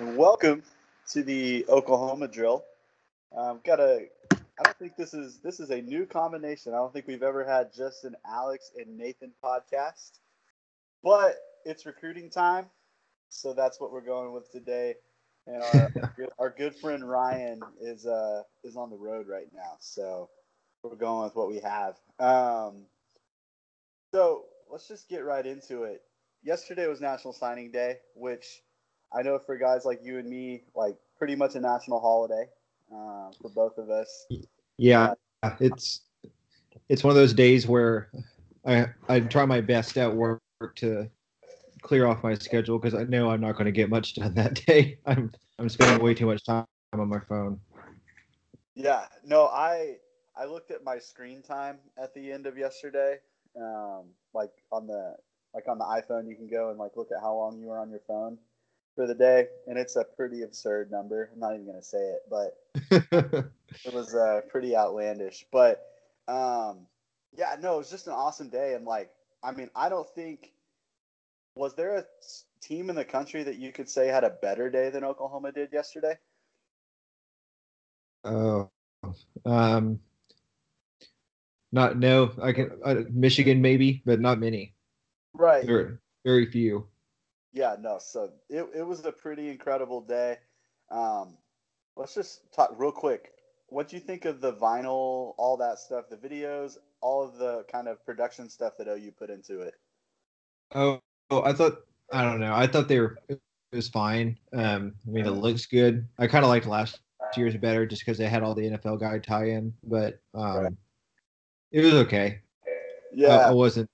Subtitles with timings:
[0.00, 0.62] Welcome
[1.10, 2.64] to the Oklahoma drill.
[3.36, 4.06] Um, got a.
[4.32, 6.72] I don't think this is this is a new combination.
[6.72, 10.12] I don't think we've ever had just an Alex and Nathan podcast,
[11.04, 11.34] but
[11.66, 12.70] it's recruiting time,
[13.28, 14.94] so that's what we're going with today.
[15.46, 19.48] And our, our, good, our good friend Ryan is uh is on the road right
[19.54, 20.30] now, so
[20.82, 21.96] we're going with what we have.
[22.18, 22.86] Um,
[24.14, 26.00] so let's just get right into it.
[26.42, 28.62] Yesterday was National Signing Day, which
[29.12, 32.46] I know for guys like you and me, like pretty much a national holiday
[32.92, 34.26] uh, for both of us.
[34.78, 36.02] Yeah, uh, it's
[36.88, 38.10] it's one of those days where
[38.66, 40.40] I I try my best at work
[40.76, 41.10] to
[41.82, 44.54] clear off my schedule because I know I'm not going to get much done that
[44.66, 44.98] day.
[45.06, 47.60] I'm I'm spending way too much time on my phone.
[48.74, 49.96] Yeah, no, I
[50.36, 53.18] I looked at my screen time at the end of yesterday.
[53.56, 55.16] Um, like on the
[55.52, 57.78] like on the iPhone, you can go and like look at how long you were
[57.80, 58.38] on your phone
[58.94, 61.30] for the day, and it's a pretty absurd number.
[61.32, 62.58] I'm not even gonna say it, but
[63.84, 65.46] it was uh, pretty outlandish.
[65.52, 65.86] But
[66.28, 66.86] um,
[67.36, 69.10] yeah, no, it was just an awesome day, and like,
[69.42, 70.52] I mean, I don't think
[71.54, 72.04] was there a
[72.60, 75.72] team in the country that you could say had a better day than Oklahoma did
[75.72, 76.16] yesterday?
[78.24, 78.70] Oh,
[79.44, 80.00] um,
[81.72, 82.32] not no.
[82.42, 84.74] I can uh, Michigan maybe, but not many.
[85.32, 85.64] Right.
[85.64, 86.86] Very very few.
[87.52, 87.98] Yeah, no.
[88.00, 90.38] So it it was a pretty incredible day.
[90.90, 91.36] Um,
[91.96, 93.32] let's just talk real quick.
[93.68, 97.64] What do you think of the vinyl, all that stuff, the videos, all of the
[97.70, 99.74] kind of production stuff that OU put into it?
[100.74, 101.78] Oh, oh I thought
[102.12, 102.54] I don't know.
[102.54, 103.40] I thought they were it
[103.72, 104.36] was fine.
[104.52, 106.06] Um, I mean, it looks good.
[106.18, 107.00] I kind of liked last
[107.36, 110.72] year's better just because they had all the NFL guy tie-in, but um, right.
[111.70, 112.40] it was okay.
[113.12, 113.88] Yeah, I, I wasn't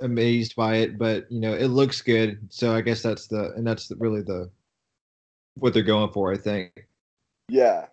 [0.00, 2.38] amazed by it, but you know, it looks good.
[2.50, 4.50] So I guess that's the and that's the, really the
[5.54, 6.86] what they're going for, I think.
[7.48, 7.86] Yeah.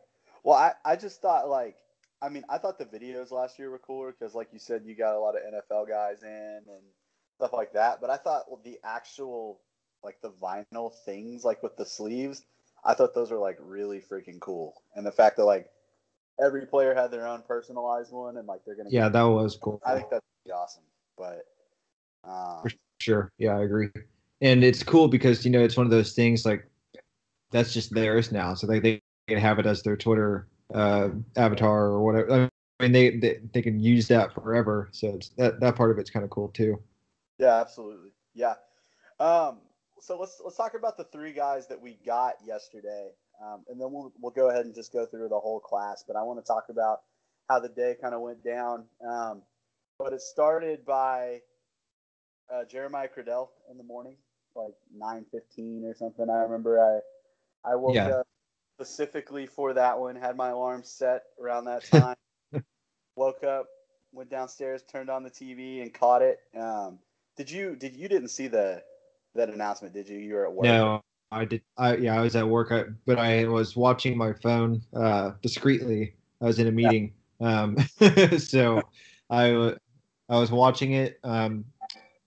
[0.43, 1.75] Well, I I just thought like
[2.21, 4.95] I mean, I thought the videos last year were cooler because, like you said, you
[4.95, 6.83] got a lot of NFL guys in and
[7.35, 7.99] stuff like that.
[7.99, 9.59] But I thought well, the actual
[10.03, 12.43] like the vinyl things, like with the sleeves,
[12.85, 14.73] I thought those were like really freaking cool.
[14.95, 15.67] And the fact that like
[16.41, 19.81] every player had their own personalized one and like they're gonna yeah, that was cool.
[19.85, 20.83] I think that's awesome.
[21.17, 21.45] But
[22.23, 23.31] um, For sure.
[23.37, 23.89] Yeah, I agree.
[24.41, 26.67] And it's cool because you know it's one of those things like
[27.51, 31.85] that's just theirs now, so they they can have it as their Twitter uh, avatar
[31.85, 32.49] or whatever.
[32.79, 34.89] I mean, they, they they can use that forever.
[34.91, 36.81] So it's that that part of it's kind of cool too.
[37.37, 38.11] Yeah, absolutely.
[38.33, 38.55] Yeah.
[39.19, 39.59] Um,
[40.01, 43.91] so let's let's talk about the three guys that we got yesterday, um, and then
[43.91, 46.03] we'll we'll go ahead and just go through the whole class.
[46.05, 47.01] But I want to talk about
[47.49, 48.85] how the day kind of went down.
[49.07, 49.43] Um,
[49.97, 51.39] but it started by
[52.51, 54.15] uh, Jeremiah Criddell in the morning,
[54.55, 56.29] like nine fifteen or something.
[56.29, 58.07] I remember I I woke yeah.
[58.07, 58.27] up
[58.75, 60.15] specifically for that one.
[60.15, 62.15] Had my alarm set around that time.
[63.15, 63.67] woke up,
[64.11, 66.39] went downstairs, turned on the TV, and caught it.
[66.57, 66.99] Um,
[67.35, 68.81] did you did you didn't see the
[69.35, 69.93] that announcement?
[69.93, 70.17] Did you?
[70.17, 70.65] You were at work.
[70.65, 71.01] No,
[71.31, 71.61] I did.
[71.77, 76.15] I yeah, I was at work, I, but I was watching my phone uh, discreetly.
[76.41, 77.61] I was in a meeting, yeah.
[77.61, 77.77] um,
[78.37, 78.81] so
[79.29, 79.75] I
[80.29, 81.19] I was watching it.
[81.23, 81.65] Um,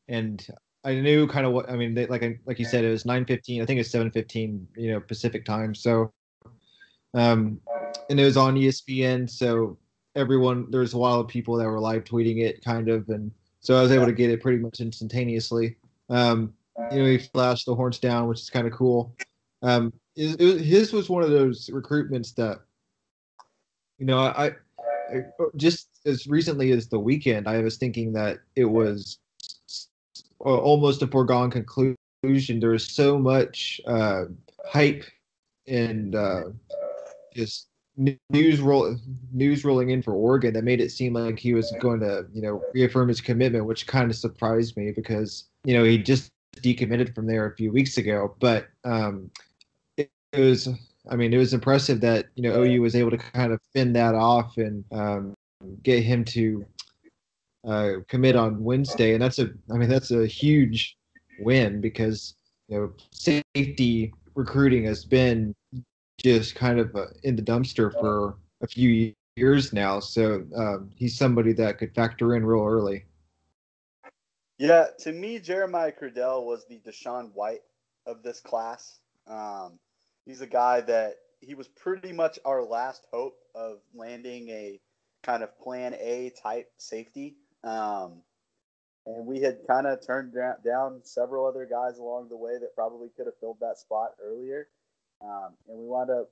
[0.08, 0.46] and
[0.84, 1.94] I knew kind of what I mean.
[1.94, 3.62] They, like like you said, it was nine fifteen.
[3.62, 4.66] I think it's seven fifteen.
[4.76, 5.74] You know, Pacific time.
[5.74, 6.12] So,
[7.14, 7.60] um,
[8.08, 9.28] and it was on ESPN.
[9.28, 9.78] So
[10.16, 13.30] everyone, there was a lot of people that were live tweeting it, kind of, and
[13.60, 15.76] so I was able to get it pretty much instantaneously.
[16.08, 16.54] Um,
[16.90, 19.14] you know, he flashed the horns down, which is kind of cool.
[19.62, 22.60] Um, it, it, his was one of those recruitments that,
[23.98, 24.52] you know, I,
[25.10, 25.20] I
[25.56, 29.18] just as recently as the weekend, I was thinking that it was
[30.40, 32.60] almost a foregone conclusion.
[32.60, 34.24] There was so much uh,
[34.66, 35.04] hype
[35.66, 36.44] and uh,
[37.34, 38.94] just news roll
[39.32, 42.42] news rolling in for Oregon that made it seem like he was going to you
[42.42, 47.14] know reaffirm his commitment, which kind of surprised me because you know he just decommitted
[47.14, 48.34] from there a few weeks ago.
[48.38, 49.30] But um,
[49.96, 50.68] it, it was
[51.08, 53.94] I mean, it was impressive that you know OU was able to kind of fend
[53.96, 55.34] that off and um,
[55.82, 56.64] get him to
[57.66, 60.96] uh, commit on Wednesday, and that's a I mean that's a huge
[61.40, 62.34] win because
[62.68, 65.54] you know safety recruiting has been
[66.18, 70.00] just kind of uh, in the dumpster for a few years now.
[70.00, 73.04] So um, he's somebody that could factor in real early.
[74.58, 77.60] Yeah, to me, Jeremiah Criddell was the DaShaun White
[78.06, 79.00] of this class.
[79.26, 79.78] Um,
[80.24, 84.80] he's a guy that he was pretty much our last hope of landing a
[85.22, 87.36] kind of plan A type safety.
[87.64, 88.22] Um,
[89.06, 93.08] and we had kind of turned down several other guys along the way that probably
[93.16, 94.68] could have filled that spot earlier.
[95.22, 96.30] Um, and we wound up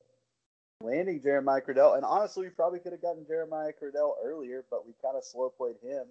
[0.81, 1.97] landing Jeremiah Criddell.
[1.97, 5.50] And honestly, we probably could have gotten Jeremiah Criddell earlier, but we kind of slow
[5.50, 6.05] played him.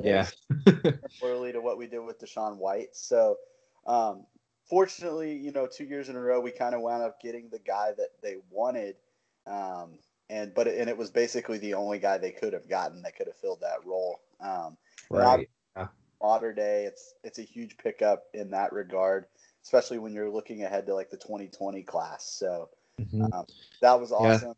[0.00, 0.28] Yeah.
[1.18, 2.94] similarly to what we did with DaShaun White.
[2.94, 3.36] So,
[3.86, 4.26] um,
[4.68, 7.58] fortunately, you know, two years in a row, we kind of wound up getting the
[7.58, 8.96] guy that they wanted.
[9.46, 9.98] Um,
[10.30, 13.26] and but and it was basically the only guy they could have gotten that could
[13.26, 14.20] have filled that role.
[14.40, 14.76] Um,
[15.10, 15.48] right.
[15.76, 15.88] Yeah.
[16.22, 19.26] Mater Dei, it's it's a huge pickup in that regard,
[19.62, 22.24] especially when you're looking ahead to like the 2020 class.
[22.24, 22.68] So
[23.00, 23.32] Mhm.
[23.32, 23.46] um,
[23.80, 24.54] that was awesome.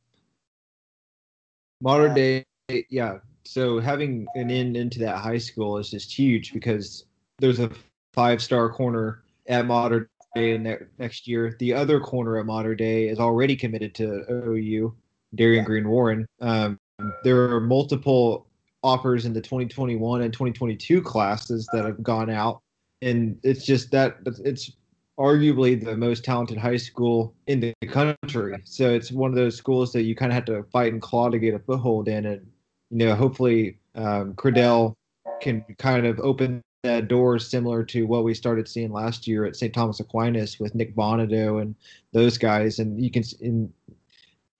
[1.83, 2.43] Modern Yeah.
[2.69, 3.19] day, yeah.
[3.45, 7.07] So having an in into that high school is just huge because
[7.39, 7.71] there's a
[8.13, 11.57] five star corner at Mater Dei ne- next year.
[11.59, 14.95] The other corner at Mater Dei is already committed to OU,
[15.35, 15.67] Darian Yeah.
[15.67, 16.27] Green Warren.
[16.41, 16.79] Um,
[17.25, 18.47] there are multiple
[18.83, 22.61] offers in the 2021 and 2022 classes that have gone out,
[23.03, 24.73] and it's just that it's
[25.19, 28.57] arguably the most talented high school in the country.
[28.65, 31.29] So it's one of those schools that you kind of have to fight and claw
[31.29, 32.47] to get a foothold in, and
[32.91, 34.95] you know, hopefully, um, Criddell
[35.41, 39.55] can kind of open that door similar to what we started seeing last year at
[39.55, 39.73] St.
[39.75, 41.75] Thomas Aquinas with Nik Bonitto and
[42.13, 43.73] those guys, and you can in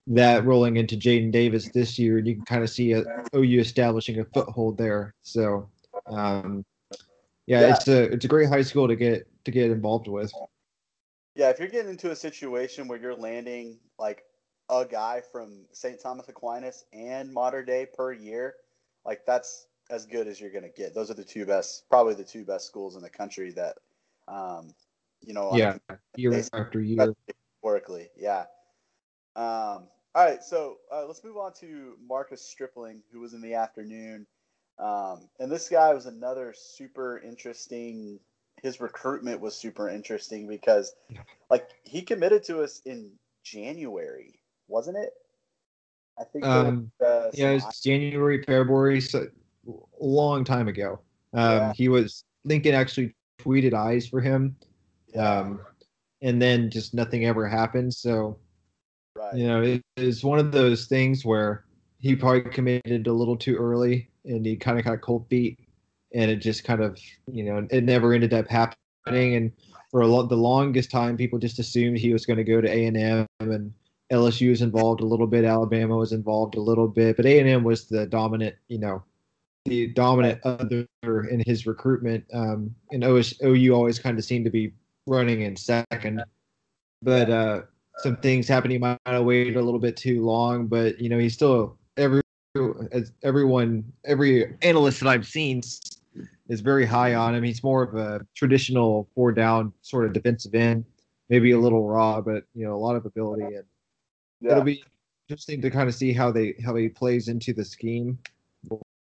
[0.07, 3.03] that rolling into Jaden Davis this year, and you can kind of see a,
[3.35, 5.13] OU establishing a foothold there.
[5.21, 5.69] So,
[6.07, 6.65] um,
[7.45, 7.75] yeah, Yeah.
[7.75, 10.31] it's a it's a great high school to get to get involved with.
[11.35, 14.23] Yeah, if you're getting into a situation where you're landing like
[14.69, 15.99] a guy from St.
[16.01, 18.55] Thomas Aquinas and Mater Dei per year,
[19.05, 20.93] like that's as good as you're going to get.
[20.93, 23.77] Those are the two best, probably the two best schools in the country that,
[24.27, 24.73] um,
[25.21, 25.77] you know, Yeah,
[26.15, 27.13] year after year.
[27.61, 28.09] historically.
[28.15, 28.45] Yeah.
[29.35, 33.53] Um, all right, so uh, let's move on to Marcus Stripling, who was in the
[33.53, 34.27] afternoon.
[34.77, 38.19] Um, and this guy was another super interesting.
[38.61, 40.93] His recruitment was super interesting because,
[41.49, 43.11] like, he committed to us in
[43.43, 45.13] January, wasn't it?
[46.19, 46.45] I think.
[46.45, 49.27] Um, was, uh, Yeah, it was January, February, so
[49.67, 49.73] a
[50.03, 50.99] long time ago.
[51.33, 51.73] Um, Yeah.
[51.73, 54.55] He was Lincoln actually tweeted eyes for him,
[55.13, 55.61] yeah, um,
[56.21, 57.93] and then just nothing ever happened.
[57.93, 58.37] So
[59.21, 59.35] right.
[59.35, 61.65] you know, it's one of those things where
[61.99, 65.59] he probably committed a little too early, and he kind of got cold feet,
[66.13, 66.99] and it just kind of
[67.31, 69.35] you know it never ended up happening.
[69.35, 69.51] And
[69.91, 72.69] for a lot, the longest time, people just assumed he was going to go to
[72.69, 73.73] A and
[74.11, 77.47] LSU was involved a little bit, Alabama was involved a little bit, but A and
[77.47, 79.03] M was the dominant, you know,
[79.65, 82.25] the dominant other in his recruitment.
[82.33, 84.73] Um, and OS, OU always kind of seemed to be
[85.07, 86.23] running in second,
[87.01, 87.61] but uh,
[88.01, 88.71] some things happened.
[88.71, 92.21] He might have waited a little bit too long, but you know, he's still every
[92.91, 95.61] as everyone, every analyst that I've seen
[96.49, 97.43] is very high on him.
[97.43, 100.85] He's more of a traditional four down sort of defensive end,
[101.29, 103.65] maybe a little raw, but you know, a lot of ability and
[104.41, 104.51] yeah.
[104.51, 104.83] it'll be
[105.29, 108.17] interesting to kind of see how they how he plays into the scheme.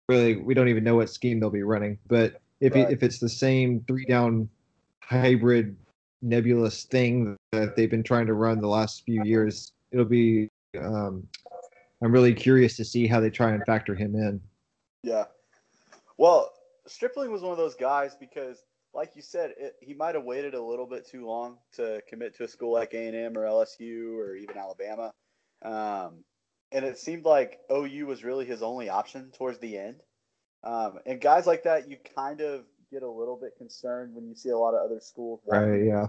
[0.10, 2.90] Really, we don't even know what scheme they'll be running, but if Right.
[2.90, 4.50] it, if it's the same three down
[5.02, 5.76] hybrid
[6.24, 10.50] nebulous thing that they've been trying to run the last few years, it'll be.
[10.80, 11.28] Um,
[12.02, 14.42] I'm really curious to see how they try and factor him in.
[15.04, 15.26] Yeah.
[16.18, 16.52] Well,
[16.86, 20.54] Stripling was one of those guys because, like you said, it, he might have waited
[20.54, 23.46] a little bit too long to commit to a school like A and M or
[23.46, 25.14] LSU or even Alabama,
[25.64, 26.24] um,
[26.72, 30.02] and it seemed like OU was really his only option towards the end.
[30.64, 34.36] Um, and guys like that, you kind of get a little bit concerned when you
[34.36, 35.42] see a lot of other schools.
[35.48, 35.84] Right?
[35.86, 36.08] Yeah.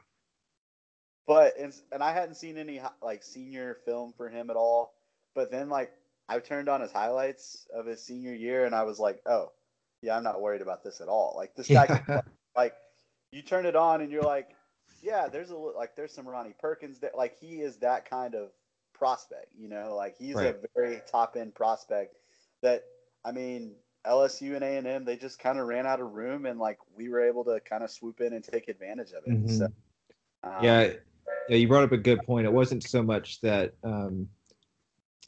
[1.26, 4.94] but and, and I hadn't seen any like senior film for him at all.
[5.34, 5.92] But then like
[6.28, 9.52] I turned on his highlights of his senior year and I was like, oh
[10.02, 11.34] yeah, I'm not worried about this at all.
[11.36, 12.20] Like this guy, can
[12.56, 12.74] like
[13.32, 14.50] you turn it on and you're like,
[15.02, 18.50] yeah, there's a like there's some Ronnie Perkins that like he is that kind of
[18.94, 20.54] prospect, you know, like he's Right.
[20.54, 22.16] a very top end prospect
[22.62, 22.84] that
[23.24, 23.74] I mean
[24.06, 26.78] LSU and A and M they just kind of ran out of room and like
[26.96, 29.50] we were able to kind of swoop in and take advantage of it.
[29.50, 29.64] So,
[30.44, 30.92] um, Yeah,
[31.48, 32.46] yeah, you brought up a good point.
[32.46, 34.28] It wasn't so much that um,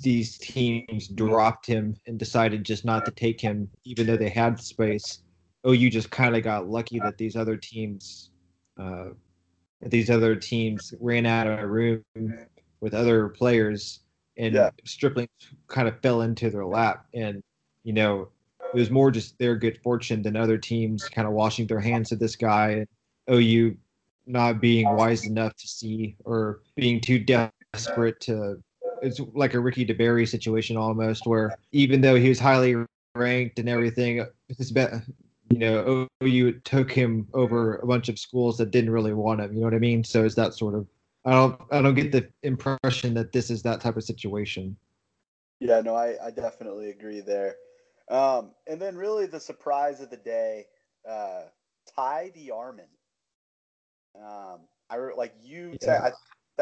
[0.00, 4.60] these teams dropped him and decided just not to take him, even though they had
[4.60, 5.22] space.
[5.64, 8.30] Oh, you just kind of got lucky that these other teams,
[8.78, 9.08] uh,
[9.80, 12.04] these other teams ran out of room
[12.80, 14.00] with other players,
[14.36, 14.70] and Yeah.
[14.84, 15.28] Stripling
[15.66, 17.06] kind of fell into their lap.
[17.14, 17.42] And
[17.82, 18.28] you know,
[18.76, 22.12] it was more just their good fortune than other teams kind of washing their hands
[22.12, 22.70] of this guy.
[22.70, 22.88] And
[23.30, 23.74] OU
[24.26, 28.62] not being wise enough to see or being too desperate to
[29.00, 32.76] it's like a Ricky DeBerry situation almost where even though he was highly
[33.14, 34.26] ranked and everything
[34.58, 34.86] his be-
[35.50, 39.54] you know OU took him over a bunch of schools that didn't really want him
[39.54, 40.86] you know what I mean so it's that sort of
[41.24, 44.76] I don't I don't get the impression that this is that type of situation.
[45.60, 47.56] Yeah, no, I, I definitely agree there.
[48.08, 50.66] Um, and then really the surprise of the day,
[51.08, 51.42] uh,
[51.94, 52.88] Ty DeArmond.
[54.14, 56.10] Um, I re- like you te- Yeah.
[56.10, 56.12] I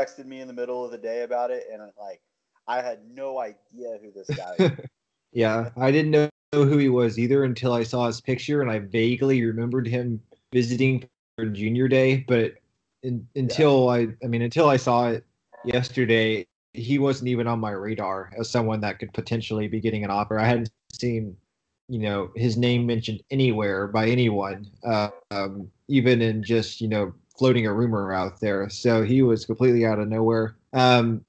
[0.01, 2.21] texted me in the middle of the day about it, and like
[2.67, 4.57] I had no idea who this guy.
[4.59, 4.71] is.
[5.33, 8.79] yeah, I didn't know who he was either until I saw his picture, and I
[8.79, 10.21] vaguely remembered him
[10.53, 12.25] visiting for Junior Day.
[12.27, 12.55] But
[13.03, 15.25] in, until I, I mean, until I saw it
[15.65, 20.11] yesterday, he wasn't even on my radar as someone that could potentially be getting an
[20.11, 20.39] offer.
[20.39, 20.71] I hadn't
[21.01, 21.37] seen,
[21.89, 27.13] you know, his name mentioned anywhere by anyone, uh, um, even in just you know
[27.39, 28.69] floating a rumor out there.
[28.69, 30.57] So he was completely out of nowhere.
[30.73, 31.25] Um,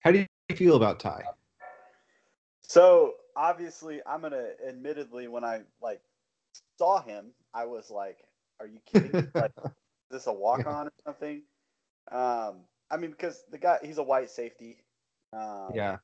[0.00, 1.22] how do you feel about Ty?
[2.62, 6.00] So obviously, I'm gonna admittedly when I like
[6.76, 8.18] saw him, I was like,
[8.60, 9.12] "Are you kidding?
[9.34, 9.72] like, is
[10.10, 11.42] this a walk on or something?"
[12.10, 14.78] Um, I mean, because the guy, he's a white safety.
[15.32, 15.98] Um, Yeah.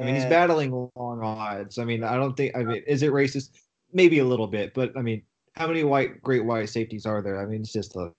[0.00, 1.78] I mean, he's battling long odds.
[1.78, 2.56] I mean, I don't think.
[2.56, 3.50] I mean, is it racist?
[3.92, 5.22] Maybe a little bit, but I mean,
[5.54, 7.40] how many white, great white safeties are there?
[7.40, 8.12] I mean, it's just a,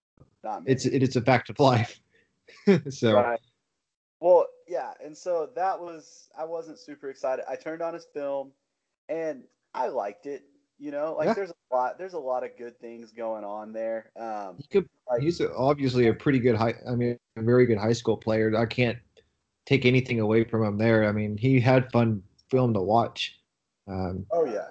[0.65, 1.99] it's it, it's a fact of life.
[2.89, 3.39] so Right.
[4.19, 7.45] Well, yeah, and so that was I wasn't super excited.
[7.47, 8.51] I turned on his film,
[9.09, 9.43] and
[9.73, 10.43] I liked it.
[10.79, 11.33] You know, like Yeah.
[11.33, 14.11] there's a lot, there's a lot of good things going on there.
[14.15, 14.87] Um, he could.
[15.09, 16.75] like, He's obviously a pretty good high.
[16.87, 18.55] I mean, a very good high school player.
[18.55, 18.97] I can't
[19.67, 21.07] take anything away from him there.
[21.07, 23.37] I mean, he had fun film to watch.
[23.87, 24.69] Um, Oh yeah.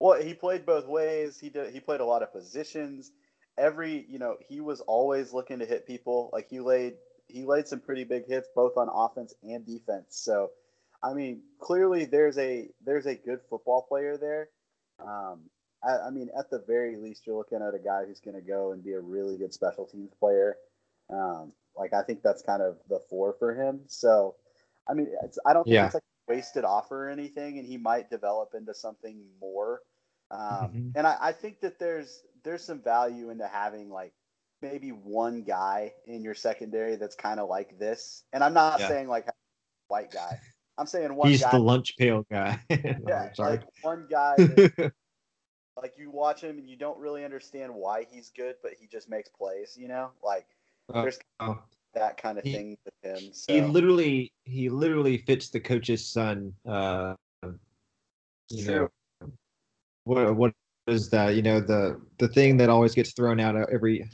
[0.00, 1.38] Well, he played both ways.
[1.38, 1.72] He did.
[1.72, 3.12] He played a lot of positions.
[3.56, 6.28] Every, you know, he was always looking to hit people.
[6.32, 6.94] Like he laid,
[7.28, 10.06] he laid some pretty big hits both on offense and defense.
[10.10, 10.50] So,
[11.04, 14.48] I mean, clearly there's a there's a good football player there.
[14.98, 15.42] Um,
[15.84, 18.42] I, I mean, at the very least, you're looking at a guy who's going to
[18.42, 20.56] go and be a really good special teams player.
[21.10, 23.80] Um, like I think that's kind of the four for him.
[23.86, 24.36] So,
[24.88, 25.84] I mean, it's, I don't think Yeah.
[25.86, 29.80] it's like a wasted offer or anything, and he might develop into something more.
[30.30, 30.92] Um, Mhm.
[30.94, 34.12] And I, I think that there's there's some value into having like
[34.62, 38.24] maybe one guy in your secondary that's kind of like this.
[38.32, 38.88] And I'm not Yeah.
[38.88, 39.28] saying like
[39.88, 40.38] white guy.
[40.78, 41.50] I'm saying one he's guy.
[41.50, 42.60] the lunch pail guy.
[42.70, 43.58] Yeah, sorry.
[43.58, 44.36] like one guy.
[44.46, 44.92] That,
[45.76, 49.08] like you watch him and you don't really understand why he's good, but he just
[49.08, 49.76] makes plays.
[49.76, 50.46] You know, like
[50.92, 51.58] there's oh.
[51.94, 53.32] that kind of He- thing with him.
[53.32, 53.52] So.
[53.52, 57.14] he literally he literally fits the coach's son uh
[58.50, 58.88] you True.
[59.20, 59.30] know
[60.04, 60.52] what what
[60.86, 64.08] is that you know the the thing that always gets thrown out every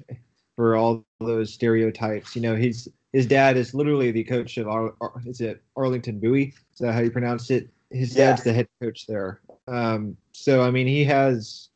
[0.56, 4.92] for all those stereotypes you know his his dad is literally the coach of Ar,
[5.00, 8.30] Ar- is it Arlington Bowie is that how you pronounce it his Yeah.
[8.30, 11.70] dad's the head coach there um so I mean he has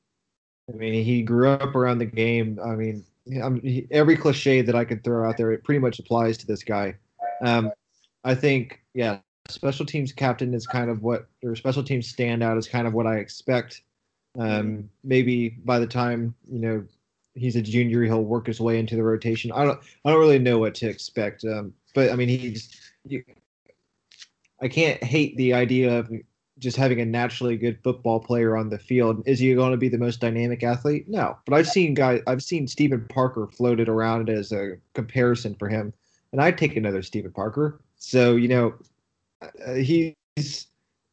[0.73, 3.05] I mean he grew up around the game I mean
[3.43, 6.63] I'm, every cliche that I could throw out there it pretty much applies to this
[6.63, 6.95] guy
[7.45, 7.71] um
[8.25, 12.69] I think, yeah, special teams captain is kind of what, or special teams standout is
[12.69, 13.83] kind of what I expect.
[14.39, 16.85] Um, maybe by the time you know
[17.35, 19.53] he's a junior, he'll work his way into the rotation.
[19.53, 21.45] I don't, I don't really know what to expect.
[21.45, 23.23] Um, but I mean, he's, you,
[24.61, 26.11] I can't hate the idea of
[26.63, 29.23] just having a naturally good football player on the field.
[29.27, 31.09] Is he going to be the most dynamic athlete?
[31.09, 35.69] No, but I've seen guys, I've seen Steven Parker floated around as a comparison for
[35.69, 35.93] him,
[36.31, 37.81] and I'd take another Steven Parker.
[37.97, 38.75] So you know,
[39.43, 40.15] uh, he's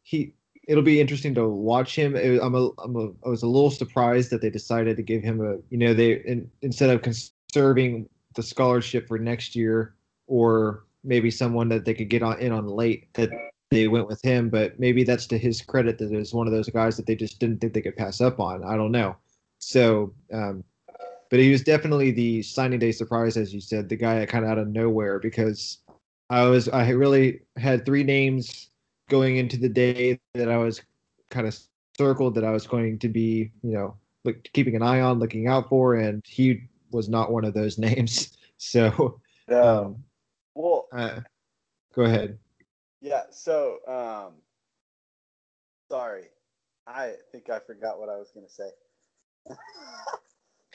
[0.03, 0.33] he.
[0.67, 2.15] It'll be interesting to watch him.
[2.15, 5.23] It- I'm a, I'm a, I was a little surprised that they decided to give
[5.23, 5.57] him a.
[5.71, 9.95] You know, they in, instead of conserving the scholarship for next year,
[10.27, 13.31] or maybe someone that they could get on in on late, that
[13.71, 14.49] they went with him.
[14.49, 17.15] But maybe that's to his credit that it was one of those guys that they
[17.15, 18.63] just didn't think they could pass up on.
[18.63, 19.15] I don't know.
[19.59, 20.63] So, um,
[21.29, 24.51] but he was definitely the signing day surprise, as you said, the guy kind of
[24.51, 25.77] out of nowhere because
[26.29, 28.69] I was I really had three names
[29.09, 30.81] going into the day that I was
[31.29, 31.57] kind of
[31.97, 35.47] circled that I was going to be, you know, look, keeping an eye on, looking
[35.47, 38.37] out for, and he was not one of those names.
[38.57, 40.03] So, um,
[40.53, 41.21] well, uh,
[41.95, 42.37] go ahead.
[43.01, 43.23] Yeah.
[43.31, 44.33] So, um,
[45.89, 46.25] sorry,
[46.87, 48.69] I think I forgot what I was going to say.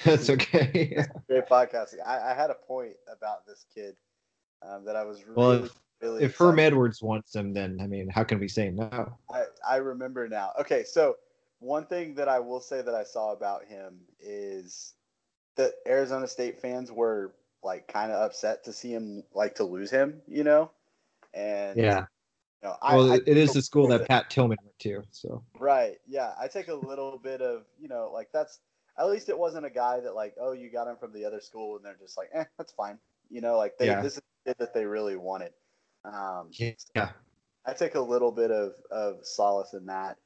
[0.04, 0.97] That's okay.
[1.28, 2.04] Great podcasting.
[2.04, 3.97] I, I had a point about this kid
[4.66, 6.25] um, that I was really, Well, if- really.
[6.25, 9.16] if Herm Edwards wants him, then I mean, how can we say no?
[9.33, 10.52] I, I remember now.
[10.61, 11.16] Okay, so
[11.61, 14.95] one thing that I will say that I saw about him is
[15.57, 19.90] that Arizona State fans were like kind of upset to see him like to lose
[19.90, 20.71] him, you know.
[21.33, 22.07] And Yeah.
[22.64, 25.02] You know, I, Well, I it is the school that Pat Tillman went to.
[25.11, 25.99] So Right.
[26.06, 26.33] Yeah.
[26.40, 28.61] I take a little bit of, you know, like that's
[28.99, 31.40] at least it wasn't a guy that like, oh, you got him from the other
[31.40, 32.99] school and they're just like, eh, that's fine.
[33.30, 34.00] You know, like they Yeah.
[34.00, 35.52] this is it that they really wanted.
[36.04, 37.11] Um, Yeah.
[37.66, 40.16] I take a little bit of, of solace in that.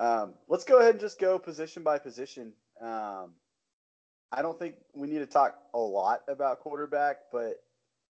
[0.00, 2.52] Um, let's go ahead and just go position by position.
[2.80, 3.34] Um,
[4.30, 7.62] I don't think we need to talk a lot about quarterback, but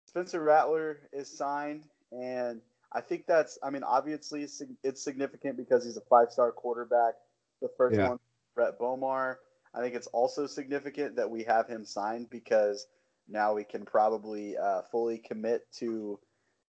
[0.05, 2.61] Spencer Rattler is signed, and
[2.91, 3.57] I think that's.
[3.61, 4.43] I mean, obviously
[4.83, 7.15] it's significant because he's a five-star quarterback.
[7.61, 8.09] The first Yeah.
[8.09, 8.19] one,
[8.55, 9.37] Rhett Bomar.
[9.73, 12.87] I think it's also significant that we have him signed because
[13.27, 16.19] now we can probably uh, fully commit to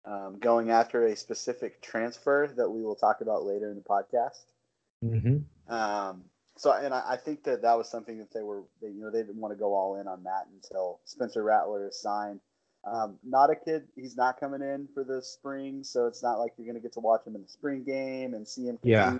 [0.04, 4.44] um, going after a specific transfer that we will talk about later in the podcast.
[5.02, 6.24] hmm Um,
[6.56, 9.10] so, and I, I think that that was something that they were, they, you know,
[9.10, 12.40] they didn't want to go all in on that until Spencer Rattler is signed.
[12.86, 16.52] Um, not a kid, he's not coming in for the spring, so it's not like
[16.56, 18.78] you're going to get to watch him in the spring game and see him.
[18.82, 19.18] Yeah.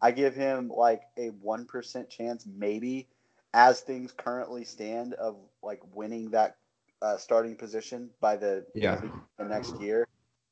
[0.00, 3.08] I give him like a one percent chance, maybe,
[3.54, 6.56] as things currently stand, of like winning that
[7.00, 9.00] uh, starting position by the Yeah.
[9.36, 10.06] the next year.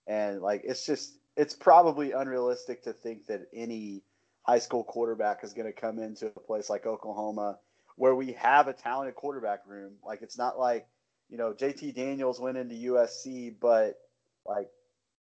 [0.06, 4.02] And like it's just it's probably unrealistic to think that any
[4.42, 7.58] high school quarterback is going to come into a place like Oklahoma
[7.96, 9.92] where we have a talented quarterback room.
[10.04, 10.86] Like it's not like,
[11.30, 13.98] you know, JT Daniels went into USC, but
[14.44, 14.68] like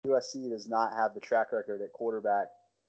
[0.06, 2.48] USC does not have the track record at quarterback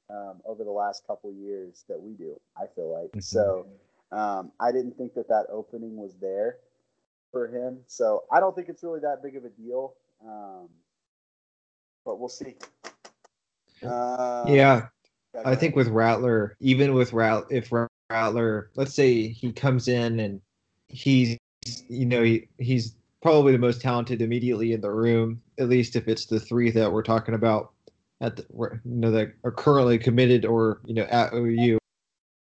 [0.09, 2.39] um, over the last couple years that we do.
[2.57, 3.23] I feel like Mhm.
[3.23, 3.67] so.
[4.11, 6.57] Um, I didn't think that that opening was there
[7.31, 9.95] for him, so I don't think it's really that big of a deal.
[10.25, 10.67] Um,
[12.03, 12.57] but we'll see.
[13.81, 14.89] Uh, yeah,
[15.45, 17.71] I think with Rattler, even with Rat, if
[18.09, 20.41] Rattler, let's say he comes in and
[20.89, 21.37] he's,
[21.87, 26.07] you know, he, he's probably the most talented immediately in the room, at least if
[26.07, 27.71] it's the three that we're talking about
[28.19, 31.77] at the, you know, that are currently committed or you know at OU.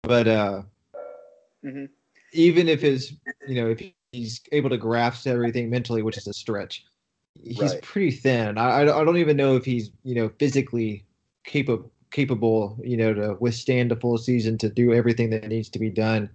[0.04, 0.62] But uh,
[1.64, 1.90] Mhm.
[2.34, 3.14] even if his,
[3.48, 6.86] you know, if he's able to grasp everything mentally, which is a stretch,
[7.42, 7.82] he's Right.
[7.82, 8.58] pretty thin.
[8.58, 11.06] I, I don't even know if he's, you know, physically
[11.46, 15.80] capable capable, you know, to withstand a full season to do everything that needs to
[15.80, 16.30] be done.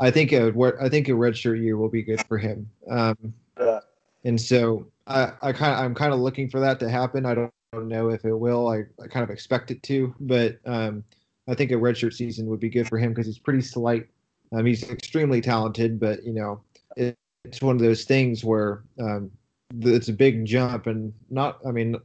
[0.00, 2.68] I think a I think a redshirt year will be good for him.
[2.90, 3.32] Um,
[4.24, 7.26] And so I, I kind of I'm kind of looking for that to happen.
[7.26, 8.68] I don't, don't know if it will.
[8.68, 11.04] I, I kind of expect it to, but um,
[11.48, 14.06] I think a redshirt season would be good for him because he's pretty slight.
[14.52, 16.62] Um, he's extremely talented, but you know,
[16.96, 19.30] it, it's one of those things where um,
[19.82, 21.58] th- it's a big jump, and not.
[21.66, 21.96] I mean,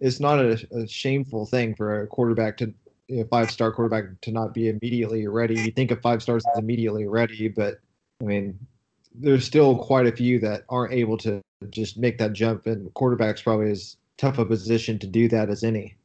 [0.00, 2.72] it's not a, a shameful thing for a quarterback to.
[3.12, 5.60] A five star quarterback to not be immediately ready.
[5.60, 7.80] You think of five stars as immediately ready, but
[8.20, 8.56] I mean,
[9.20, 13.42] there's still quite a few that aren't able to just make that jump, and quarterback's
[13.42, 15.96] probably as tough a position to do that as any.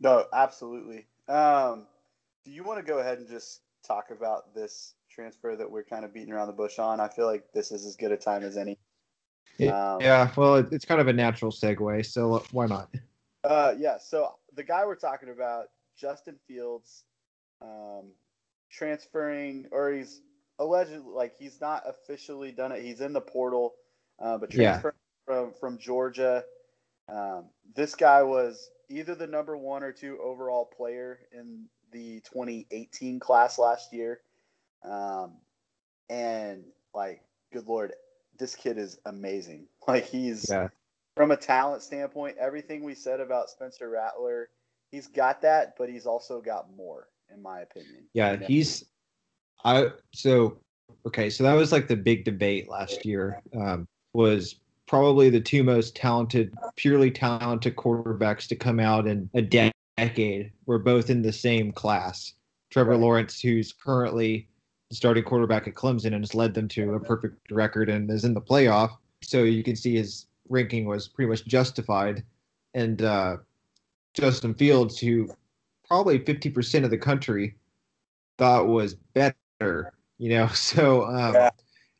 [0.00, 1.06] no, absolutely.
[1.28, 1.86] Um,
[2.44, 6.04] do you want to go ahead and just talk about this transfer that we're kind
[6.04, 7.00] of beating around the bush on?
[7.00, 8.78] I feel like this is as good a time as any.
[9.60, 12.88] Um, Yeah, well, it's kind of a natural segue, so why not?
[13.44, 13.98] Uh, yeah.
[13.98, 17.04] So the guy we're talking about, Justin Fields,
[17.60, 18.12] um,
[18.70, 20.22] transferring, or he's
[20.58, 22.82] allegedly like he's not officially done it.
[22.82, 23.74] He's in the portal,
[24.18, 24.80] uh, but Yeah.
[25.26, 26.44] from from Georgia.
[27.08, 33.18] Um, this guy was either the number one or two overall player in the 2018
[33.18, 34.20] class last year,
[34.82, 35.40] um,
[36.10, 37.94] and like, good lord,
[38.38, 39.66] this kid is amazing.
[39.88, 40.68] Like he's Yeah,
[41.16, 44.50] from a talent standpoint, everything we said about Spencer Rattler,
[44.90, 48.04] he's got that, but he's also got more, in my opinion.
[48.12, 48.84] yeah, he's.
[49.64, 50.58] I so
[51.06, 53.42] okay, so that was like the big debate last year.
[53.58, 59.42] Um, was probably the two most talented, purely talented quarterbacks to come out in a
[59.42, 60.52] de- decade.
[60.66, 62.34] Were both in the same class.
[62.70, 63.00] Trevor Right.
[63.00, 64.48] Lawrence, who's currently
[64.90, 68.24] the starting quarterback at Clemson and has led them to a perfect record and is
[68.24, 68.90] in the playoff.
[69.22, 72.22] So you can see his ranking was pretty much justified.
[72.74, 73.38] And uh,
[74.14, 75.30] Justin Fields, who
[75.86, 77.56] probably 50% of the country
[78.38, 80.48] thought was better, you know.
[80.54, 81.50] So um, Yeah.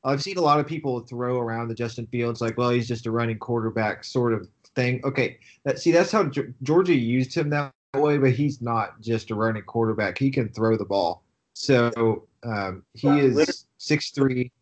[0.05, 3.07] I've seen a lot of people throw around the Justin Fields like, well, he's just
[3.07, 5.01] a running quarterback sort of thing.
[5.05, 9.31] Okay, that, see, that's how Ge- Georgia used him that way, but he's not just
[9.33, 10.17] a running quarterback.
[10.17, 11.25] He can throw the ball.
[11.55, 14.53] So um, he is six three.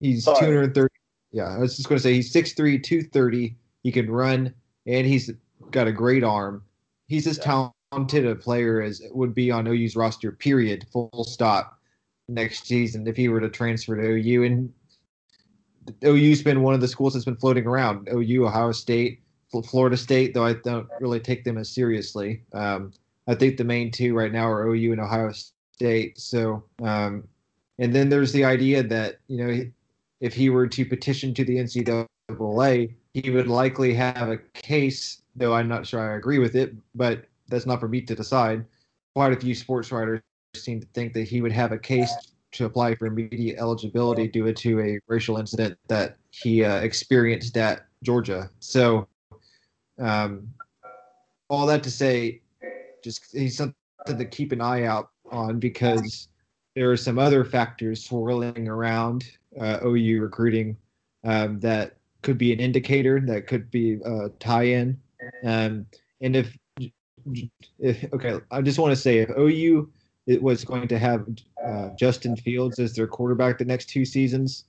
[0.00, 0.92] He's 230.
[1.32, 3.56] Yeah, I was just going to say he's 6'3", 230.
[3.82, 4.54] He can run,
[4.86, 5.30] and he's
[5.70, 6.62] got a great arm.
[7.08, 7.68] He's as Yeah.
[7.92, 10.32] talented a player as would be on OU's roster.
[10.32, 10.86] Period.
[10.92, 11.78] Full stop.
[12.28, 14.72] Next season, if he were to transfer to OU, and
[16.04, 18.08] OU's been one of the schools that's been floating around.
[18.12, 19.22] OU, Ohio State,
[19.64, 22.42] Florida State, though I don't really take them as seriously.
[22.52, 22.92] Um,
[23.28, 25.32] I think the main two right now are OU and Ohio
[25.72, 26.18] State.
[26.18, 27.28] So, um,
[27.78, 29.64] and then there's the idea that you know
[30.20, 35.54] if he were to petition to the NCAA, he would likely have a case, though
[35.54, 38.64] I'm not sure I agree with it, but that's not for me to decide.
[39.14, 40.20] Quite a few sports writers
[40.64, 42.12] seem to think that he would have a case
[42.52, 47.86] to apply for immediate eligibility due to a racial incident that he uh, experienced at
[48.02, 48.50] Georgia.
[48.60, 49.08] So,
[49.98, 50.48] um,
[51.48, 52.40] all that to say,
[53.02, 53.74] just he's something
[54.06, 56.28] to keep an eye out on because
[56.74, 60.76] there are some other factors swirling around uh, OU recruiting
[61.24, 64.98] um, that could be an indicator, that could be a tie-in.
[65.44, 65.86] Um,
[66.20, 66.56] and if,
[67.78, 69.90] if okay, I just want to say if OU
[70.26, 71.26] it was going to have
[71.64, 74.64] uh, Justin Fields as their quarterback the next two seasons,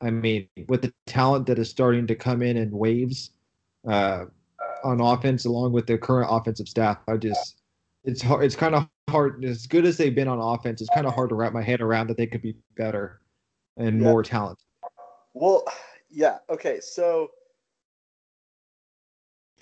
[0.00, 3.30] I mean, with the talent that is starting to come in in waves
[3.88, 4.26] uh,
[4.84, 7.62] on offense, along with the current offensive staff, I just
[8.04, 8.44] it's hard.
[8.44, 9.44] It's kind of hard.
[9.44, 11.80] As good as they've been on offense, it's kind of hard to wrap my head
[11.80, 13.20] around that they could be better
[13.76, 14.08] and yeah.
[14.08, 14.64] more talented.
[15.32, 15.64] Well,
[16.10, 16.38] yeah.
[16.50, 17.30] Okay, so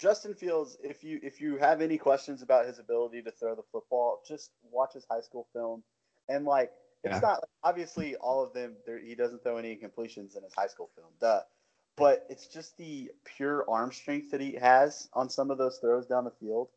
[0.03, 3.63] Justin Fields, if you if you have any questions about his ability to throw the
[3.71, 5.85] football, just watch his high school film,
[6.29, 6.73] and like
[7.05, 7.21] it's yeah.
[7.21, 8.75] not obviously all of them.
[9.05, 11.43] he doesn't throw any incompletions in his high school film, duh.
[11.97, 16.07] But it's just the pure arm strength that he has on some of those throws
[16.07, 16.71] down the field.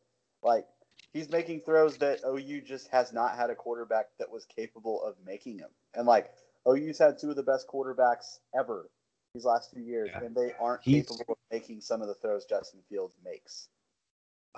[0.44, 0.66] Like
[1.12, 5.16] he's making throws that OU just has not had a quarterback that was capable of
[5.26, 5.70] making them.
[5.96, 6.30] And like
[6.68, 8.88] OU's had two of the best quarterbacks ever
[9.34, 10.24] these last few years, yeah.
[10.24, 13.68] and they aren't he's, capable of making some of the throws Justin Fields makes.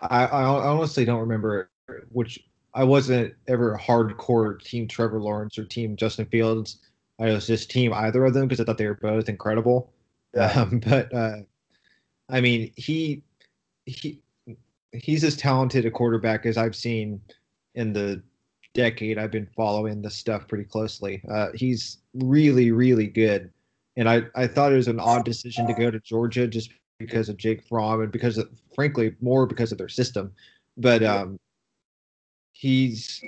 [0.01, 1.71] I, I honestly don't remember
[2.11, 2.41] which.
[2.75, 6.81] I wasn't ever a hardcore team Trevor Lawrence or team Justin Fields.
[7.19, 9.93] I was just team either of them because I thought they were both incredible.
[10.35, 10.53] Yeah.
[10.57, 11.39] Um, but uh,
[12.29, 13.23] I mean, he
[13.87, 14.21] he
[14.93, 17.21] he's as talented a quarterback as I've seen
[17.75, 18.23] in the
[18.75, 21.23] decade I've been following the stuff pretty closely.
[21.31, 23.51] Uh, he's really, really good.
[23.99, 27.29] And I, I thought it was an odd decision to go to Georgia just because
[27.29, 30.33] of Jake Fromm and because of, frankly, more because of their system.
[30.77, 31.37] But um,
[32.53, 33.25] he's,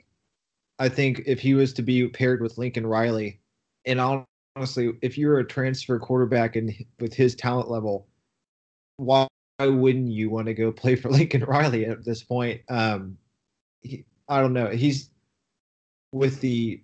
[0.78, 3.40] I think if he was to be paired with Lincoln Riley,
[3.85, 4.00] and
[4.54, 8.06] honestly, if you're a transfer quarterback and with his talent level,
[8.96, 9.26] why
[9.59, 12.61] wouldn't you want to go play for Lincoln Riley at this point?
[12.68, 13.18] Um,
[13.83, 14.68] he, I don't know.
[14.68, 15.11] He's
[16.12, 16.80] with the.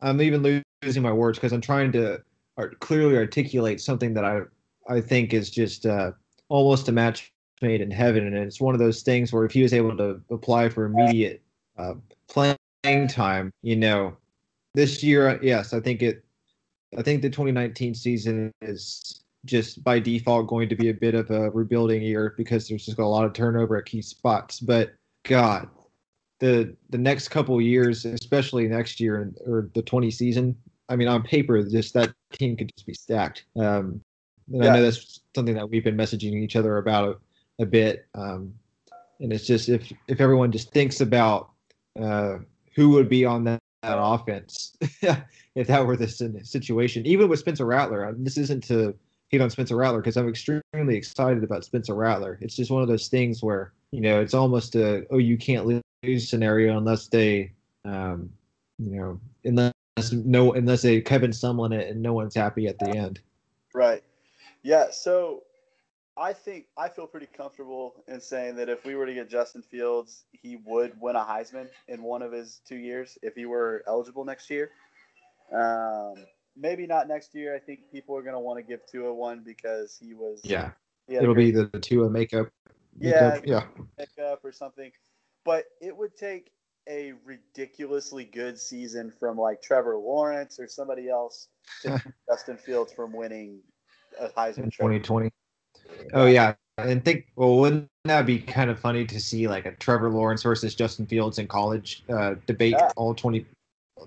[0.00, 2.20] I'm even losing my words because I'm trying to
[2.56, 4.40] art, clearly articulate something that I
[4.88, 6.12] I think is just uh,
[6.48, 9.62] almost a match made in heaven, and it's one of those things where if he
[9.62, 11.42] was able to apply for immediate
[11.78, 11.94] uh,
[12.28, 14.16] playing time, you know,
[14.74, 16.24] this year, yes, I think it.
[16.96, 21.30] I think the 2019 season is just by default going to be a bit of
[21.30, 24.60] a rebuilding year because there's just a lot of turnover at key spots.
[24.60, 24.92] But
[25.24, 25.68] God,
[26.38, 30.56] the the next couple years, especially next year or the 20 season,
[30.88, 33.44] I mean, on paper, just that team could just be stacked.
[33.56, 34.00] Um,
[34.52, 34.70] and yeah.
[34.70, 37.20] I know that's something that we've been messaging each other about
[37.58, 38.06] a, a bit.
[38.14, 38.54] Um,
[39.20, 41.50] and it's just if if everyone just thinks about
[42.00, 42.38] uh,
[42.74, 44.76] who would be on that, that offense
[45.54, 46.08] if that were the
[46.42, 48.94] situation, even with Spencer Rattler, this isn't to
[49.28, 52.38] hate on Spencer Rattler because I'm extremely excited about Spencer Rattler.
[52.40, 55.82] It's just one of those things where you know it's almost a oh you can't
[56.04, 57.52] lose scenario unless they
[57.84, 58.30] um,
[58.78, 59.71] you know unless
[60.12, 63.20] no unless they Kevin Sumlin it and no one's happy at the end.
[63.74, 64.02] Right.
[64.62, 64.86] Yeah.
[64.90, 65.42] So
[66.16, 69.62] I think I feel pretty comfortable in saying that if we were to get Justin
[69.62, 73.82] Fields, he would win a Heisman in one of his two years if he were
[73.86, 74.70] eligible next year.
[75.52, 76.14] Um,
[76.56, 77.54] maybe not next year.
[77.54, 80.40] I think people are going to want to give Tua one because he was.
[80.44, 80.70] Yeah.
[81.08, 82.48] He It'll be the, Tua makeup.
[82.98, 83.40] Yeah.
[83.44, 83.64] yeah.
[83.98, 84.92] Makeup or something.
[85.44, 86.52] But it would take
[86.88, 91.48] a ridiculously good season from like Trevor Lawrence or somebody else
[91.82, 93.60] to Justin Fields from winning
[94.18, 94.72] a Heisman.
[94.72, 95.30] 2020.
[96.14, 96.54] Oh, yeah.
[96.78, 100.42] And think, well, wouldn't that be kind of funny to see like a Trevor Lawrence
[100.42, 102.90] versus Justin Fields in college uh, debate yeah.
[102.96, 103.46] all 20,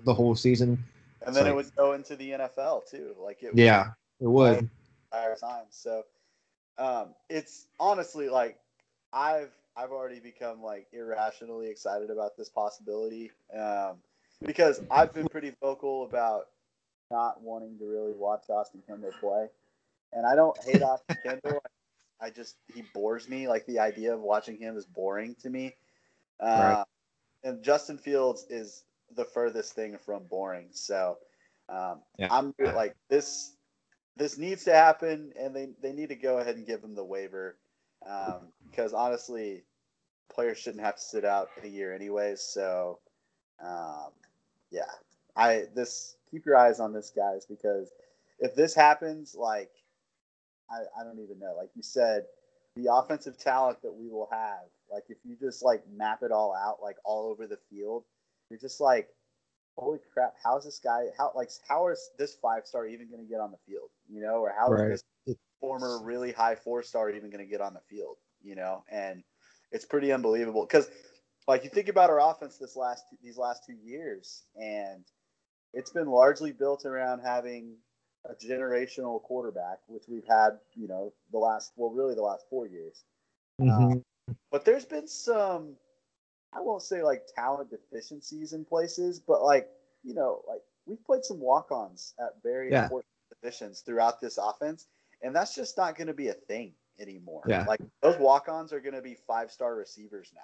[0.04, 0.84] the whole season?
[1.26, 3.14] and then like, it would go into the NFL too.
[3.20, 3.50] Like it.
[3.54, 3.88] Yeah,
[4.20, 4.70] it would.
[5.12, 5.64] Entire time.
[5.70, 6.04] So,
[6.78, 8.58] um, it's honestly like
[9.12, 13.96] I've I've already become like irrationally excited about this possibility um,
[14.44, 16.46] because I've been pretty vocal about
[17.10, 19.48] not wanting to really watch Austin Kendall play,
[20.12, 21.62] and I don't hate Austin Kendall.
[22.20, 23.48] I just he bores me.
[23.48, 25.74] Like the idea of watching him is boring to me.
[26.40, 26.84] Uh, right.
[27.44, 28.84] And Justin Fields is
[29.14, 30.68] the furthest thing from boring.
[30.72, 31.18] So
[31.68, 32.28] um, yeah.
[32.30, 33.52] I'm like this.
[34.16, 37.04] This needs to happen, and they they need to go ahead and give him the
[37.04, 37.58] waiver
[38.08, 39.62] um, because honestly,
[40.32, 42.40] players shouldn't have to sit out a year anyways.
[42.40, 42.98] So,
[43.62, 44.10] um,
[44.70, 44.90] yeah,
[45.36, 47.90] I this keep your eyes on this guys because
[48.38, 49.70] if this happens, like
[50.70, 51.54] I, I don't even know.
[51.56, 52.24] Like you said,
[52.76, 56.54] the offensive talent that we will have, like if you just like map it all
[56.54, 58.04] out, like all over the field,
[58.50, 59.08] you're just like,
[59.76, 61.06] holy crap, how's this guy?
[61.16, 63.90] How like how is this five star even going to get on the field?
[64.08, 64.92] You know, or how Right.
[64.92, 68.16] is this former really high four star even going to get on the field?
[68.42, 69.22] You know, and
[69.72, 70.88] it's pretty unbelievable because
[71.48, 75.04] like you think about our offense this last these last two years, and
[75.72, 77.76] it's been largely built around having
[78.24, 82.66] a generational quarterback, which we've had, you know, the last well, really the last four
[82.66, 83.04] years.
[83.60, 84.02] Mhm.
[84.50, 85.76] But there's been some,
[86.52, 89.70] I won't say like talent deficiencies in places, but like
[90.02, 92.84] you know, like we've played some walk-ons at very Yeah.
[92.84, 94.86] important positions throughout this offense,
[95.22, 97.42] and that's just not going to be a thing anymore.
[97.46, 97.64] Yeah.
[97.66, 100.40] Like those walk-ons are going to be five-star receivers now.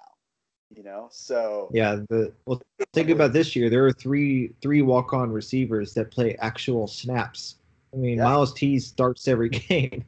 [0.75, 2.59] You know, so Yeah, the well,
[2.93, 3.69] think about this year.
[3.69, 7.57] There are three three walk on receivers that play actual snaps.
[7.93, 8.23] I mean, Yeah.
[8.23, 10.03] Myles Tease starts every game,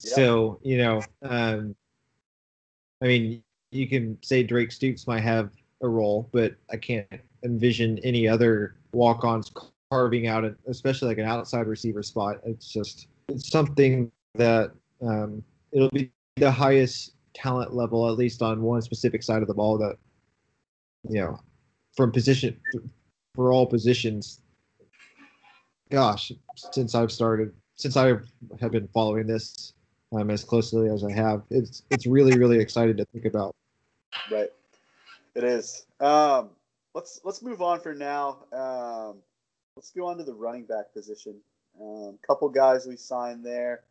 [0.00, 0.14] Yeah.
[0.14, 1.02] so you know.
[1.22, 1.74] Um,
[3.02, 5.50] I mean, you can say Drake Stoops might have
[5.82, 7.06] a role, but I can't
[7.44, 9.52] envision any other walk ons
[9.90, 12.38] carving out, an, especially like an outside receiver spot.
[12.44, 14.70] It's just it's something that
[15.02, 15.42] um,
[15.76, 19.78] it'll be the highest talent level, at least on one specific side of the ball
[19.78, 19.96] that
[21.08, 21.38] you know,
[21.94, 22.58] from position
[23.34, 24.40] for all positions.
[25.90, 26.32] Gosh,
[26.72, 28.14] since I've started, since I
[28.60, 29.74] have been following this
[30.12, 33.54] um, as closely as I have, it's it's really really exciting to think about.
[34.30, 34.48] Right.
[35.34, 35.86] It is.
[36.00, 36.50] Um,
[36.94, 38.38] let's let's move on for now.
[38.52, 39.18] Um,
[39.76, 41.36] let's go on to the running back position.
[41.80, 43.82] Um, couple guys we signed there.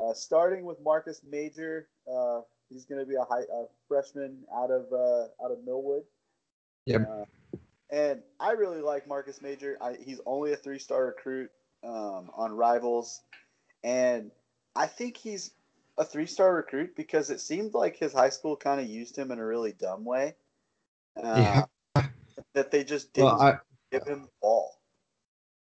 [0.00, 1.88] Uh, starting with Marcus Major.
[2.10, 6.02] Uh, he's going to be a, high, a freshman out of uh, out of Millwood.
[6.86, 7.08] Yep.
[7.10, 7.24] Uh,
[7.90, 9.76] and I really like Marcus Major.
[9.80, 11.50] I, he's only a three-star recruit
[11.82, 13.22] um, on Rivals,
[13.82, 14.30] and
[14.76, 15.52] I think he's
[15.96, 19.38] a three-star recruit because it seemed like his high school kind of used him in
[19.38, 20.34] a really dumb way.
[21.20, 21.64] Uh,
[21.96, 22.06] Yeah.
[22.54, 23.58] That they just didn't Well, I,
[23.90, 24.78] give him the ball.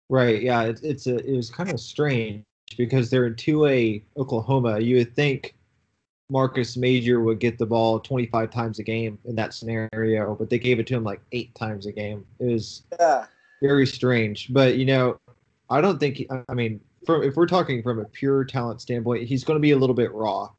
[0.10, 2.44] right, yeah, it's it's a it was kind of strange
[2.78, 4.80] because they're in two A Oklahoma.
[4.80, 5.56] You would think
[6.30, 10.60] Marcus Major would get the ball 25 times a game in that scenario, but they
[10.60, 12.26] gave it to him like eight times a game.
[12.40, 13.26] It was Yeah.
[13.62, 14.54] very strange.
[14.54, 15.18] But you know,
[15.70, 16.24] I don't think.
[16.48, 19.72] I mean, from if we're talking from a pure talent standpoint, he's going to be
[19.72, 20.50] a little bit raw,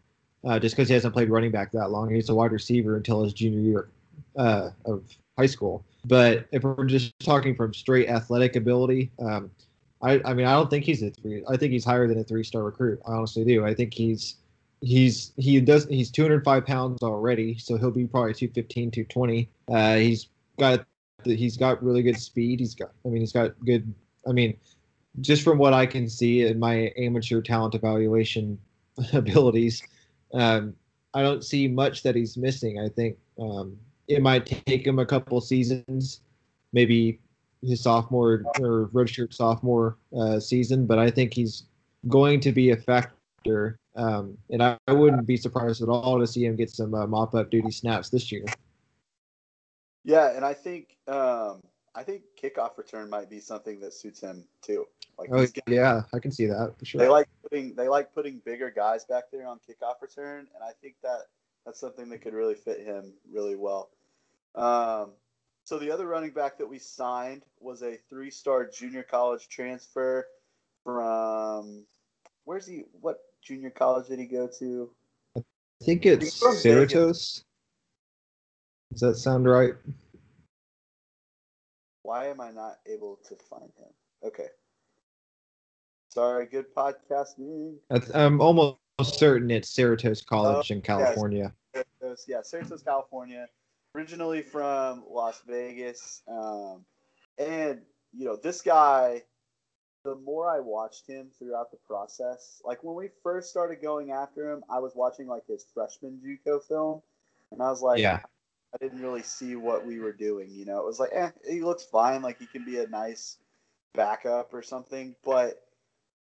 [0.44, 2.10] uh, just because he hasn't played running back that long.
[2.12, 3.88] He's a wide receiver until his junior year
[4.36, 5.04] uh, of
[5.38, 5.84] high school.
[6.06, 9.50] But if we're just talking from straight athletic ability, um,
[10.02, 11.44] I, I mean, I don't think he's a three.
[11.48, 13.00] I think he's higher than a three-star recruit.
[13.06, 13.64] I honestly do.
[13.64, 14.36] I think he's
[14.80, 19.50] he's he does he's 205 pounds already, so he'll be probably 215, 220.
[19.68, 20.86] Uh, he's got
[21.24, 22.60] he's got really good speed.
[22.60, 23.92] He's got I mean he's got good.
[24.26, 24.56] I mean,
[25.20, 28.58] just from what I can see in my amateur talent evaluation
[29.12, 29.82] abilities,
[30.32, 30.74] um,
[31.12, 32.78] I don't see much that he's missing.
[32.78, 33.76] I think um,
[34.08, 36.20] it might take him a couple seasons,
[36.72, 37.20] maybe
[37.62, 41.64] his sophomore or redshirt sophomore uh, season, but I think he's
[42.08, 43.78] going to be a factor.
[43.96, 47.06] Um, and I, I wouldn't be surprised at all to see him get some uh,
[47.06, 48.44] mop up duty snaps this year.
[50.04, 51.62] Yeah, and I think um,
[51.94, 54.86] I think kickoff return might be something that suits him too.
[55.18, 57.00] Like Oh yeah, I can see that for sure.
[57.00, 60.72] they like putting they like putting bigger guys back there on kickoff return, and I
[60.80, 61.22] think that
[61.66, 63.90] that's something that could really fit him really well.
[64.54, 65.12] Um,
[65.70, 70.26] so the other running back that we signed was a three-star junior college transfer
[70.82, 71.84] from
[72.42, 72.82] where's he?
[73.00, 74.90] What junior college did he go to?
[75.36, 75.42] I
[75.84, 76.42] think it's.
[76.42, 77.44] Cerritos.
[78.90, 79.74] Does that sound right?
[82.02, 83.92] Why am I not able to find him?
[84.24, 84.48] Okay.
[86.08, 87.76] Sorry, good podcasting.
[88.12, 88.80] I'm almost
[89.12, 91.54] certain it's Cerritos College Oh, in California.
[91.72, 93.46] Cerritos, yeah, Cerritos, California,
[93.94, 96.22] originally from Las Vegas.
[96.28, 96.84] Um,
[97.38, 97.80] and,
[98.12, 99.22] you know, this guy,
[100.04, 104.50] the more I watched him throughout the process, like when we first started going after
[104.50, 107.02] him, I was watching like his freshman Juco film,
[107.52, 108.20] and I was like, yeah,
[108.74, 110.50] I didn't really see what we were doing.
[110.50, 112.22] You know, it was like, eh, he looks fine.
[112.22, 113.38] Like he can be a nice
[113.94, 115.14] backup or something.
[115.24, 115.62] But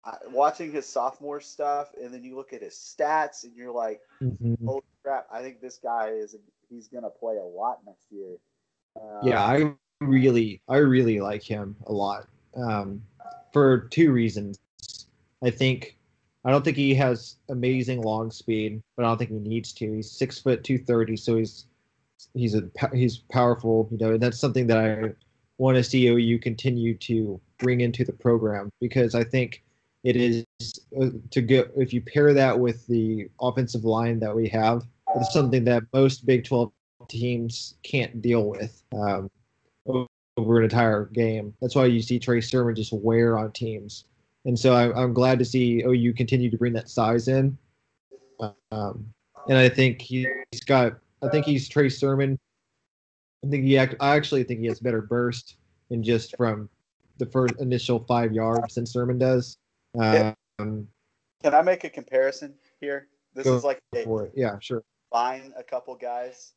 [0.05, 4.01] I, watching his sophomore stuff, and then you look at his stats, and you're like,
[4.21, 4.57] Mhm.
[4.65, 5.27] holy crap!
[5.31, 6.35] I think this guy is
[6.69, 8.35] he's gonna play a lot next year.
[8.95, 9.43] Uh, yeah.
[9.43, 13.01] I really, I really like him a lot um,
[13.53, 14.59] for two reasons.
[15.43, 15.97] I think
[16.45, 19.95] I don't think he has amazing long speed, but I don't think he needs to.
[19.95, 21.65] He's six foot two thirty, so he's
[22.33, 23.87] he's a he's powerful.
[23.91, 25.13] You know, and that's something that I
[25.57, 29.63] want to see OU continue to bring into the program because I think
[30.03, 30.45] it is
[30.99, 34.83] uh, to go if you pair that with the offensive line that we have,
[35.15, 36.71] it's something that most Big 12
[37.07, 39.29] teams can't deal with um,
[40.37, 41.53] over an entire game.
[41.61, 44.05] That's why you see Trey Sermon just wear on teams.
[44.45, 47.57] And so I, am glad to see OU continue to bring that size in.
[48.71, 49.13] Um,
[49.49, 50.27] and I think he's
[50.65, 52.37] got, I think he's Trey Sermon.
[53.45, 55.57] I think he, act, I actually think he has better burst
[55.89, 56.69] than just from
[57.17, 59.57] the first initial five yards than Sermon does.
[59.99, 60.87] Um, Can
[61.53, 63.07] I make a comparison here?
[63.33, 64.83] This is like a, yeah, sure.
[65.17, 66.53] Find a couple guys,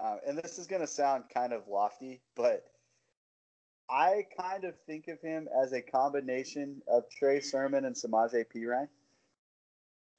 [0.00, 2.64] uh, and this is going to sound kind of lofty, but
[3.90, 8.88] I kind of think of him as a combination of Trey Sermon and Samaje Perine.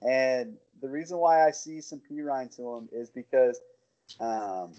[0.08, 3.60] And the reason why I see some Perine to him is because
[4.20, 4.74] um,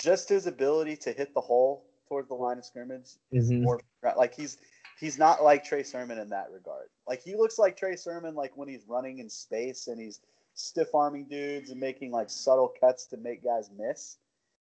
[0.00, 3.62] just his ability to hit the hole towards the line of scrimmage is mm-hmm.
[3.62, 3.80] more
[4.16, 4.58] like he's
[4.98, 6.88] he's not like Trey Sermon in that regard.
[7.06, 10.18] Like he looks like Trey Sermon like when he's running in space and he's
[10.58, 14.16] stiff arming dudes and making like subtle cuts to make guys miss.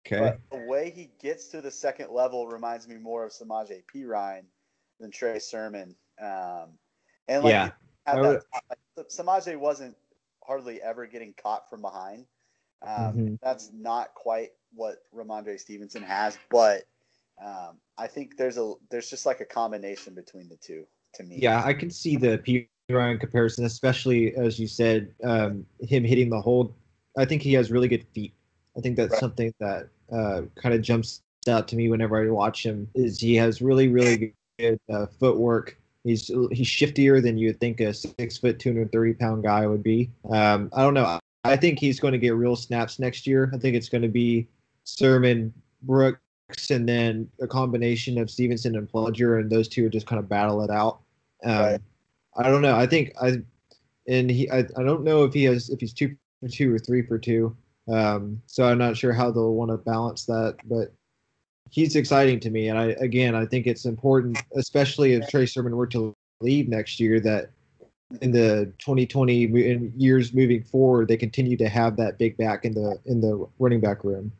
[0.06, 0.18] Okay.
[0.20, 4.44] But the way he gets to the second level reminds me more of Samaje Perine
[5.00, 5.94] than Trey Sermon.
[6.20, 6.70] Um,
[7.28, 7.70] and like, yeah.
[8.06, 8.42] that,
[8.96, 9.96] like, Samaje wasn't
[10.44, 12.26] hardly ever getting caught from behind.
[12.82, 13.34] Um, mm-hmm.
[13.42, 16.82] That's not quite what Rhamondre Stevenson has, but
[17.44, 21.38] um, I think there's a there's just like a combination between the two to me.
[21.40, 26.30] Yeah, I can see the P Ryan comparison, especially as you said, um, him hitting
[26.30, 26.74] the hold.
[27.16, 28.32] I think he has really good feet.
[28.76, 29.20] I think that's right.
[29.20, 32.88] something that uh, kind of jumps out to me whenever I watch him.
[32.94, 35.78] Is he has really really good uh, footwork.
[36.04, 39.66] He's he's shiftier than you would think a six foot, two hundred thirty pound guy
[39.66, 40.10] would be.
[40.30, 41.18] Um, I don't know.
[41.44, 43.50] I think he's going to get real snaps next year.
[43.52, 44.48] I think it's going to be
[44.84, 45.52] Sermon,
[45.82, 50.18] Brooks, and then a combination of Stevenson and Pledger, and those two are just kind
[50.18, 51.00] of battle it out.
[51.44, 51.80] Um, right.
[52.36, 52.76] I don't know.
[52.76, 53.42] I think I,
[54.08, 56.78] and he, I, I don't know if he has if he's two for two or
[56.78, 57.56] three for two.
[57.88, 60.92] Um, so I'm not sure how they'll want to balance that, but
[61.70, 62.68] he's exciting to me.
[62.68, 67.00] And I, again, I think it's important, especially if Trey Sermon were to leave next
[67.00, 67.50] year, that
[68.20, 72.98] in the 2020 years moving forward, they continue to have that big back in the
[73.06, 74.32] in the running back room.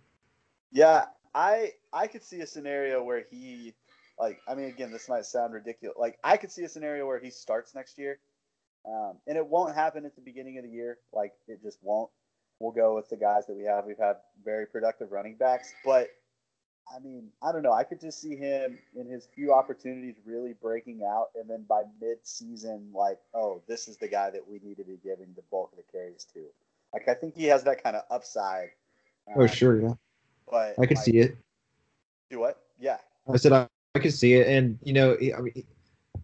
[0.71, 3.75] Yeah, I I could see a scenario where he
[4.19, 7.19] like I mean again this might sound ridiculous like I could see a scenario where
[7.19, 8.19] he starts next year,
[8.87, 12.11] um, and it won't happen at the beginning of the year like it just won't.
[12.59, 13.85] We'll go with the guys that we have.
[13.87, 16.11] We've had very productive running backs, but
[16.95, 17.73] I mean I don't know.
[17.73, 21.83] I could just see him in his few opportunities really breaking out, and then by
[22.01, 25.73] mid-season like oh this is the guy that we need to be giving the bulk
[25.73, 26.45] of the carries to.
[26.93, 28.71] Like I think he has that kind of upside.
[29.35, 29.95] oh sure, yeah.
[30.51, 31.37] But I could like, see it.
[32.31, 32.63] Do what?
[32.79, 32.99] Yeah.
[33.33, 35.65] I said I, I could see it, and you know, I mean,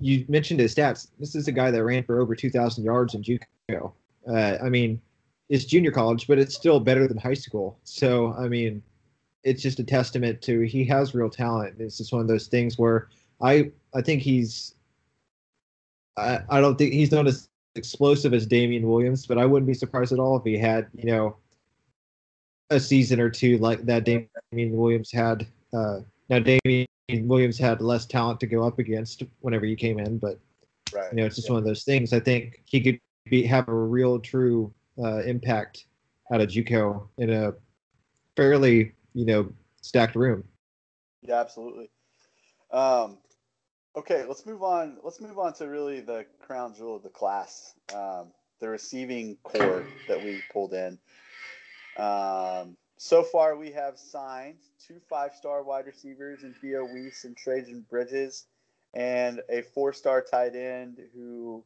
[0.01, 1.09] you mentioned his stats.
[1.19, 3.93] This is a guy that ran for over 2,000 yards in JUCO.
[4.27, 5.01] Uh, I mean,
[5.49, 7.79] it's junior college, but it's still better than high school.
[7.85, 8.83] So, I mean,
[9.45, 11.77] it's just a testament to he has real talent.
[11.79, 13.09] It's just one of those things where
[13.41, 14.75] I I think he's
[16.17, 19.75] I, I don't think he's not as explosive as Damien Williams, but I wouldn't be
[19.75, 21.37] surprised at all if he had you know
[22.71, 28.07] a season or two like that Damien Williams had uh, now, Damien Williams had less
[28.07, 30.39] talent to go up against whenever he came in, but
[30.93, 31.11] right.
[31.11, 31.55] you know, it's just yeah.
[31.55, 32.13] one of those things.
[32.13, 35.87] I think he could be have a real, true uh, impact
[36.33, 37.55] out of JUCO in a
[38.37, 40.45] fairly, you know, stacked room.
[41.23, 41.91] Yeah, absolutely.
[42.71, 43.19] Um,
[43.97, 44.99] okay, let's move on.
[45.03, 49.87] Let's move on to really the crown jewel of the class, um, the receiving corps
[50.09, 50.99] that we pulled in.
[51.97, 57.89] Um, so far, we have signed two five-star wide receivers in Theo Wease and Trejan
[57.89, 58.47] Bridges,
[58.95, 61.63] and a four-star tight end who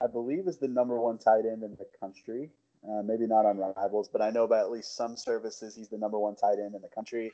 [0.00, 2.50] I believe is the number one tight end in the country.
[2.88, 5.98] Uh, maybe not on Rivals, but I know by at least some services he's the
[5.98, 7.32] number one tight end in the country.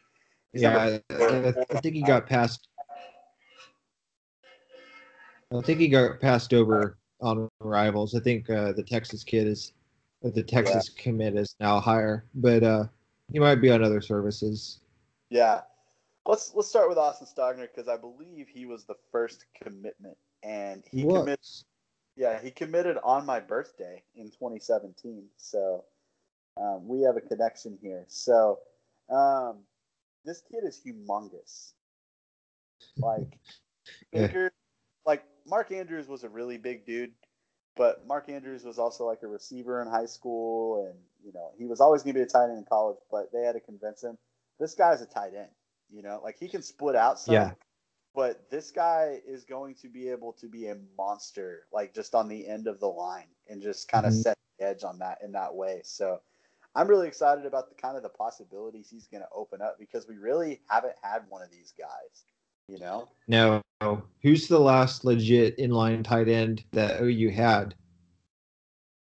[0.53, 2.69] He's yeah, I, I, think he got passed.
[5.55, 8.15] I think he got passed over on Rivals.
[8.15, 9.75] I think uh, the Texas kid is,
[10.23, 11.03] the Texas yeah.
[11.03, 12.85] commit is now higher, but uh,
[13.33, 14.81] he might be on other services.
[15.31, 15.63] Yeah.
[16.27, 20.83] Let's let's start with Austin Stogner because I believe he was the first commitment, and
[20.91, 21.21] he what?
[21.21, 21.47] committed.
[22.17, 25.27] Yeah, he committed on my birthday in 2017.
[25.37, 25.85] So
[26.57, 28.05] um, we have a connection here.
[28.09, 28.59] So
[29.11, 29.59] um,
[30.25, 31.73] this kid is humongous.
[32.97, 33.39] Like,
[34.13, 34.49] yeah.
[35.05, 37.13] like Mark Andrews was a really big dude,
[37.77, 41.67] but Mark Andrews was also like a receiver in high school, and you know he
[41.67, 42.99] was always going to be a tight end in college.
[43.11, 44.17] But they had to convince him
[44.59, 45.51] this guy's a tight end.
[45.91, 47.51] You know, like he can split out some, yeah.
[48.15, 52.29] but this guy is going to be able to be a monster, like just on
[52.29, 54.23] the end of the line and just kind of Mhm.
[54.23, 55.83] set the edge on that in that way.
[55.85, 56.21] So
[56.75, 60.07] I'm really excited about the kind of the possibilities he's going to open up because
[60.09, 62.25] we really haven't had one of these guys,
[62.69, 63.09] you know?
[63.29, 63.63] Now,
[64.23, 67.75] who's the last legit inline tight end that OU had?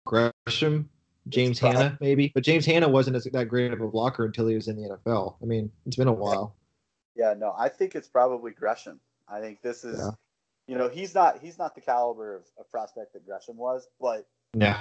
[0.05, 0.89] Gresham,
[1.30, 2.32] James Hanna, maybe.
[2.34, 4.89] But James Hanna wasn't as, that great of a blocker until he was in the
[4.89, 5.36] NFL.
[5.41, 6.55] I mean, it's been a while.
[7.15, 8.99] Yeah, no, I think it's probably Gresham.
[9.28, 10.11] I think this is, Yeah.
[10.67, 14.28] you know, he's not he's not the caliber of, of prospect that Gresham was, but
[14.53, 14.75] No,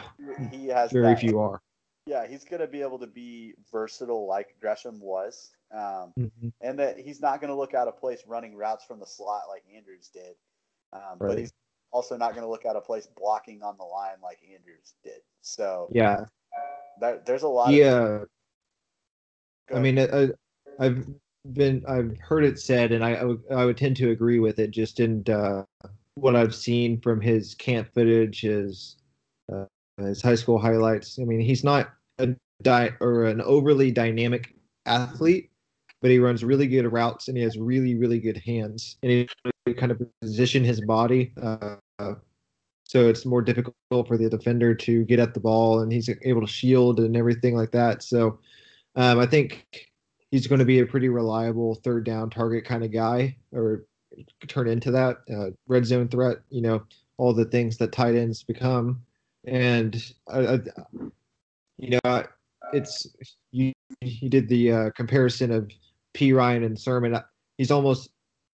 [0.52, 1.60] he has very that- few are.
[2.08, 6.52] Yeah, he's going to be able to be versatile like Gresham was, um, Mhm.
[6.60, 9.48] and that he's not going to look out of place running routes from the slot
[9.48, 10.36] like Andrews did,
[10.92, 11.52] um, but he's
[11.90, 15.20] also not going to look out of place blocking on the line like Andrews did.
[15.46, 16.24] So Yeah,
[17.00, 17.72] there, there's a lot.
[17.72, 18.24] yeah.
[19.72, 20.28] I mean, uh,
[20.78, 21.06] I've
[21.52, 24.58] been, I've heard it said, and I, I would, I would tend to agree with
[24.58, 24.70] it.
[24.72, 25.64] Just in uh,
[26.14, 28.96] what I've seen from his camp footage, his
[29.52, 29.66] uh,
[29.98, 31.18] his high school highlights.
[31.20, 32.28] I mean, he's not a
[32.62, 35.50] di- or an overly dynamic athlete,
[36.02, 39.10] but he runs really good routes and he has really, really good hands, and
[39.64, 41.32] he kind of position his body.
[41.40, 41.76] Uh,
[42.86, 43.74] so it's more difficult
[44.06, 47.56] for the defender to get at the ball, and he's able to shield and everything
[47.56, 48.02] like that.
[48.02, 48.38] So
[48.94, 49.90] um, I think
[50.30, 53.84] he's going to be a pretty reliable third down target kind of guy, or
[54.46, 56.38] turn into that uh, red zone threat.
[56.50, 56.84] You know,
[57.18, 59.02] all the things that tight ends become,
[59.44, 60.58] and I, I,
[61.78, 62.24] you know,
[62.72, 63.08] it's
[63.50, 63.72] you.
[64.00, 65.70] You did the uh, comparison of
[66.14, 67.20] Perine and Sermon.
[67.58, 68.10] He's almost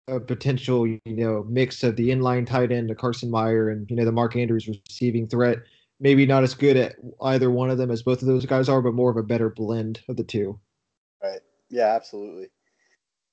[0.09, 3.95] a potential, you know, mix of the inline tight end to Carson Meier and you
[3.95, 5.59] know the Mark Andrews receiving threat.
[5.99, 8.81] Maybe not as good at either one of them as both of those guys are,
[8.81, 10.57] but more of a better blend of the two.
[11.21, 11.41] Right.
[11.69, 12.45] Yeah, absolutely.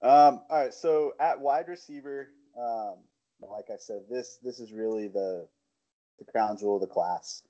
[0.03, 0.74] Um, all right.
[0.74, 2.97] So at wide receiver, um,
[3.41, 5.47] like I said, this this is really the
[6.18, 7.43] the crown jewel of the class.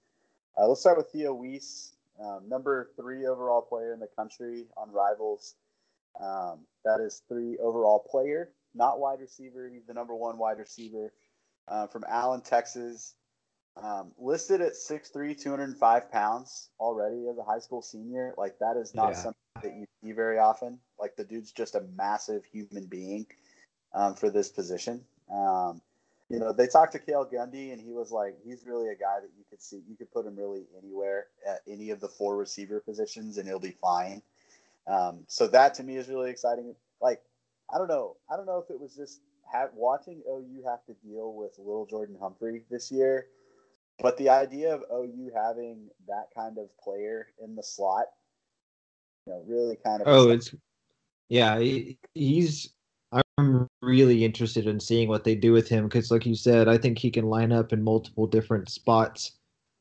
[0.58, 4.90] Uh, let's start with Theo Wease, um, number three overall player in the country on
[4.90, 5.54] Rivals.
[6.20, 9.68] Um, that is three overall player, not wide receiver.
[9.72, 11.12] He's the number one wide receiver
[11.68, 13.14] uh, from Allen, Texas.
[13.76, 18.32] Um, listed at 6'3", 205 pounds already as a high school senior.
[18.38, 19.14] Like that is not Yeah.
[19.14, 20.80] something that you see very often.
[20.98, 23.26] Like the dude's just a massive human being
[23.92, 25.04] um, for this position.
[25.32, 25.82] Um,
[26.28, 29.20] you know, they talked to Cale Gundy, and he was like, he's really a guy
[29.20, 32.36] that you could see, you could put him really anywhere at any of the four
[32.36, 34.22] receiver positions, and he'll be fine.
[34.86, 36.74] Um, so that to me is really exciting.
[37.00, 37.20] Like,
[37.72, 39.20] I don't know, I don't know if it was just
[39.52, 43.26] have, watching OU have to deal with Lil'Jordan Humphrey this year,
[44.00, 48.06] but the idea of OU having that kind of player in the slot,
[49.26, 50.54] you know, really kind of Oh, it's
[51.28, 51.58] yeah.
[51.58, 52.72] he- He's.
[53.38, 56.78] I'm really interested in seeing what they do with him because, like you said, I
[56.78, 59.32] think he can line up in multiple different spots.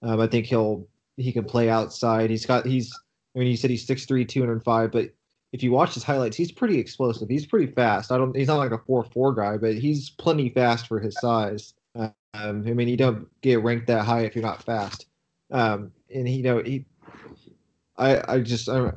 [0.02, 2.30] Um, I think he'll he can play outside.
[2.30, 2.94] He's got he's.
[3.36, 5.10] I mean, you said he's 6'3", 205, but
[5.56, 7.30] if you watch his highlights, he's pretty explosive.
[7.30, 8.12] He's pretty fast.
[8.12, 8.36] I don't.
[8.36, 11.74] He's not like a four four guy, but he's plenty fast for his size.
[11.96, 15.08] Um, I mean, you don't get ranked that high if you're not fast.
[15.52, 16.86] Um, and he, you know, he.
[17.98, 18.92] I I just I,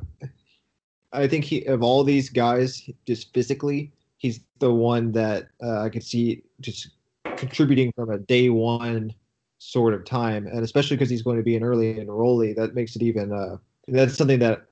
[1.13, 5.87] I think he of all these guys, just physically, he's the one that uh, I
[5.87, 6.89] could see just
[7.37, 9.13] contributing from a day one
[9.59, 12.97] sort of time, and especially because he's going to be an early enrollee, that makes
[12.97, 13.31] it even.
[13.31, 13.55] Uh,
[13.87, 14.65] that's something that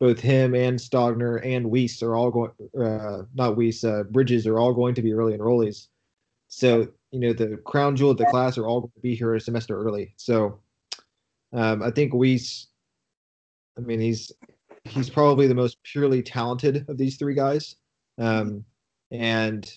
[0.00, 2.50] both him and Stogner and Wease are all going.
[2.78, 5.88] Uh, not Wease, uh, Bridges are all going to be early enrollees.
[6.48, 9.34] So you know the crown jewel of the class are all going to be here
[9.34, 10.14] a semester early.
[10.16, 10.60] So
[11.52, 12.68] um, I think Wease.
[13.76, 14.30] I mean, he's
[14.84, 17.76] he's probably the most purely talented of these three guys.
[18.18, 18.64] Um,
[19.10, 19.72] and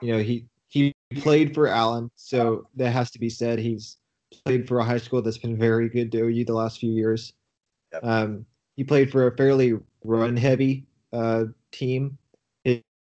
[0.00, 3.58] you know, he he played for Allen, so that has to be said.
[3.58, 3.98] He's
[4.44, 7.32] played for a high school that's been very good to OU the last few years.
[7.92, 8.04] Yep.
[8.04, 8.46] Um,
[8.76, 12.16] he played for a fairly run-heavy uh, team.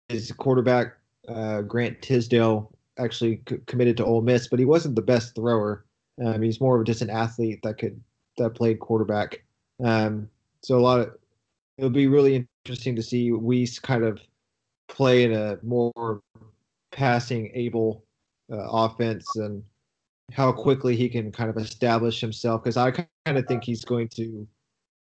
[0.09, 0.97] His, quarterback
[1.29, 5.85] uh, Grant Tisdale actually c- committed to Ole Miss, but he wasn't the best thrower.
[6.25, 8.01] Um, he's more of just an athlete that could
[8.39, 9.43] that played quarterback.
[9.83, 10.29] Um,
[10.63, 11.17] so a lot of
[11.77, 14.21] it'll be really interesting to see Wease kind of
[14.89, 16.23] play in a more
[16.93, 18.05] passing able
[18.53, 19.63] uh, offense and
[20.33, 24.09] how quickly he can kind of establish himself because I kind of think he's going
[24.11, 24.47] to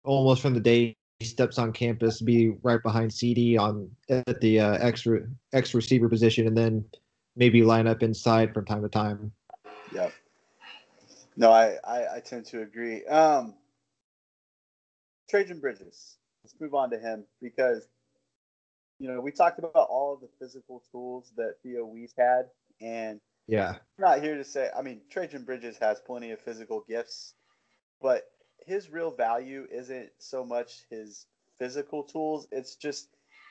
[0.07, 4.61] almost from the day he steps on campus be right behind CD on at the
[4.61, 5.21] uh, extra
[5.53, 6.85] X receiver position and then
[7.37, 9.33] maybe line up inside from time to time.
[9.93, 10.11] Yeah.
[11.37, 13.05] No, I, I, I tend to agree.
[13.07, 13.55] Um,
[15.33, 16.17] Trejan Bridges.
[16.45, 17.89] Let's move on to him because
[18.99, 22.47] you know, we talked about all of the physical tools that Theo Wease had,
[22.81, 24.71] and yeah, I'm not here to say.
[24.77, 27.35] I mean, Trejan Bridges has plenty of physical gifts,
[28.01, 28.25] but
[28.67, 31.27] his real value isn't so much his
[31.59, 32.47] physical tools.
[32.51, 33.09] It's just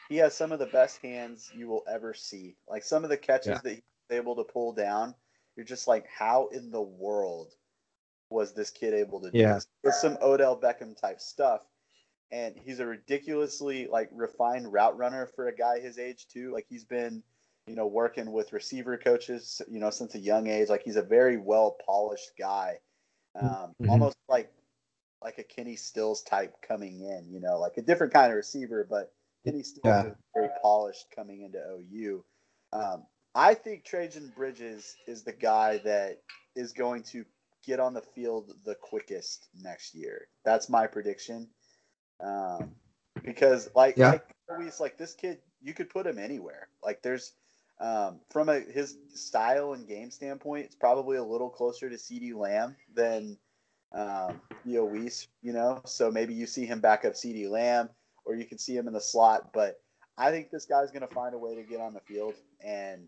[0.09, 2.55] he has some of the best hands you will ever see.
[2.70, 3.61] Like some of the catches yeah.
[3.63, 5.16] that he's able to pull down,
[5.55, 7.53] you're just like, how in the world
[8.30, 9.53] was this kid able to do yeah.
[9.55, 9.68] this?
[9.84, 11.61] With some Odell Beckham type stuff.
[12.32, 16.51] And he's a ridiculously like refined route runner for a guy his age too.
[16.51, 17.24] Like he's been,
[17.68, 20.68] you know, working with receiver coaches, you know, since a young age.
[20.70, 22.80] Like he's a very well polished guy.
[23.39, 23.89] Um, mm-hmm.
[23.89, 24.51] almost like
[25.26, 28.86] like a Kenny Stills type coming in, you know, like a different kind of receiver,
[28.88, 29.11] but
[29.43, 30.05] Kenny Stills yeah.
[30.05, 32.23] is very polished coming into OU.
[32.71, 36.19] Um, I think Trejan Bridges is the guy that
[36.55, 37.26] is going to
[37.65, 40.28] get on the field the quickest next year.
[40.45, 41.49] That's my prediction.
[42.23, 42.76] Um,
[43.23, 44.11] because like, yeah.
[44.11, 46.69] like always, like this kid, you could put him anywhere.
[46.84, 47.34] Like there's
[47.82, 52.34] um, from a his style and game standpoint, it's probably a little closer to CD
[52.34, 53.39] Lamb than
[53.95, 55.81] um, Theo Wease, you know.
[55.85, 57.89] So maybe you see him back up CD Lamb,
[58.25, 59.51] or you can see him in the slot.
[59.53, 59.79] But
[60.17, 63.07] I think this guy's going to find a way to get on the field, and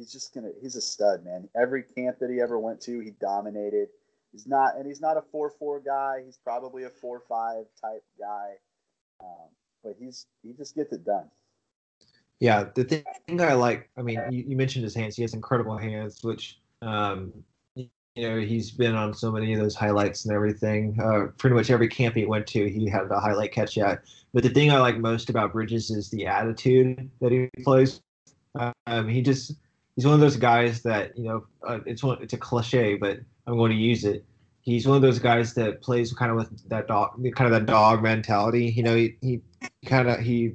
[0.00, 1.48] he's just gonna he's a stud, man.
[1.54, 3.88] Every camp that he ever went to, he dominated.
[4.32, 6.22] He's not and he's not a four four guy.
[6.24, 8.52] He's probably a four five type guy.
[9.22, 9.48] Um,
[9.84, 11.30] but he's he just gets it done.
[12.38, 13.04] Yeah, the thing
[13.42, 15.14] I like, I mean, you, you mentioned his hands.
[15.14, 17.34] He has incredible hands, which um,
[18.14, 20.98] you know he's been on so many of those highlights and everything.
[21.00, 24.02] Uh, pretty much every camp he went to, he had a highlight catch at.
[24.32, 28.00] But the thing I like most about Bridges is the attitude that he plays
[28.86, 29.54] um, he just
[29.96, 33.20] he's one of those guys that you know uh, it's one it's a cliche, but
[33.46, 34.24] I'm going to use it.
[34.62, 37.66] He's one of those guys that plays kind of with that dog, kind of that
[37.66, 38.66] dog mentality.
[38.66, 39.40] You know, he, he
[39.86, 40.54] kind of he,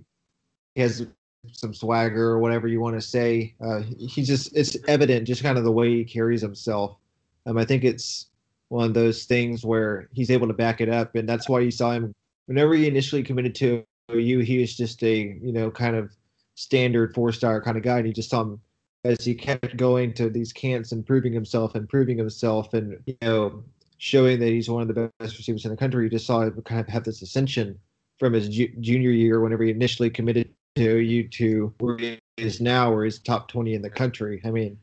[0.76, 1.08] he has
[1.52, 3.56] some swagger or whatever you want to say.
[3.64, 6.98] Uh, he just it's evident just kind of the way he carries himself.
[7.46, 8.28] Um, I think it's
[8.70, 11.72] one of those things where he's able to back it up, and that's why you
[11.72, 12.14] saw him
[12.48, 13.84] whenever he initially committed to
[14.14, 14.40] you.
[14.40, 16.12] He was just a you know kind of
[16.56, 18.60] standard four star kind of guy, and you just saw him
[19.04, 23.16] as he kept going to these camps and proving himself and proving himself and you
[23.22, 23.64] know
[23.98, 26.04] showing that he's one of the best receivers in the country.
[26.04, 27.78] You just saw him kind of have this ascension
[28.20, 32.60] from his ju- junior year, whenever he initially committed to you to where he is
[32.60, 34.42] now, where he's top twenty in the country.
[34.44, 34.78] I mean,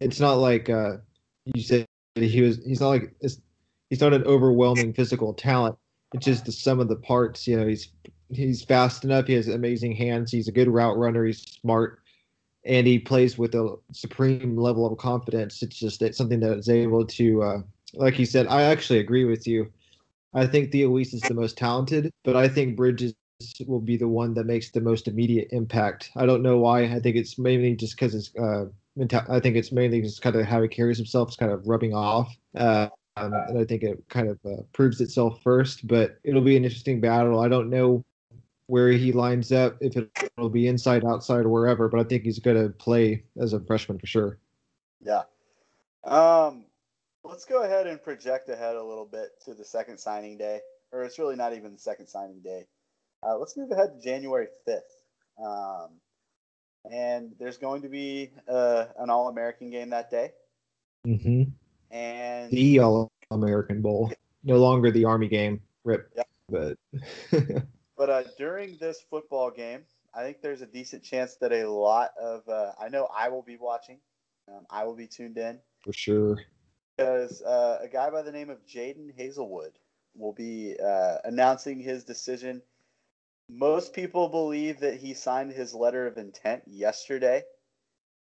[0.00, 0.96] it's not like uh,
[1.54, 2.58] you said he was.
[2.64, 3.14] He's not like
[3.90, 5.76] he's not an overwhelming physical talent.
[6.12, 7.46] It's just the sum of the parts.
[7.46, 7.88] You know, he's
[8.30, 9.26] he's fast enough.
[9.26, 10.30] He has amazing hands.
[10.30, 11.24] He's a good route runner.
[11.24, 12.00] He's smart,
[12.64, 15.62] and he plays with a supreme level of confidence.
[15.62, 17.58] It's just it's something that is able to, uh,
[17.94, 18.46] like he said.
[18.46, 19.70] I actually agree with you.
[20.34, 23.14] I think Theo Wease is the most talented, but I think Bridges
[23.66, 26.10] will be the one that makes the most immediate impact.
[26.16, 26.84] I don't know why.
[26.84, 28.34] I think it's mainly just because it's.
[28.36, 28.66] Uh,
[29.00, 31.28] I think it's mainly just kind of how he carries himself.
[31.28, 32.34] It's kind of rubbing off.
[32.54, 36.56] Uh, um, and I think it kind of uh, proves itself first, but it'll be
[36.56, 37.40] an interesting battle.
[37.40, 38.04] I don't know
[38.66, 41.88] where he lines up, if it'll be inside, outside, or wherever.
[41.88, 44.38] But I think he's going to play as a freshman for sure.
[45.00, 45.22] Yeah.
[46.04, 46.64] Um,
[47.24, 51.04] let's go ahead and project ahead a little bit to the second signing day, or
[51.04, 52.66] it's really not even the second signing day.
[53.26, 54.80] Uh, let's move ahead to January 5th.
[55.42, 55.90] Um,
[56.90, 60.32] and there's going to be uh, an All American game that day.
[61.06, 61.44] Mm-hmm.
[61.94, 64.12] And the All American Bowl,
[64.44, 65.60] no longer the Army game.
[65.84, 66.10] Rip.
[66.16, 66.28] Yep.
[66.48, 66.78] But
[68.02, 72.10] But uh, during this football game, I think there's a decent chance that a lot
[72.20, 74.00] of uh, I know I will be watching.
[74.48, 76.38] Um, I will be tuned in for sure
[76.96, 79.72] because uh, a guy by the name of Jadon Haselwood
[80.16, 82.60] will be uh, announcing his decision.
[83.54, 87.42] Most people believe that he signed his letter of intent yesterday,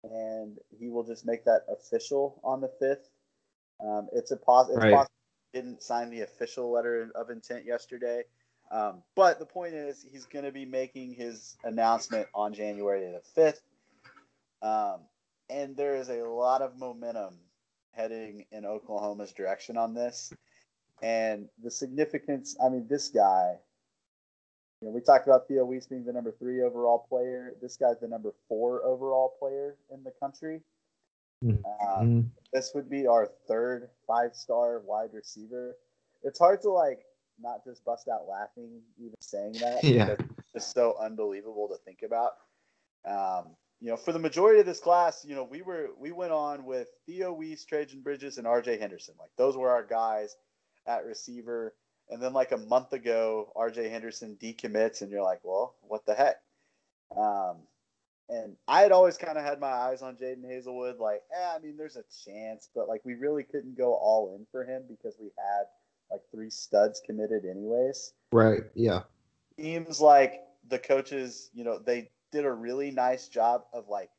[0.04, 3.10] and he will just make that official on the fifth.
[3.82, 4.94] Um, it's a pos- it's right.
[4.94, 5.14] possible
[5.52, 8.24] he didn't sign the official letter of intent yesterday.
[8.72, 13.22] Um, but the point is, he's going to be making his announcement on January the
[13.42, 13.62] 5th.
[14.62, 15.02] Um,
[15.50, 17.40] and there is a lot of momentum
[17.92, 20.32] heading in Oklahoma's direction on this.
[21.02, 23.56] And the significance, I mean, this guy,
[24.82, 27.54] you know, we talked about Theo Wease being the number three overall player.
[27.62, 30.62] This guy's the number four overall player in the country.
[31.44, 32.02] Mm-hmm.
[32.02, 35.76] Um, this would be our third five star wide receiver.
[36.24, 37.00] It's hard to like
[37.42, 39.84] not just bust out laughing even saying that.
[39.84, 40.10] Yeah.
[40.12, 42.32] It's just so unbelievable to think about.
[43.06, 46.32] Um, you know, for the majority of this class, you know, we were we went
[46.32, 49.16] on with Theo Wease, Trejan Bridges, and RJ Henderson.
[49.20, 50.36] Like those were our guys
[50.88, 51.74] at receiver.
[52.10, 56.16] And then like a month ago, RJ Henderson decommits, and you're like, well, what the
[56.16, 56.38] heck?
[57.16, 57.58] Um,
[58.30, 61.60] and I had always kind of had my eyes on Jadon Haselwood, Like, eh, I
[61.60, 65.16] mean, there's a chance, but like we really couldn't go all in for him because
[65.20, 65.66] we had
[66.12, 68.14] like three studs committed anyways.
[68.32, 68.64] Right.
[68.76, 69.02] Yeah.
[69.60, 74.10] Seems like the coaches, you know, they did a really nice job of like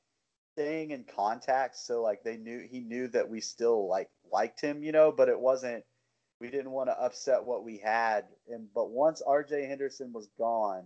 [0.55, 1.77] staying in contact.
[1.77, 5.29] So like they knew he knew that we still like liked him, you know, but
[5.29, 5.85] it wasn't.
[6.41, 8.25] We didn't want to upset what we had.
[8.49, 9.67] And but once R.J.
[9.67, 10.85] Henderson was gone,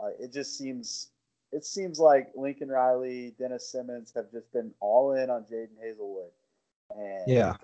[0.00, 1.10] uh, it just seems
[1.52, 6.30] it seems like Lincoln Riley, Dennis Simmons have just been all in on Jadon Haselwood.
[6.90, 7.56] And yeah,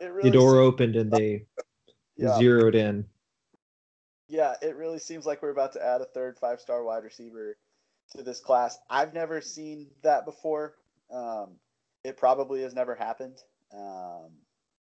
[0.00, 1.46] really the door opened and they
[2.16, 2.38] yeah.
[2.38, 3.06] zeroed in.
[4.28, 7.56] Yeah, it really seems like we're about to add a third five star wide receiver
[8.12, 8.78] to this class.
[8.88, 10.74] I've never seen that before.
[11.12, 11.56] Um,
[12.04, 13.36] it probably has never happened.
[13.74, 14.30] Um,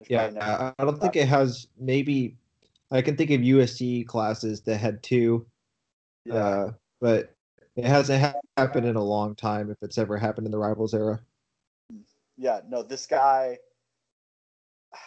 [0.07, 1.67] yeah, I don't think it has.
[1.79, 2.35] Maybe
[2.91, 5.45] I can think of USC classes that had two,
[6.25, 6.33] yeah.
[6.33, 6.71] uh,
[7.01, 7.33] but
[7.75, 9.69] it hasn't ha- happened in a long time.
[9.69, 11.19] If it's ever happened in the rivals era.
[12.37, 13.57] Yeah, no, this guy.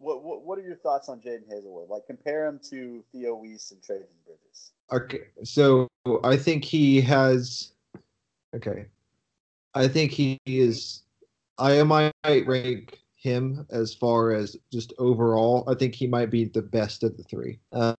[0.00, 1.88] What, what, what are your thoughts on Jadon Haselwood?
[1.88, 4.70] Like compare him to Theo Wease and Trejan Bridges.
[4.92, 5.88] Okay, so
[6.22, 7.72] I think he has.
[8.54, 8.84] Okay,
[9.74, 11.02] I think he is.
[11.58, 15.64] I might rank him as far as just overall.
[15.68, 17.58] I think he might be the best of the three.
[17.72, 17.94] Um,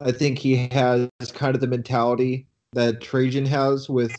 [0.00, 4.12] I think he has kind of the mentality that Trejan has with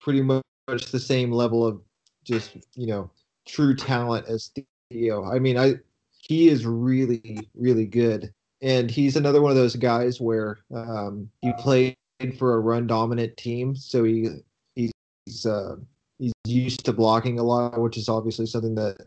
[0.00, 1.80] pretty much the same level of
[2.24, 3.10] just you know
[3.46, 4.50] true talent as
[4.90, 5.24] Theo.
[5.24, 5.76] I mean, I
[6.12, 11.52] he is really really good, and he's another one of those guys where um, he
[11.58, 11.96] played
[12.38, 14.28] for a run dominant team, so he
[14.74, 15.76] he's uh,
[16.18, 19.06] he's used to blocking a lot, which is obviously something that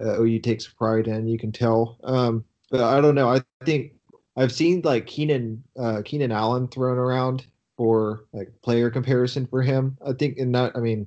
[0.00, 1.26] uh, OU takes pride in.
[1.26, 1.98] You can tell.
[2.04, 3.28] Um, but I don't know.
[3.28, 3.92] I think
[4.36, 7.46] I've seen like Keenan uh, Keenan Allen thrown around
[7.76, 9.96] for like player comparison for him.
[10.06, 11.06] I think in that I mean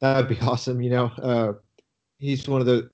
[0.00, 0.82] that would be awesome.
[0.82, 1.52] You know, uh,
[2.18, 2.90] he's one of the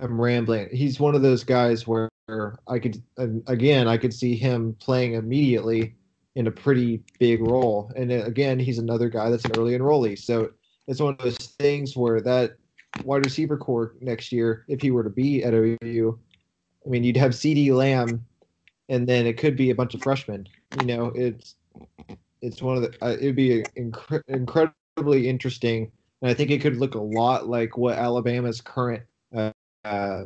[0.00, 0.68] I'm rambling.
[0.72, 2.10] He's one of those guys where
[2.66, 5.94] I could again I could see him playing immediately
[6.36, 7.92] in a pretty big role.
[7.96, 10.18] And uh, again, he's another guy that's an early enrollee.
[10.18, 10.50] So
[10.86, 12.56] it's one of those things where that
[13.04, 16.18] wide receiver corps next year, if he were to be at OU,
[16.86, 18.24] I mean, you'd have CD Lamb
[18.88, 20.46] and then it could be a bunch of freshmen.
[20.78, 21.56] You know, it's
[22.42, 26.76] it's one of the uh, it'd be incre- incredibly interesting, and I think it could
[26.76, 29.02] look a lot like what Alabama's current
[29.34, 29.52] uh,
[29.84, 30.24] uh,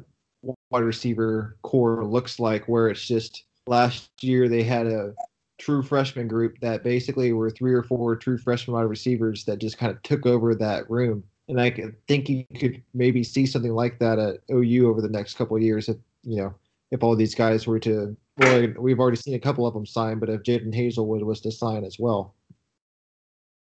[0.71, 5.15] wide receiver corps looks like, where it's just last year they had a
[5.59, 9.77] true freshman group that basically were three or four true freshman wide receivers that just
[9.77, 11.25] kind of took over that room.
[11.49, 11.71] And I
[12.07, 15.63] think you could maybe see something like that at OU over the next couple of
[15.63, 15.89] years.
[15.89, 16.55] If you know,
[16.91, 20.19] if all these guys were to well, we've already seen a couple of them sign,
[20.19, 22.35] but if Jadon Haselwood was to sign as well.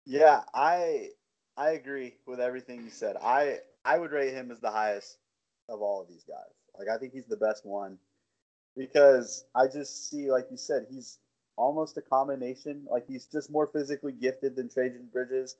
[0.04, 1.10] Yeah, I
[1.56, 3.16] I agree with everything you said.
[3.22, 5.18] I I would rate him as the highest
[5.68, 6.52] of all of these guys.
[6.78, 7.98] Like I think he's the best one
[8.76, 11.18] because I just see, like you said, he's
[11.56, 12.86] almost a combination.
[12.90, 15.56] Like he's just more physically gifted than Trejan Bridges,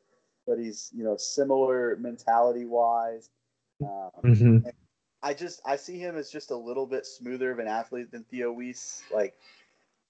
[0.46, 3.30] but he's you know similar mentality wise.
[3.82, 4.68] Um, mm-hmm.
[5.22, 8.24] I just I see him as just a little bit smoother of an athlete than
[8.24, 9.02] Theo Wease.
[9.12, 9.34] Like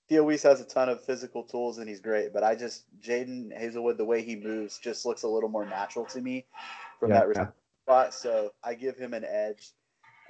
[0.08, 3.56] Theo Wease has a ton of physical tools and he's great, but I just Jadon
[3.58, 6.46] Haselwood the way he moves just looks a little more natural to me
[7.00, 7.46] from yeah, that yeah.
[7.84, 8.14] spot.
[8.14, 9.70] So I give him an edge.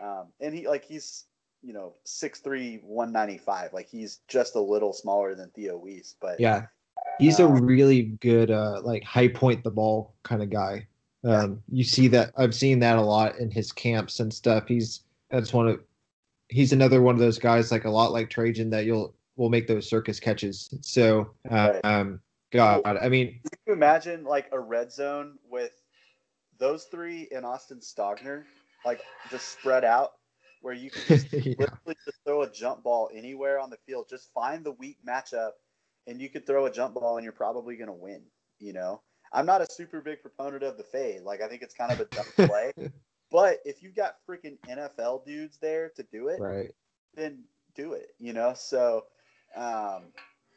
[0.03, 1.25] Um, and he like he's
[1.67, 3.73] you know 6'3", 195.
[3.73, 6.67] Like he's just a little smaller than Theo Wease, but yeah,
[7.19, 10.87] he's a um, really good uh, like high point the ball kind of guy.
[11.25, 14.69] Um, you see that I've seen that a lot in his camps and stuff.
[14.69, 15.81] He's that's one of
[16.49, 19.67] he's another one of those guys like a lot like Trejan that you'll will make
[19.67, 20.73] those circus catches.
[20.83, 21.85] So uh, right.
[21.85, 22.21] um,
[22.53, 25.73] God, I mean, can you imagine like a red zone with
[26.59, 28.45] those three and Austin Stogner,
[28.85, 29.01] like
[29.31, 30.13] just spread out,
[30.67, 31.55] where you can just yeah.
[31.59, 34.07] literally just throw a jump ball anywhere on the field.
[34.11, 35.53] Just find the weak matchup,
[36.09, 38.23] and you could throw a jump ball, and you're probably going to win.
[38.59, 39.01] You know,
[39.33, 41.23] I'm not a super big proponent of the fade.
[41.23, 42.73] Like I think it's kind of a dumb play.
[43.31, 46.75] But if you've got freaking NFL dudes there to do it, right,
[47.15, 47.45] then
[47.77, 48.09] do it.
[48.19, 49.05] You know, so
[49.57, 50.07] um,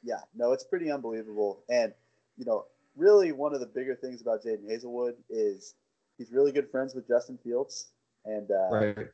[0.02, 1.62] yeah, no, it's pretty unbelievable.
[1.70, 1.94] And
[2.36, 2.66] you know,
[2.98, 5.76] really one of the bigger things about Jadon Haselwood is
[6.18, 7.92] he's really good friends with Justin Fields,
[8.26, 9.08] and uh, right.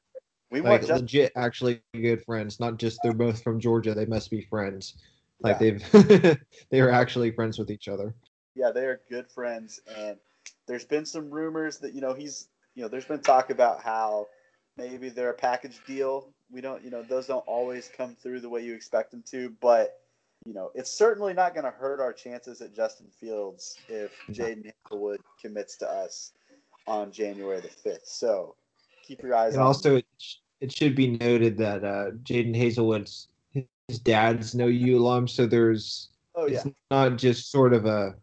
[0.62, 2.60] We like Justin- legit, actually good friends.
[2.60, 3.94] Not just they're both from Georgia.
[3.94, 4.96] They must be friends.
[5.42, 5.78] Like yeah.
[5.92, 6.40] they've
[6.70, 8.16] they are actually friends with each other
[8.56, 9.82] yeah, they are good friends.
[9.96, 10.18] And
[10.68, 14.28] there's been some rumors that you know he's you know there's been talk about how
[14.78, 16.34] maybe they're a package deal.
[16.50, 19.54] We don't you know those don't always come through the way you expect them to,
[19.62, 20.00] but
[20.46, 24.72] you know, it's certainly not going to hurt our chances at Justin Fields if Jadon
[24.92, 26.34] Haselwood commits to us
[26.86, 28.06] on January the fifth.
[28.06, 28.56] So
[29.04, 29.54] keep your eyes.
[29.54, 30.06] And on also, it,
[30.62, 33.28] it should be noted that uh, Jadon Haselwood's
[33.88, 38.16] his dad's no U alum, so there's Oh yeah, it's not just sort of a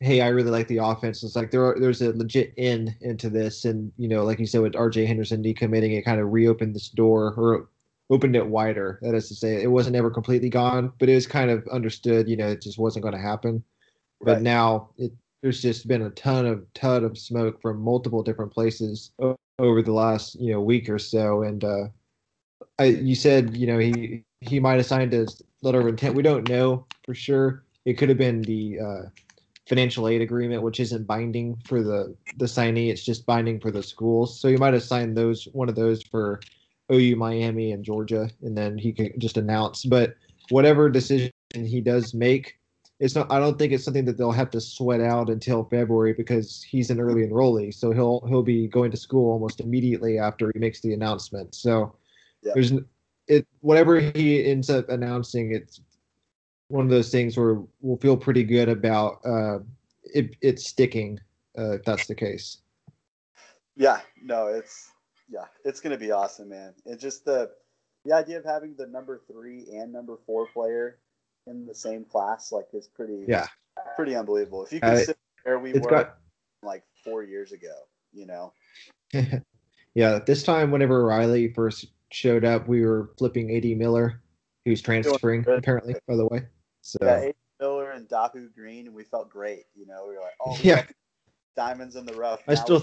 [0.00, 1.22] hey, I really like the offense.
[1.22, 4.46] It's like there are, there's a legit in into this, and you know, like you
[4.46, 5.06] said with R.J.
[5.06, 7.68] Henderson decommitting, it kind of reopened this door or
[8.10, 8.98] opened it wider.
[9.02, 12.28] That is to say, it wasn't ever completely gone, but it was kind of understood.
[12.28, 13.62] You know, it just wasn't going to happen.
[14.20, 14.42] But Right.
[14.42, 19.12] now it there's just been a ton of ton of smoke from multiple different places
[19.60, 21.84] over the last you know week or so, and uh,
[22.78, 25.26] I, you said you know he he might have signed a
[25.62, 26.14] letter of intent.
[26.14, 27.64] We don't know for sure.
[27.84, 29.02] It could have been the uh,
[29.68, 32.90] financial aid agreement, which isn't binding for the the signee.
[32.90, 34.40] It's just binding for the schools.
[34.40, 36.40] So he might have signed those one of those for
[36.92, 39.84] OU, Miami, and Georgia, and then he could just announce.
[39.84, 40.14] But
[40.48, 42.59] whatever decision he does make,
[43.00, 43.32] it's not.
[43.32, 46.90] I don't think it's something that they'll have to sweat out until February because he's
[46.90, 47.72] an early enrollee.
[47.72, 51.54] So he'll he'll be going to school almost immediately after he makes the announcement.
[51.54, 51.96] So
[52.42, 52.52] Yeah.
[52.54, 52.72] there's
[53.26, 55.54] it whatever he ends up announcing.
[55.54, 55.80] It's
[56.68, 59.58] one of those things where we'll feel pretty good about uh,
[60.04, 61.18] it, it sticking
[61.58, 62.58] uh, if that's the case.
[63.76, 64.00] yeah.
[64.22, 64.90] No, it's
[65.28, 66.74] yeah, it's gonna be awesome, man.
[66.84, 67.50] And just the
[68.04, 70.98] the idea of having the number three and number four player
[71.46, 73.46] in the same class, like, is pretty Yeah.
[73.96, 74.64] pretty unbelievable.
[74.64, 76.18] If you Uh, consider where we were got
[76.62, 77.74] like four years ago,
[78.12, 78.52] you know.
[79.94, 80.18] yeah.
[80.18, 84.20] This time, whenever Riley first showed up, we were flipping AD Miller,
[84.64, 85.94] who's transferring apparently.
[86.06, 86.46] By the way,
[86.82, 89.64] so Yeah, Aiden Miller and Dahu Green, and we felt great.
[89.74, 90.86] You know, we were like, oh, Yeah.
[91.56, 92.42] diamonds in the rough.
[92.48, 92.82] I Now still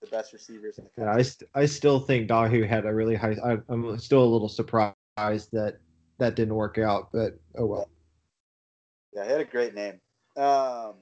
[0.00, 1.20] the best receivers in the Yeah, country.
[1.20, 3.36] I, st- I still think Dahu had a really high.
[3.44, 4.94] I, I'm still a little surprised
[5.52, 5.78] that
[6.18, 7.90] that didn't work out, but oh well.
[9.16, 9.94] Yeah, he had a great name.
[10.36, 10.94] Um,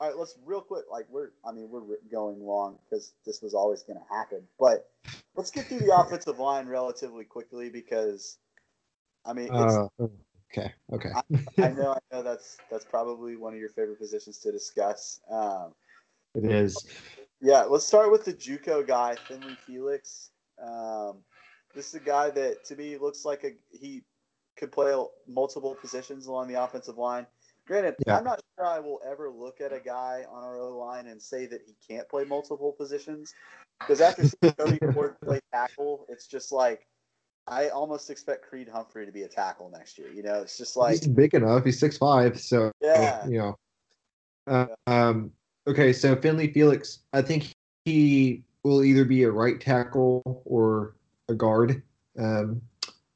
[0.00, 0.86] all right, let's real quick.
[0.90, 4.42] Like we're, I mean, we're going long because this was always going to happen.
[4.58, 4.90] But
[5.36, 8.38] let's get through the offensive line relatively quickly because,
[9.24, 9.86] I mean, it's, Uh,
[10.50, 11.10] okay, okay.
[11.62, 15.20] I know, I know that's that's probably one of your favorite positions to discuss.
[15.30, 15.74] Um,
[16.34, 16.84] It is.
[17.40, 20.30] Yeah, let's start with the JUCO guy, Finley Felix.
[20.60, 21.18] Um,
[21.72, 24.02] this is a guy that to me looks like a he
[24.56, 24.94] could play
[25.28, 27.26] multiple positions along the offensive line.
[27.66, 28.18] Granted, Yeah.
[28.18, 31.20] I'm not sure I will ever look at a guy on our O line and
[31.20, 33.32] say that he can't play multiple positions
[33.80, 36.86] because after seeing Cody Ford play tackle, it's just like
[37.46, 40.10] I almost expect Creed Humphrey to be a tackle next year.
[40.10, 41.64] You know, it's just like he's big enough.
[41.64, 43.26] He's six five, so Yeah.
[43.26, 43.58] you know.
[44.46, 45.32] Uh, um.
[45.66, 47.50] Okay, so Finley Felix, I think
[47.86, 50.94] he will either be a right tackle or
[51.28, 51.82] a guard.
[52.18, 52.60] Um,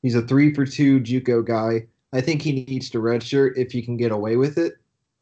[0.00, 1.86] he's a three for two JUCO guy.
[2.12, 4.74] I think he needs to redshirt if he can get away with it,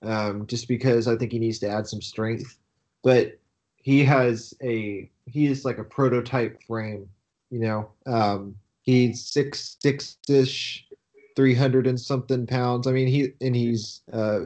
[0.02, 2.58] um, just because I think he needs to add some strength.
[3.02, 3.38] But
[3.76, 7.08] he has a he is like a prototype frame,
[7.50, 7.90] you know.
[8.06, 10.86] Um, he's six six ish,
[11.34, 12.86] three hundred and something pounds.
[12.86, 14.40] I mean, he and he's uh,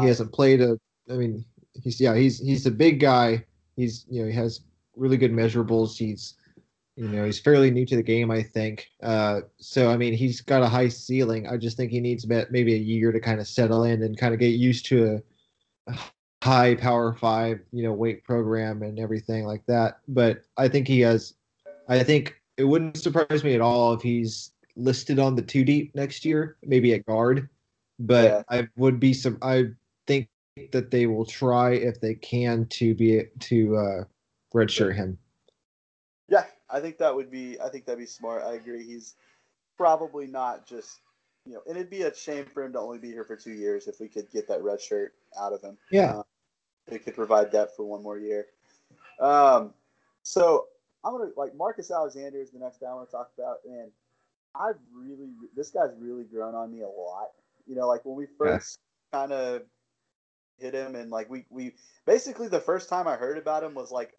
[0.00, 0.78] he hasn't played a.
[1.10, 1.44] I mean,
[1.82, 3.44] he's yeah, he's he's a big guy.
[3.76, 4.60] He's you know he has
[4.96, 5.96] really good measurables.
[5.96, 6.34] He's
[6.96, 8.88] you know he's fairly new to the game, I think.
[9.02, 11.46] Uh, so I mean, he's got a high ceiling.
[11.48, 14.34] I just think he needs maybe a year to kind of settle in and kind
[14.34, 15.22] of get used to
[15.86, 15.94] a
[16.42, 19.98] high power five, you know, weight program and everything like that.
[20.08, 21.34] But I think he has.
[21.88, 25.94] I think it wouldn't surprise me at all if he's listed on the two deep
[25.94, 27.48] next year, maybe at guard.
[27.98, 28.42] But Yeah.
[28.48, 29.38] I would be some.
[29.40, 29.66] I
[30.06, 30.28] think
[30.72, 34.04] that they will try if they can to be to uh,
[34.54, 35.18] redshirt him.
[36.72, 37.60] Yeah, I think that would be.
[37.60, 38.42] I think that'd be smart.
[38.42, 38.84] I agree.
[38.84, 39.14] He's
[39.76, 41.00] probably not just,
[41.46, 43.52] you know, and it'd be a shame for him to only be here for two
[43.52, 45.76] years if we could get that red shirt out of him.
[45.90, 46.18] Yeah.
[46.18, 46.22] Uh,
[46.88, 48.46] it could provide depth for one more year.
[49.20, 49.72] Um,
[50.22, 50.66] so
[51.04, 53.90] I'm gonna like Marcus Alexander is the next guy I want to talk about, and
[54.54, 57.30] I've really this guy's really grown on me a lot.
[57.66, 58.78] You know, like when we first
[59.12, 59.62] kind of
[60.58, 61.74] hit him, and like we we
[62.06, 64.14] basically the first time I heard about him was like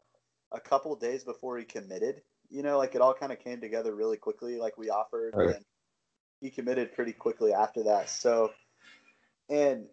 [0.51, 2.22] a couple days before he committed.
[2.54, 4.58] You know, like it all kind of came together really quickly.
[4.58, 5.56] Like we offered, Right.
[5.56, 5.66] and
[6.39, 8.10] he committed pretty quickly after that.
[8.12, 8.51] So,
[9.49, 9.86] and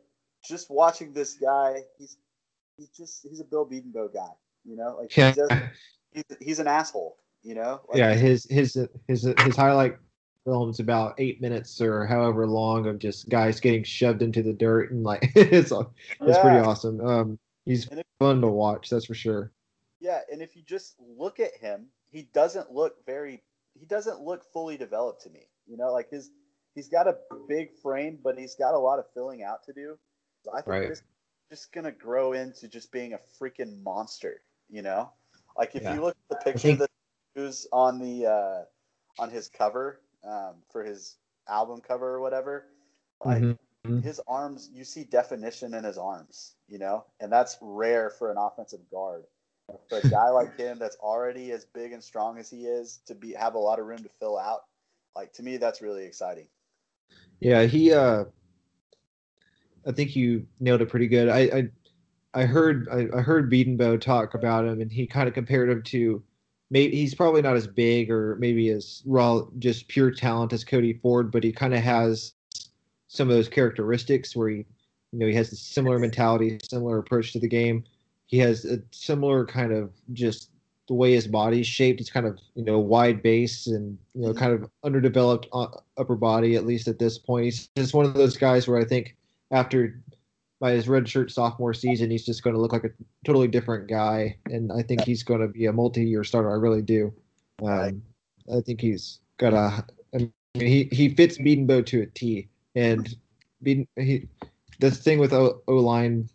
[0.46, 2.18] just watching this guy, he's
[2.76, 4.28] he's just he's a Bill Bedenbaugh guy.
[4.64, 5.30] You know, like Yeah.
[5.30, 5.52] he just
[6.12, 7.16] he's, he's an asshole.
[7.42, 8.76] You know, like, yeah, his his
[9.08, 9.96] his his highlight
[10.44, 14.90] film's about eight minutes or however long of just guys getting shoved into the dirt
[14.92, 15.88] and like it's it's
[16.20, 16.42] yeah.
[16.42, 17.00] pretty awesome.
[17.00, 19.50] Um, he's it- fun to watch, that's for sure.
[20.00, 23.42] Yeah, and if you just look at him, he doesn't look very
[23.78, 25.46] he doesn't look fully developed to me.
[25.66, 26.30] You know, like his
[26.74, 27.16] he's got a
[27.48, 29.98] big frame, but he's got a lot of filling out to do.
[30.44, 30.86] So I think Right.
[30.86, 31.02] this
[31.50, 34.42] just gonna grow into just being a freaking monster.
[34.68, 35.10] You know,
[35.56, 35.90] like if Yeah.
[35.90, 36.90] you look at the picture think- that
[37.34, 38.64] who's on the uh,
[39.18, 41.16] on his cover um, for his
[41.48, 42.66] album cover or whatever,
[43.20, 43.58] like Mhm.
[43.84, 44.02] Mhm.
[44.02, 46.56] his arms, you see definition in his arms.
[46.68, 49.26] You know, and that's rare for an offensive guard.
[49.88, 53.14] For a guy like him that's already as big and strong as he is to
[53.14, 54.64] be have a lot of room to fill out,
[55.16, 56.46] like to me that's really exciting.
[57.40, 57.92] Yeah, he.
[57.92, 58.24] Uh,
[59.86, 61.28] I think you nailed it pretty good.
[61.28, 61.40] I
[62.34, 65.70] I, I heard I, I heard Bedenbaugh talk about him, and he kind of compared
[65.70, 66.22] him to.
[66.72, 70.92] Maybe he's probably not as big or maybe as raw, just pure talent as Cody
[70.92, 72.34] Ford, but he kind of has
[73.08, 77.32] some of those characteristics where he, you know, he has a similar mentality, similar approach
[77.32, 77.82] to the game.
[78.30, 80.50] He has a similar kind of just
[80.86, 81.98] the way his body's shaped.
[81.98, 84.36] He's kind of you know wide base and you know Mhm.
[84.38, 85.66] kind of underdeveloped uh,
[85.96, 87.44] upper body at least at this point.
[87.46, 89.16] He's just one of those guys where I think
[89.50, 90.00] after
[90.60, 92.90] by his redshirt sophomore season, he's just going to look like a
[93.24, 96.50] totally different guy, and I think he's going to be a multi-year starter.
[96.50, 97.12] I really do.
[97.64, 98.02] Um,
[98.54, 99.84] I think he's got a.
[100.14, 103.14] I mean, he he fits Bedenbaugh to a T, and
[103.62, 104.28] Beaton, he
[104.80, 106.28] the thing with O line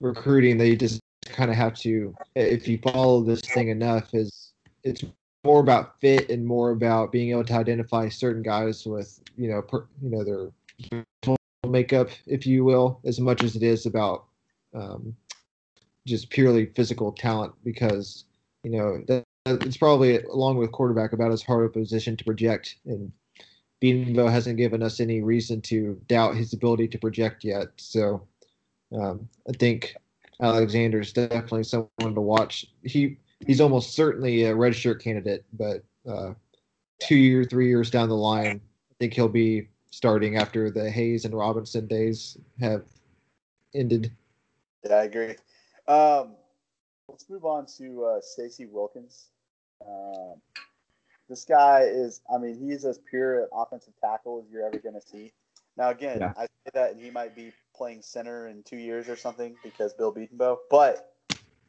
[0.00, 4.52] recruiting that you just kind of have to if you follow this thing enough is
[4.84, 5.04] it's
[5.44, 9.62] more about fit and more about being able to identify certain guys with you know
[9.62, 11.04] per, you know their
[11.68, 14.24] makeup if you will as much as it is about
[14.74, 15.14] um,
[16.06, 18.24] just purely physical talent because
[18.64, 22.76] you know that, it's probably along with quarterback about as hard a position to project.
[22.86, 23.10] And
[23.82, 27.68] Bedenbaugh hasn't given us any reason to doubt his ability to project yet.
[27.76, 28.26] So
[28.96, 29.96] um, I think
[30.42, 32.66] Alexander's definitely someone to watch.
[32.82, 36.32] He he's almost certainly a redshirt candidate, but uh,
[37.00, 41.24] two year, three years down the line, I think he'll be starting after the Hayes
[41.24, 42.84] and Robinson days have
[43.74, 44.10] ended.
[44.84, 45.36] Yeah, I agree.
[45.86, 46.34] Um,
[47.08, 49.28] let's move on to uh, Stacy Wilkins.
[49.86, 50.40] Um,
[51.28, 54.94] this guy is, I mean, he's as pure an offensive tackle as you're ever going
[54.94, 55.32] to see.
[55.76, 56.32] Now, again, Yeah.
[56.36, 57.52] I say that, and he might be
[57.82, 60.56] playing center in two years or something because Bill Bedenbaugh.
[60.70, 61.14] But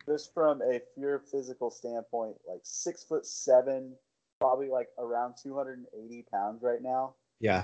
[0.06, 3.96] just from a pure physical standpoint, like six foot seven,
[4.40, 7.16] probably like around 280 pounds right now.
[7.40, 7.64] Yeah,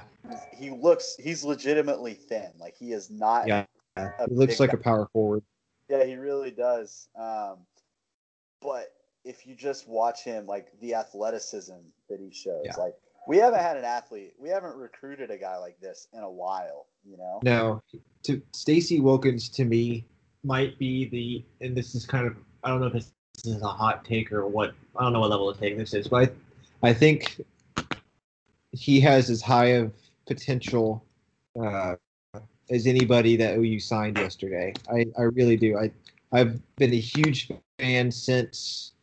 [0.58, 2.50] He looks, he's legitimately thin.
[2.60, 3.47] Like he is not.
[3.47, 3.66] Yeah.
[3.95, 4.78] he looks like guy.
[4.80, 5.43] a power forward.
[5.88, 7.08] Yeah, he really does.
[7.16, 7.58] Um,
[8.62, 8.93] but
[9.24, 11.76] if you just watch him, like the athleticism
[12.10, 12.76] that he shows, Yeah.
[12.78, 12.95] like
[13.28, 16.88] we haven't had an athlete, we haven't recruited a guy like this in a while.
[17.06, 17.39] You know?
[17.43, 17.82] No,
[18.24, 20.06] to Stacy Wilkins to me
[20.44, 23.12] might be the, and this is kind of I don't know if this
[23.46, 24.74] is a hot take or what.
[24.98, 26.34] I don't know what level of take this is, but
[26.84, 27.42] I, I think
[28.72, 29.94] he has as high of
[30.28, 31.04] potential
[31.62, 31.96] uh,
[32.70, 34.74] as anybody that OU signed yesterday.
[34.92, 35.78] I, I really do.
[35.78, 35.92] I
[36.32, 37.50] I've been a huge
[37.80, 38.94] fan since.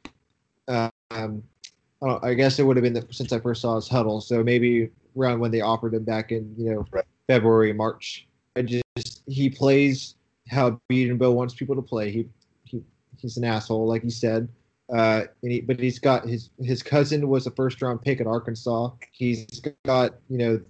[0.69, 3.89] Um, I, don't, I guess it would have been the, since I first saw his
[3.89, 4.23] Hudl.
[4.23, 7.05] So maybe around when they offered him back in you know Right.
[7.29, 8.27] February March.
[8.55, 8.86] I just
[9.27, 10.15] he plays
[10.49, 12.11] how Bedenbaugh wants people to play.
[12.11, 12.29] He
[12.65, 12.83] he
[13.19, 14.49] he's an asshole, like he said.
[14.93, 18.27] Uh, and he, but he's got his his cousin was a first round pick at
[18.27, 18.91] Arkansas.
[19.11, 19.47] He's
[19.85, 20.61] got you know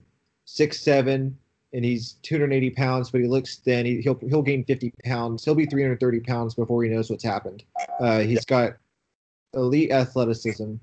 [0.44, 1.36] six seven
[1.72, 3.84] and he's 280 pounds, but he looks thin.
[3.84, 5.44] He, he'll he'll gain 50 pounds.
[5.44, 7.64] He'll be 330 pounds before he knows what's happened.
[8.00, 8.76] Uh, he's got
[9.52, 10.74] elite athleticism.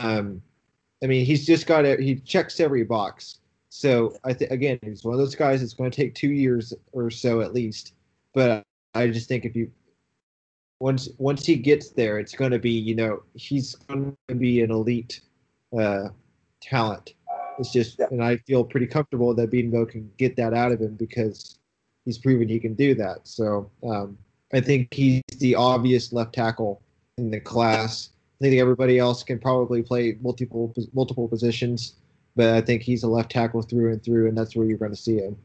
[0.00, 0.42] Um,
[1.02, 2.00] I mean, he's just got it.
[2.00, 3.38] He checks every box.
[3.76, 5.60] So I think again, he's one of those guys.
[5.60, 7.94] It's going to take two years or so at least.
[8.32, 8.62] But
[8.94, 9.68] I just think if you
[10.78, 14.62] once once he gets there, it's going to be you know he's going to be
[14.62, 15.22] an elite
[15.76, 16.10] uh,
[16.62, 17.14] talent.
[17.58, 18.06] It's just, Yeah.
[18.12, 21.58] and I feel pretty comfortable that Bedenbaugh can get that out of him because
[22.04, 23.26] he's proven he can do that.
[23.26, 24.16] So um,
[24.52, 26.80] I think he's the obvious left tackle
[27.18, 28.10] in the class.
[28.40, 31.94] I think everybody else can probably play multiple multiple positions,
[32.36, 34.90] but I think he's a left tackle through and through, and that's where you're going
[34.92, 35.36] to see him.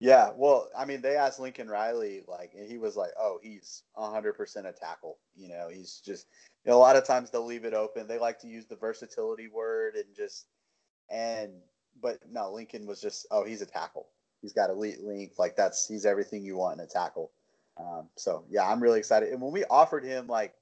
[0.00, 0.30] Yeah.
[0.34, 4.32] Well, I mean, they asked Lincoln Riley, like, and he was like, "Oh, he's 100
[4.34, 6.26] percent a tackle." You know, he's just.
[6.64, 8.06] You know, a lot of times they'll leave it open.
[8.06, 10.46] They like to use the versatility word and just
[11.10, 11.52] and
[12.00, 14.06] but no, Lincoln was just oh he's a tackle.
[14.40, 15.38] He's got elite length.
[15.38, 17.32] Like that's he's everything you want in a tackle.
[17.76, 19.30] Um, so yeah, I'm really excited.
[19.30, 20.54] And when we offered him like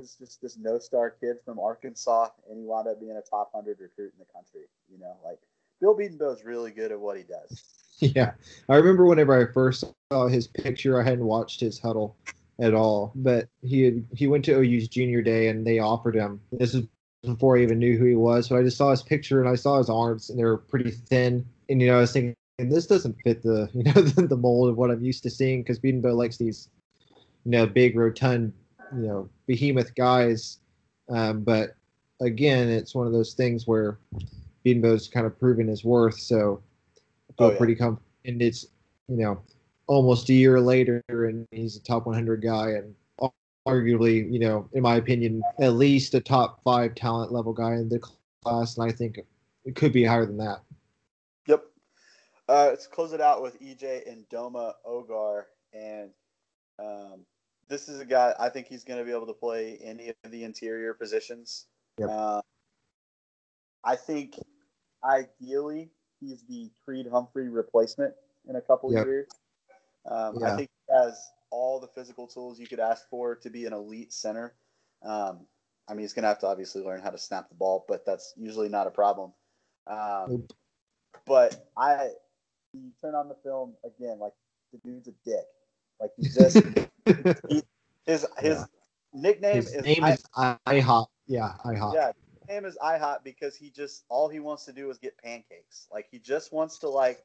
[0.00, 3.52] this just this no star kid from Arkansas, and he wound up being a top
[3.54, 4.68] hundred recruit in the country.
[4.90, 5.38] You know, like
[5.80, 7.62] Bill Bedenbaugh is really good at what he does.
[8.02, 8.32] Yeah,
[8.70, 12.14] I remember whenever I first saw his picture, I hadn't watched his Hudl
[12.58, 16.40] at all, but he had, he went to OU's junior day and they offered him.
[16.50, 16.86] This is
[17.22, 18.48] before I even knew who he was.
[18.48, 20.90] But I just saw his picture and I saw his arms, and they were pretty
[20.90, 21.44] thin.
[21.68, 24.70] And you know, I was thinking this doesn't fit the you know the, the mold
[24.70, 26.70] of what I'm used to seeing because Bedenbaugh likes these
[27.44, 28.54] you know big rotund
[28.94, 30.58] you know behemoth guys.
[31.08, 31.74] Um, but
[32.20, 33.98] again, it's one of those things where
[34.64, 36.18] Bedenbaugh's kind of proven his worth.
[36.18, 36.62] So
[36.96, 37.58] I feel Oh, yeah.
[37.58, 38.06] pretty comfortable.
[38.24, 38.66] And it's
[39.08, 39.40] you know
[39.86, 42.94] almost a year later, and he's a top 100 guy, and
[43.66, 47.88] arguably, you know, in my opinion, at least a top five talent level guy in
[47.88, 47.98] the
[48.42, 49.18] class, and I think
[49.64, 50.60] it could be higher than that.
[51.46, 51.64] Yep.
[52.48, 56.10] Uh, let's close it out with EJ and Doma Ogar, and
[56.78, 57.20] um,
[57.70, 60.30] this is a guy I think he's going to be able to play any of
[60.30, 61.66] the interior positions.
[61.98, 62.08] Yep.
[62.10, 62.42] Uh,
[63.84, 64.34] I think
[65.02, 65.90] ideally
[66.20, 68.12] he's the Creed Humphrey replacement
[68.48, 69.06] in a couple Yep.
[69.06, 69.28] years.
[70.04, 73.66] Um, I think he has all the physical tools you could ask for to be
[73.66, 74.54] an elite center.
[75.02, 75.46] Um,
[75.88, 78.04] I mean, he's going to have to obviously learn how to snap the ball, but
[78.04, 79.32] that's usually not a problem.
[79.86, 80.46] Um,
[81.26, 82.10] but I,
[82.72, 84.32] you turn on the film again, like
[84.72, 85.46] the dude's a dick.
[86.00, 86.62] Like he just
[87.48, 87.62] he,
[88.06, 88.64] his his Yeah.
[89.12, 90.22] nickname His is, name I, is
[90.66, 91.06] IHOP.
[91.26, 91.94] Yeah, IHOP.
[91.94, 95.16] yeah, his name is IHOP because he just all he wants to do is get
[95.18, 95.86] pancakes.
[95.92, 97.24] Like he just wants to like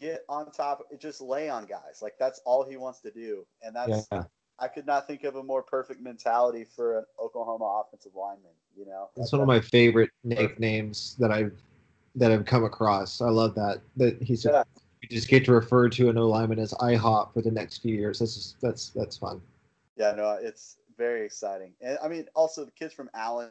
[0.00, 2.00] get on top, just lay on guys.
[2.00, 4.24] Like that's all he wants to do, and that's yeah.
[4.58, 8.52] I could not think of a more perfect mentality for an Oklahoma offensive lineman.
[8.76, 11.60] You know, It's one of my favorite nicknames that I've
[12.14, 13.20] that I've come across.
[13.20, 13.80] I love that.
[13.96, 14.64] That he's Yeah.
[15.02, 17.94] You just get to refer to an O lineman as IHOP for the next few
[17.94, 18.20] years.
[18.20, 19.40] That's just, that's that's fun.
[19.96, 21.72] Yeah, no, it's very exciting.
[21.80, 23.50] And I mean, also the kids from Allen,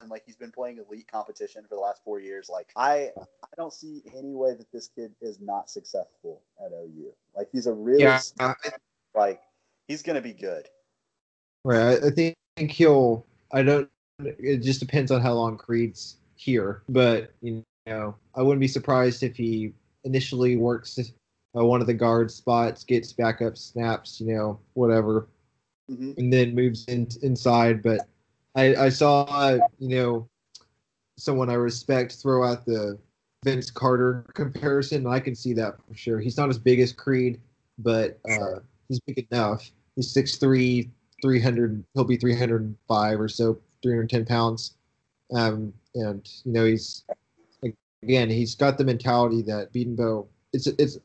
[0.00, 2.48] and like he's been playing elite competition for the last four years.
[2.48, 7.12] Like I, I don't see any way that this kid is not successful at OU.
[7.36, 8.54] Like he's a really Yeah,
[9.14, 9.40] like
[9.88, 10.68] he's gonna be good.
[11.64, 11.98] right.
[12.02, 13.26] I, I think he'll.
[13.52, 13.90] I don't.
[14.20, 19.24] It just depends on how long Creed's here, but you know, I wouldn't be surprised
[19.24, 19.72] if he
[20.04, 20.98] initially works
[21.56, 25.28] uh, one of the guard spots, gets backup snaps, you know, whatever,
[25.88, 27.82] hmm and then moves in, inside.
[27.82, 28.00] But
[28.54, 30.28] I, I saw, you know,
[31.16, 32.98] someone I respect throw out the
[33.44, 36.18] Vince Carter comparison, and I can see that for sure.
[36.18, 37.40] He's not as big as Creed,
[37.78, 39.70] but uh, he's big enough.
[39.96, 40.90] He's 6'3",
[41.22, 44.74] 300, he'll be 305 or so, 310 pounds.
[45.34, 47.04] Um, and, you know, he's,
[48.04, 50.98] again, he's got the mentality that Bedenbaugh, it's, it's,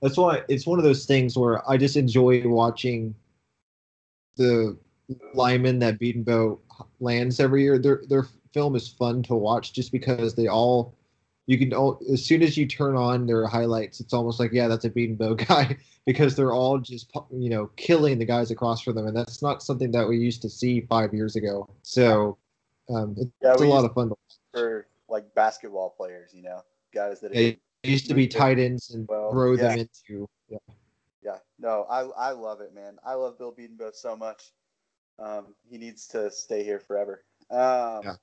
[0.00, 3.14] that's why it's one of those things where I just enjoy watching
[4.36, 4.76] the
[5.34, 6.58] linemen that Bedenbaugh
[7.00, 7.78] lands every year.
[7.78, 10.94] Their their film is fun to watch just because they all
[11.46, 14.68] you can all as soon as you turn on their highlights, it's almost like yeah,
[14.68, 15.76] that's a Bedenbaugh guy
[16.06, 19.62] because they're all just you know killing the guys across from them, and that's not
[19.62, 21.68] something that we used to see five years ago.
[21.82, 22.36] So
[22.88, 24.10] um, it's Yeah, a lot of fun.
[24.10, 24.16] To
[24.52, 26.60] for like basketball players, you know,
[26.92, 27.32] guys that.
[27.32, 30.58] It used to be tight ends and Well, throw them into yeah.
[31.22, 32.98] Yeah, no, I I love it, man.
[33.06, 34.52] I love Bill Bedenbaugh so much.
[35.18, 37.24] Um, he needs to stay here forever.
[37.50, 38.16] Um, Yeah.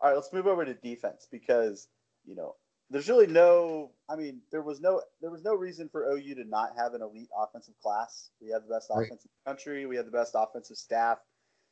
[0.00, 1.88] All right, let's move over to defense because
[2.26, 2.54] you know
[2.90, 3.92] there's really no.
[4.08, 7.00] I mean, there was no there was no reason for OU to not have an
[7.02, 8.30] elite offensive class.
[8.40, 9.06] We had the best Right.
[9.06, 9.86] offense in the country.
[9.86, 11.18] We had the best offensive staff,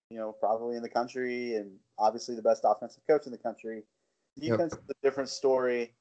[0.08, 3.84] you know, probably in the country, and obviously the best offensive coach in the country.
[4.36, 4.52] Yep.
[4.52, 5.94] Defense is a different story,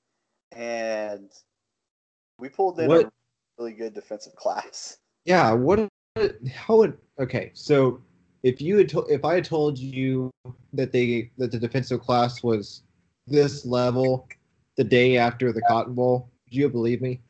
[0.52, 1.32] and
[2.40, 3.12] we pulled in What- a
[3.58, 4.98] really good defensive class.
[5.26, 5.88] Yeah, what?
[6.54, 6.98] How would?
[7.20, 8.02] Okay, so
[8.44, 10.32] if you had, to, if I had told you
[10.74, 12.84] that they that the defensive class was
[13.28, 14.28] this level
[14.78, 17.22] the day after the Cotton Bowl, would you believe me?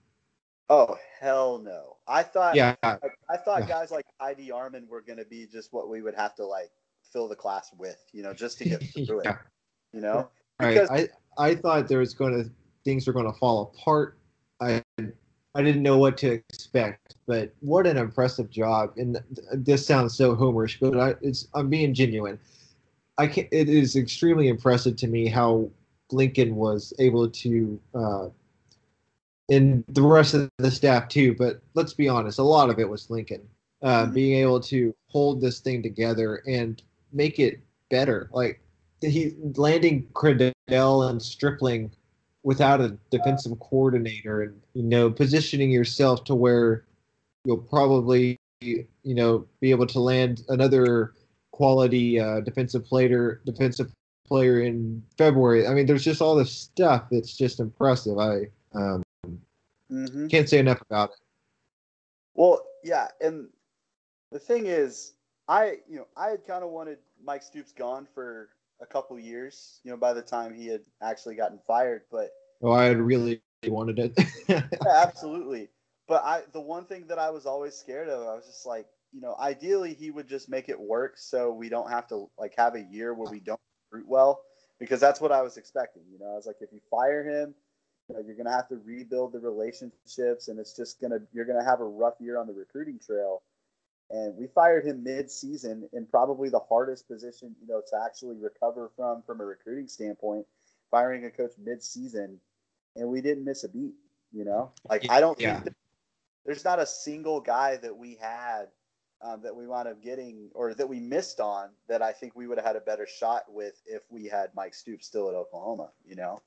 [0.70, 1.97] Oh hell no!
[2.08, 2.97] I thought Yeah, I,
[3.30, 3.68] I thought Yeah.
[3.68, 6.72] guys like ID Armin were going to be just what we would have to like
[7.12, 9.36] fill the class with, you know, just to get through it.
[9.93, 10.30] You know,
[10.62, 10.89] Right.
[10.89, 12.49] I I thought there was going to
[12.84, 14.18] things were going to fall apart.
[14.59, 14.84] I
[15.53, 18.93] I didn't know what to expect, but what an impressive job!
[18.97, 22.39] And th- this sounds so homerish, but I, it's I'm being genuine.
[23.18, 25.70] I can It is extremely impressive to me how
[26.12, 28.30] Lincoln was able to, uh,
[29.49, 31.36] and the rest of the staff too.
[31.36, 33.41] But let's be honest, a lot of it was Lincoln
[33.82, 34.14] uh, Mhm.
[34.14, 36.82] being able to hold this thing together and
[37.12, 37.59] make it
[37.89, 38.30] better.
[38.32, 38.62] Like
[39.02, 41.91] he landing Criddell and Stripling
[42.43, 46.86] without a defensive coordinator, and you know positioning yourself to where
[47.45, 51.14] you'll probably you know be able to land another
[51.52, 53.91] quality uh, defensive player defensive
[54.28, 55.68] player in February.
[55.68, 58.18] I mean, there's just all this stuff that's just impressive.
[58.18, 59.04] I um,
[59.91, 60.30] Mhm.
[60.30, 61.18] can't say enough about it.
[62.34, 63.49] well, yeah, and
[64.32, 65.14] the thing is,
[65.47, 68.49] I you know I had kind of wanted Mike Stoops gone for
[68.82, 69.79] a couple years.
[69.84, 73.41] You know, by the time he had actually gotten fired, but oh, I had really
[73.65, 74.19] wanted it.
[74.47, 75.69] yeah, absolutely.
[76.07, 78.88] But I, the one thing that I was always scared of, I was just like,
[79.13, 82.53] you know, ideally he would just make it work so we don't have to like
[82.57, 83.59] have a year where we don't
[83.91, 84.41] recruit well,
[84.79, 86.03] because that's what I was expecting.
[86.11, 87.53] You know, I was like, if you fire him,
[88.09, 91.63] you know, you're gonna have to rebuild the relationships, and it's just gonna you're gonna
[91.63, 93.41] have a rough year on the recruiting trail.
[94.12, 98.91] And we fired him mid-season in probably the hardest position, you know, to actually recover
[98.95, 100.45] from from a recruiting standpoint.
[100.91, 102.38] Firing a coach mid-season,
[102.97, 103.93] and we didn't miss a beat.
[104.34, 105.62] You know, like I don't Yeah.
[105.62, 105.76] think
[106.45, 108.68] there's not a single guy that we had
[109.22, 112.47] um, that we wound up getting or that we missed on that I think we
[112.47, 115.91] would have had a better shot with if we had Mike Stoops still at Oklahoma.
[116.05, 116.41] You know,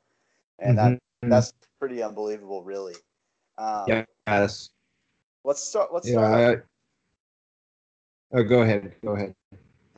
[0.58, 1.30] and that Mhm.
[1.30, 2.94] that's pretty unbelievable, really.
[3.56, 4.04] Um, yeah.
[5.44, 5.92] Let's start.
[5.92, 6.28] Let's Yeah.
[6.28, 6.68] start.
[8.34, 8.94] I, oh, go ahead.
[9.02, 9.34] Go ahead.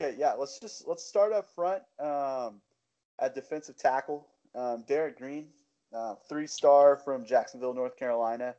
[0.01, 2.61] Okay, yeah, let's just let's start up front um,
[3.19, 4.27] at defensive tackle.
[4.55, 5.49] Um, Derek Green,
[5.95, 8.55] uh, three star from Jacksonville, North Carolina,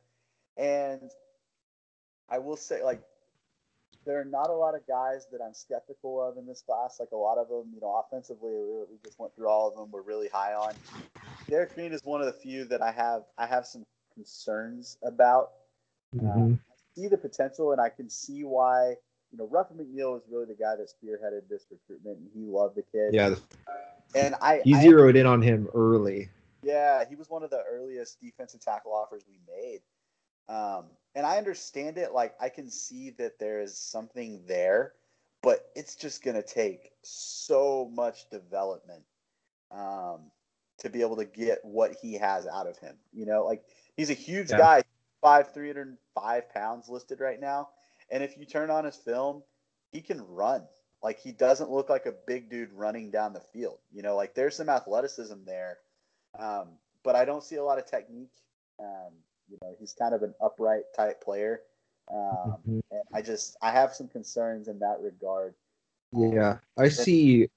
[0.56, 1.10] and
[2.28, 3.00] I will say, like,
[4.04, 6.98] there are not a lot of guys that I'm skeptical of in this class.
[6.98, 9.76] Like a lot of them, you know, offensively, we, we just went through all of
[9.76, 9.90] them.
[9.90, 10.74] We're really high on.
[11.48, 15.52] Derek Green is one of the few that I have I have some concerns about.
[16.16, 16.58] Mhm.
[16.96, 18.96] see the potential, and I can see why.
[19.32, 22.76] You know, Ruffin McNeill was really the guy that spearheaded this recruitment, and he loved
[22.76, 23.12] the kid.
[23.12, 23.34] Yeah,
[24.14, 26.30] and I, he I- zeroed in on him early.
[26.62, 29.80] yeah, he was one of the earliest defensive tackle offers we made.
[30.48, 32.12] Um, and I understand it.
[32.12, 34.94] Like, I can see that there is something there,
[35.42, 39.02] but it's just going to take so much development
[39.70, 40.30] um,
[40.78, 42.96] to be able to get what he has out of him.
[43.12, 43.62] You know, like,
[43.96, 44.56] he's a huge Yeah.
[44.58, 44.82] guy,
[45.20, 47.68] five, 305 pounds listed right now.
[48.10, 49.42] And if you turn on his film,
[49.92, 50.62] he can run.
[51.02, 53.78] Like, he doesn't look like a big dude running down the field.
[53.92, 55.78] You know, like, there's some athleticism there
[56.38, 56.68] um,
[57.02, 58.32] but I don't see a lot of technique.
[58.80, 59.12] Um,
[59.48, 61.62] you know, he's kind of an upright type player,
[62.10, 62.82] um, Mhm.
[62.90, 65.54] and I just I have some concerns in that regard.
[66.12, 67.48] Yeah, I see.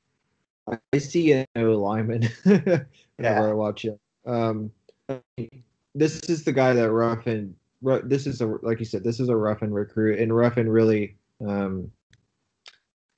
[0.68, 2.90] I see an O lineman whenever
[3.20, 3.42] Yeah.
[3.42, 4.00] I watch it.
[4.26, 4.72] Um,
[5.94, 7.56] this is the guy that Ruffin.
[7.82, 9.04] This is a like you said.
[9.04, 11.92] This is a Ruffin recruit, and Ruffin really, um,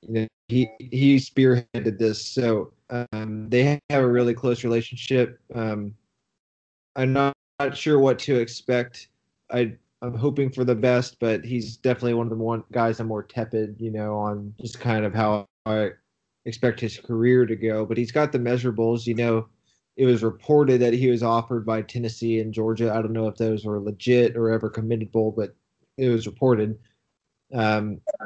[0.01, 2.26] you know, he he spearheaded this.
[2.26, 5.39] So um, they have a really close relationship.
[5.53, 5.93] Um,
[6.95, 9.09] I'm not, not sure what to expect.
[9.51, 13.07] I I'm hoping for the best, but he's definitely one of the one guys I'm
[13.07, 15.91] more tepid, you know, on just kind of how I
[16.45, 17.86] expect his career to go.
[17.86, 19.47] But he's got the measurables, you know.
[19.96, 22.91] It was reported that he was offered by Tennessee and Georgia.
[22.91, 25.56] I don't know if those were legit or ever committable, but
[25.98, 26.80] it was reported.
[27.54, 28.26] Um, I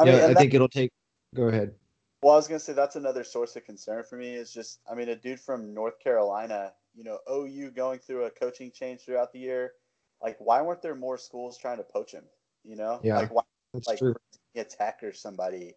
[0.00, 0.90] yeah, mean, and I that- think it'll take.
[1.34, 1.74] Go ahead.
[2.22, 4.34] well, I was gonna say that's another source of concern for me.
[4.34, 8.30] Is just I mean, a dude from North Carolina, you know, OU going through a
[8.30, 9.72] coaching change throughout the year.
[10.22, 12.24] Like, why weren't there more schools trying to poach him?
[12.64, 13.18] You know, Yeah.
[13.18, 13.42] like why
[13.72, 14.14] That's like true.
[14.68, 15.74] Tech or somebody,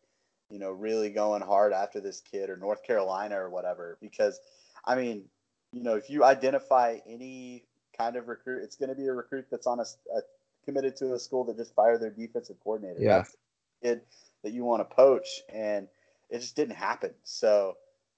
[0.52, 3.98] you know, really going hard after this kid or North Carolina or whatever.
[4.00, 4.40] Because,
[4.88, 5.26] I mean,
[5.74, 7.66] you know, if you identify any
[7.98, 9.84] kind of recruit, it's going to be a recruit that's on a,
[10.16, 10.22] a
[10.66, 13.00] committed to a school that just fired their defensive coordinator.
[13.00, 13.18] Yeah.
[13.18, 13.36] That's
[13.84, 14.02] kid
[14.44, 15.88] that you want to poach, and
[16.30, 17.12] it just didn't happen.
[17.24, 17.76] So,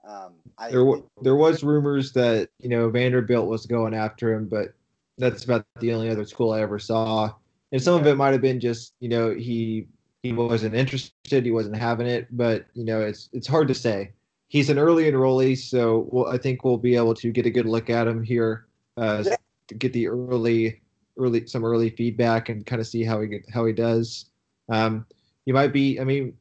[0.08, 4.48] um, I There, w- there was rumors that you know Vanderbilt was going after him,
[4.48, 4.74] but
[5.18, 7.32] that's about the only other school I ever saw.
[7.72, 9.88] And some of it might have been just you know he
[10.24, 12.28] he wasn't interested, he wasn't having it.
[12.32, 14.14] But you know it's it's hard to say.
[14.50, 17.66] He's an early enrollee, so we'll, I think we'll be able to get a good
[17.68, 18.66] look at him here,
[18.98, 19.36] uh, Yeah.
[19.78, 20.82] get the early
[21.18, 24.26] early some early feedback and kind of see how he get, how he does.
[24.70, 25.06] Um,
[25.46, 26.00] he might be.
[26.00, 26.34] I mean,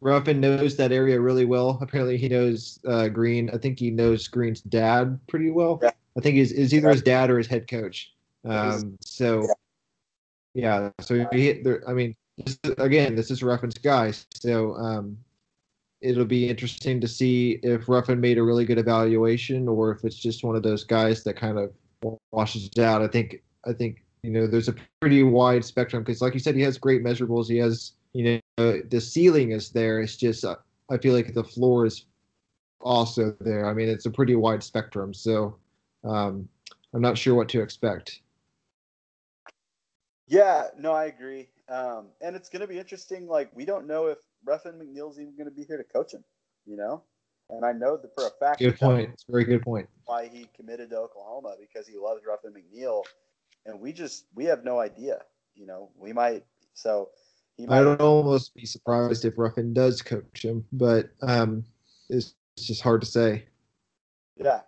[0.00, 1.78] Ruffin knows that area really well.
[1.80, 3.48] Apparently, he knows uh, Green.
[3.50, 5.78] I think he knows Green's dad pretty well.
[5.82, 5.90] Yeah.
[6.16, 8.12] I think is is either his dad or his head coach.
[8.44, 9.46] Um, so,
[10.54, 10.90] yeah.
[11.00, 14.12] So he, I mean, this, is- again, this is Ruffin's guy.
[14.34, 15.16] So um,
[16.02, 20.16] it'll be interesting to see if Ruffin made a really good evaluation or if it's
[20.16, 21.72] just one of those guys that kind of
[22.32, 23.02] washes out.
[23.02, 26.56] I think I think you know there's a pretty wide spectrum because, like you said,
[26.56, 27.48] he has great measurables.
[27.48, 30.00] He has you know the ceiling is there.
[30.00, 30.56] It's just uh,
[30.90, 32.06] I feel like the floor is
[32.80, 33.68] also there.
[33.68, 35.14] I mean, it's a pretty wide spectrum.
[35.14, 35.56] So
[36.04, 36.48] um,
[36.92, 38.20] I'm not sure what to expect.
[40.26, 41.48] Yeah, no, I agree.
[41.68, 43.26] Um, and it's going to be interesting.
[43.26, 46.24] Like, we don't know if Ruffin McNeill's even going to be here to coach him,
[46.66, 47.02] you know?
[47.50, 49.10] And I know that for a fact Good point.
[49.12, 49.88] It's a very good point.
[50.06, 53.02] why he committed to Oklahoma because he loves Ruffin McNeill.
[53.66, 55.18] And we just, we have no idea,
[55.54, 55.90] you know?
[55.96, 56.44] We might,
[56.74, 57.10] so
[57.56, 57.78] he might.
[57.78, 61.64] I would almost be surprised if Ruffin does coach him, but um,
[62.10, 63.44] as it's just hard to say.
[64.36, 64.60] Yeah.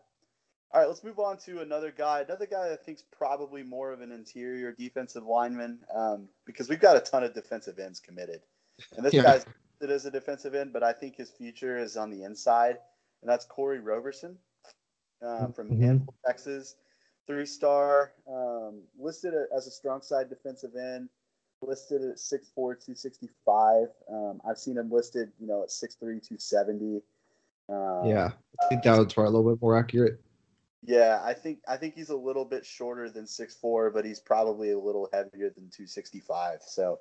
[0.73, 2.23] All right, let's move on to another guy.
[2.23, 6.97] Another guy I think's probably more of an interior defensive lineman um, because we've got
[6.97, 8.41] a ton of defensive ends committed,
[8.97, 9.23] and this yeah.
[9.23, 9.47] guy's
[9.81, 12.79] it as a defensive end, but I think his future is on the inside,
[13.23, 14.37] and that's Kori Roberson
[15.23, 16.05] uh, from mm-hmm.
[16.27, 16.77] Texas,
[17.27, 21.09] three star, um, listed as a strong side defensive end,
[21.63, 23.89] listed at 6'4", 265.
[24.11, 27.03] Um, I've seen him listed, you know, at 6'3", 270.
[27.69, 28.31] Um, yeah,
[28.63, 30.21] I think that was probably a little bit more accurate.
[30.87, 34.73] Yeah, I think I think he's a little bit shorter than 6'4", but he's probably
[34.73, 36.59] a little heavier than 265.
[36.67, 36.99] So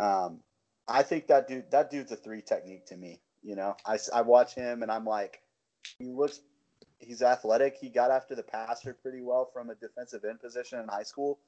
[0.00, 0.40] um,
[0.90, 3.20] I think that dude that dude's a three technique to me.
[3.42, 5.40] You know, I, I watch him and I'm like,
[5.98, 6.40] he looks
[6.98, 7.76] he's athletic.
[7.80, 11.38] He got after the passer pretty well from a defensive end position in high school.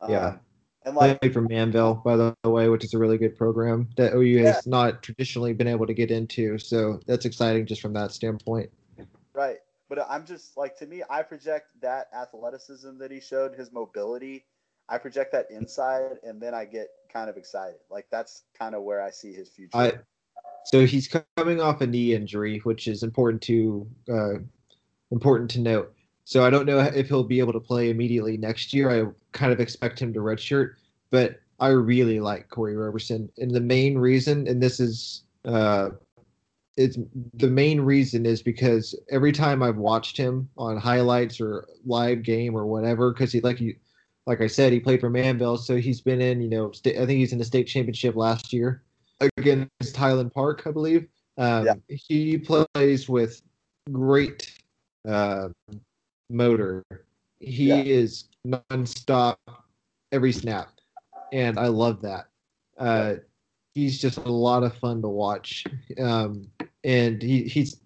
[0.00, 0.36] Um, yeah.
[0.84, 4.14] And like played for Manvel, by the way, which is a really good program that
[4.14, 4.52] OU yeah.
[4.54, 6.56] has not traditionally been able to get into.
[6.56, 8.70] So that's exciting just from that standpoint.
[9.34, 9.58] Right.
[9.90, 14.46] But I'm just like to me, I project that athleticism that he showed, his mobility.
[14.90, 17.78] I project that inside, and then I get kind of excited.
[17.90, 19.70] Like that's kind of where I see his future.
[19.76, 19.92] I,
[20.64, 24.34] so he's coming off a knee injury, which is important to uh,
[25.10, 25.94] important to note.
[26.24, 28.90] So I don't know if he'll be able to play immediately next year.
[28.90, 30.74] I kind of expect him to redshirt,
[31.10, 35.90] but I really like Kori Roberson, and the main reason, and this is uh,
[36.76, 36.98] it's
[37.34, 42.56] the main reason is because every time I've watched him on highlights or live game
[42.56, 43.74] or whatever, because he like you,
[44.30, 47.04] like I said, he played for Manvel, so he's been in, you know, st- I
[47.04, 48.84] think he's in the state championship last year
[49.36, 51.08] against Highland Park, I believe.
[51.36, 51.74] Um, yeah.
[51.88, 53.42] He plays with
[53.90, 54.56] great
[55.08, 55.48] uh,
[56.30, 56.84] motor.
[57.40, 57.82] He yeah.
[57.82, 59.38] is nonstop
[60.12, 60.68] every snap,
[61.32, 62.26] and I love that.
[62.78, 63.14] Uh,
[63.74, 65.64] he's just a lot of fun to watch,
[65.98, 66.46] um,
[66.84, 67.80] and he he's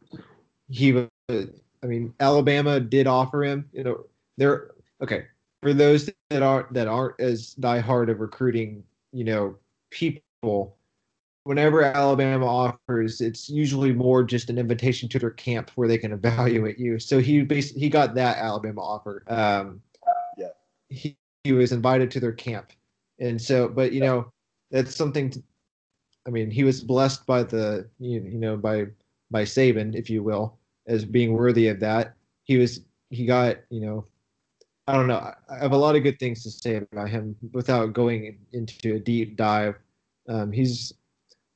[0.69, 1.07] he.
[1.31, 3.67] I mean, Alabama did offer him.
[3.73, 4.05] You know,
[4.37, 5.25] they're okay
[5.65, 8.85] for those that aren't that aren't as diehard of recruiting.
[9.13, 9.57] You know,
[9.91, 10.77] people
[11.45, 16.13] whenever Alabama offers, it's usually more just an invitation to their camp where they can
[16.13, 16.99] evaluate you.
[16.99, 19.25] So he basically he got that Alabama offer.
[19.27, 19.81] Um,
[20.37, 20.49] yeah,
[20.91, 22.73] he, he was invited to their camp,
[23.19, 24.31] and so but you know
[24.71, 25.31] that's something.
[25.31, 25.43] To,
[26.27, 28.89] I mean, he was blessed by the you, you know by
[29.31, 32.17] by Saban, if you will, as being worthy of that.
[32.43, 34.05] He was he got you know.
[34.87, 35.33] I don't know.
[35.49, 38.99] I have a lot of good things to say about him without going into a
[38.99, 39.77] deep dive.
[40.29, 40.93] Um, he's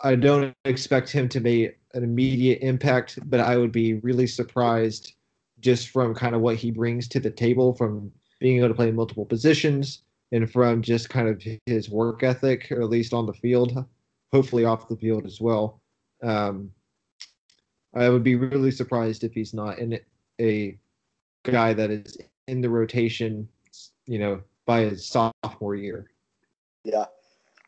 [0.00, 5.14] I don't expect him to make an immediate impact, but I would be really surprised
[5.60, 8.92] just from kind of what he brings to the table from being able to play
[8.92, 13.32] multiple positions and from just kind of his work ethic, or at least on the
[13.32, 13.84] field,
[14.32, 15.80] hopefully off the field as well.
[16.22, 16.70] Um,
[17.94, 19.98] I would be really surprised if he's not in
[20.40, 20.78] a
[21.44, 22.16] guy that is
[22.48, 23.48] in the rotation,
[24.06, 26.10] you know, by his sophomore year.
[26.84, 27.06] Yeah.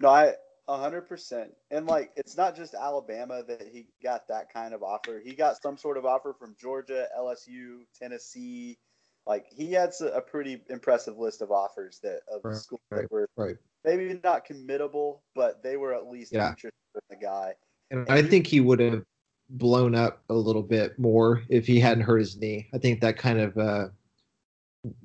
[0.01, 0.35] No, I
[0.69, 1.51] hundred percent.
[1.71, 5.21] And like, it's not just Alabama that he got that kind of offer.
[5.25, 8.79] He got some sort of offer from Georgia, LSU, Tennessee.
[9.27, 13.11] Like, he had a pretty impressive list of offers that of right, schools right, that
[13.11, 13.57] were right.
[13.85, 16.51] maybe not committable, but they were at least yeah.
[16.51, 17.53] interested in the guy.
[17.91, 19.05] And, and I think he would have
[19.51, 22.69] blown up a little bit more if he hadn't hurt his knee.
[22.73, 23.89] I think that kind of uh,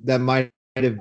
[0.04, 0.98] that might have.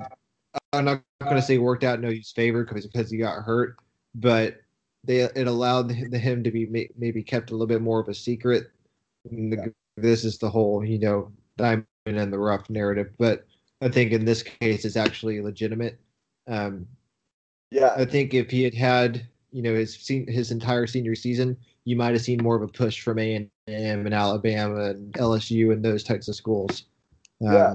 [0.73, 3.77] I'm not going to say worked out in OU's favor because because he got hurt,
[4.13, 4.61] but
[5.03, 8.71] they it allowed him to be maybe kept a little bit more of a secret.
[9.25, 13.45] The, this is the whole you know diamond in the rough narrative, but
[13.81, 15.99] I think in this case it's actually legitimate.
[16.47, 16.87] Um,
[17.71, 21.95] yeah, I think if he had had you know his his entire senior season, you
[21.95, 25.71] might have seen more of a push from A and M and Alabama and LSU
[25.71, 26.85] and those types of schools.
[27.45, 27.73] Um, yeah.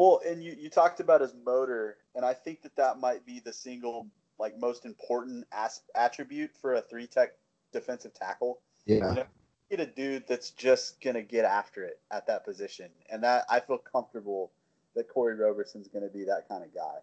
[0.00, 3.38] Well, and you, you talked about his motor, and I think that that might be
[3.38, 4.06] the single
[4.38, 7.34] like most important as- attribute for a three tech
[7.70, 8.60] defensive tackle.
[8.86, 8.94] Yeah.
[8.94, 9.24] You know,
[9.70, 13.60] get a dude that's just gonna get after it at that position, and that I
[13.60, 14.50] feel comfortable
[14.96, 16.96] that Kori Roberson's gonna be that kind of guy.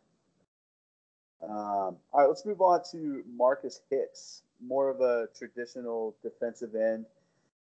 [1.43, 7.05] Um, all right, let's move on to Marcus Hicks, more of a traditional defensive end.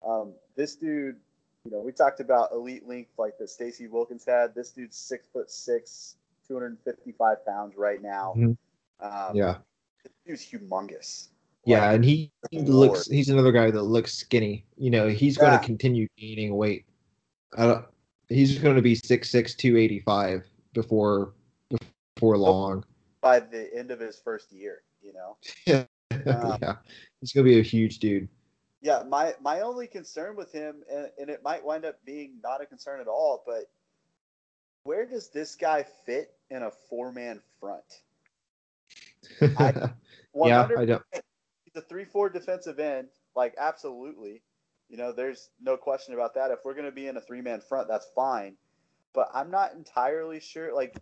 [0.05, 1.15] Um, this dude,
[1.63, 4.55] you know, we talked about elite length like that Stacy Wilkins had.
[4.55, 6.15] This dude's six foot six,
[6.47, 8.33] 255 pounds right now.
[8.35, 9.05] Mm-hmm.
[9.05, 9.57] Um, yeah,
[10.25, 11.27] he's humongous.
[11.65, 13.07] Yeah, like, and he, he looks.
[13.07, 14.65] He's another guy that looks skinny.
[14.77, 15.41] You know, he's yeah.
[15.41, 16.85] going to continue gaining weight.
[17.57, 17.85] I don't,
[18.29, 20.43] he's going to be six six two eighty five
[20.73, 21.33] before
[22.15, 22.83] before long.
[23.21, 25.37] By the end of his first year, you know.
[25.65, 25.83] yeah,
[26.25, 26.75] um, yeah,
[27.19, 28.27] he's going to be a huge dude.
[28.81, 32.61] Yeah, my my only concern with him, and, and it might wind up being not
[32.61, 33.65] a concern at all, but
[34.83, 37.83] where does this guy fit in a four man front?
[39.41, 41.03] yeah, I don't.
[41.13, 44.41] He's a three-four defensive end, like absolutely.
[44.89, 46.51] You know, there's no question about that.
[46.51, 48.57] If we're going to be in a three-man front, that's fine.
[49.13, 50.75] But I'm not entirely sure.
[50.75, 50.97] Like,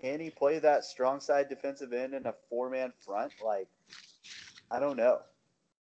[0.00, 3.32] can he play that strong side defensive end in a four-man front?
[3.44, 3.68] Like,
[4.70, 5.20] I don't know.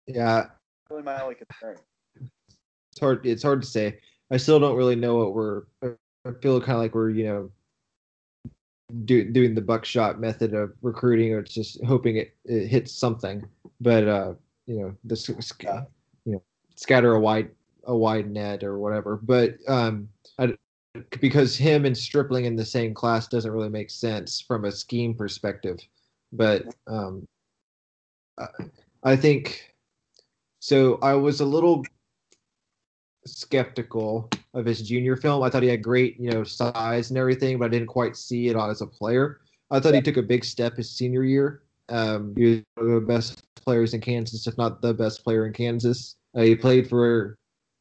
[0.06, 0.48] Yeah,
[0.90, 1.76] really my only concern.
[2.92, 3.26] It's hard.
[3.26, 3.98] It's hard to say.
[4.30, 5.62] I still don't really know what we're.
[5.82, 7.50] I feel kind of like we're you know
[9.04, 13.44] do, doing the buckshot method of recruiting, or it's just hoping it, it hits something.
[13.80, 14.34] But uh,
[14.66, 15.28] you know, this
[15.60, 15.84] yeah.
[16.24, 16.42] you know,
[16.76, 17.50] scatter a wide
[17.84, 19.16] a wide net or whatever.
[19.16, 20.08] But um,
[20.38, 20.54] I,
[21.20, 25.14] because him and Stripling in the same class doesn't really make sense from a scheme
[25.14, 25.78] perspective.
[26.32, 27.26] But um,
[29.02, 29.73] I think
[30.64, 30.98] so.
[31.02, 31.84] I was a little
[33.26, 35.42] skeptical of his junior film.
[35.42, 38.48] I thought he had great, you know, size and everything, but I didn't quite see
[38.48, 39.40] it on as a player.
[39.70, 41.62] I thought he took a big step his senior year.
[41.88, 45.46] Um, he was one of the best players in Kansas, if not the best player
[45.46, 46.16] in Kansas.
[46.36, 47.36] Uh, he played for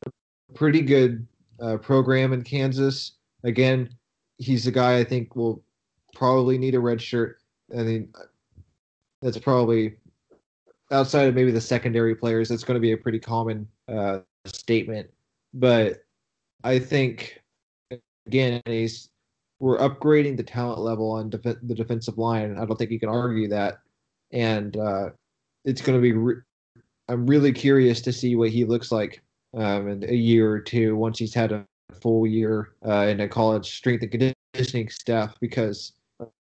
[0.06, 0.10] a
[0.54, 1.28] pretty good
[1.62, 3.14] uh, program in Kansas.
[3.44, 3.90] Again,
[4.38, 5.64] he's a guy I think will
[6.14, 7.38] probably need a red shirt.
[7.78, 8.14] I mean,
[9.22, 9.96] that's probably
[10.94, 12.49] outside of maybe the secondary players.
[12.49, 15.10] That's going to be a pretty common uh, statement
[15.53, 16.03] but
[16.64, 17.41] I think
[18.28, 19.10] again, he's
[19.60, 22.57] we're upgrading the talent level on def- the defensive line.
[22.57, 23.80] I don't think you can argue that,
[24.32, 25.10] and uh,
[25.64, 26.14] it's going to be.
[26.14, 26.41] Re-
[27.10, 29.22] I'm really curious to see what he looks like
[29.56, 31.65] um, in a year or two once he's had a
[32.02, 35.94] full year uh, in a college strength and conditioning staff because,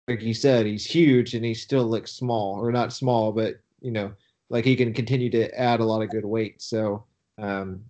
[0.08, 3.90] like you said, he's huge and he still looks small or not small, but you
[3.90, 4.12] know,
[4.48, 6.62] like he can continue to add a lot of good weight.
[6.62, 7.04] So
[7.38, 7.84] um,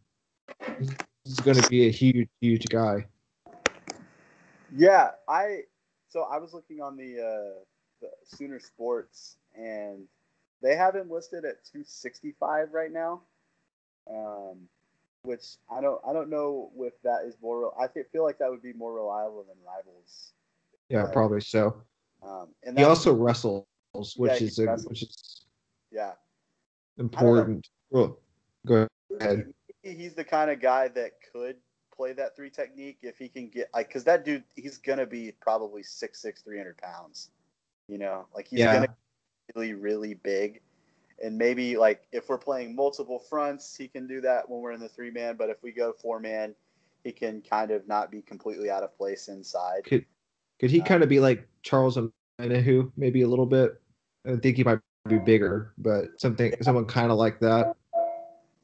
[1.27, 3.05] He's going to be a huge, huge guy.
[4.74, 5.62] Yeah, I.
[6.09, 7.65] So I was looking on the, uh,
[8.01, 10.05] the Sooner Sports, and
[10.62, 13.23] they have him listed at 265 right now.
[14.09, 14.69] Um,
[15.23, 17.74] which I don't I don't know if that is more.
[17.81, 20.33] I feel like that would be more reliable than Rivals.
[20.89, 21.12] Yeah, right?
[21.12, 21.83] probably so.
[22.23, 23.66] Um, and he also wrestles,
[24.16, 25.47] which yeah, is a, which is
[25.91, 26.12] yeah
[26.98, 27.68] important.
[27.90, 28.18] Well,
[28.66, 28.86] go
[29.20, 29.52] ahead
[29.94, 31.56] he's the kind of guy that could
[31.94, 35.32] play that three technique if he can get like because that dude he's gonna be
[35.40, 37.31] probably six six three hundred pounds.
[37.89, 38.74] You know, like he's yeah.
[38.74, 38.94] gonna be
[39.55, 40.60] really really big.
[41.23, 44.81] And maybe like if we're playing multiple fronts, he can do that when we're in
[44.81, 45.36] the three man.
[45.36, 46.55] But if we go four man,
[47.05, 49.85] he can kind of not be completely out of place inside.
[49.85, 50.05] Could
[50.60, 53.81] could he um, kind of be like Charles Omenihu, maybe a little bit?
[54.27, 57.74] I think he might be bigger, but something someone kind of like that.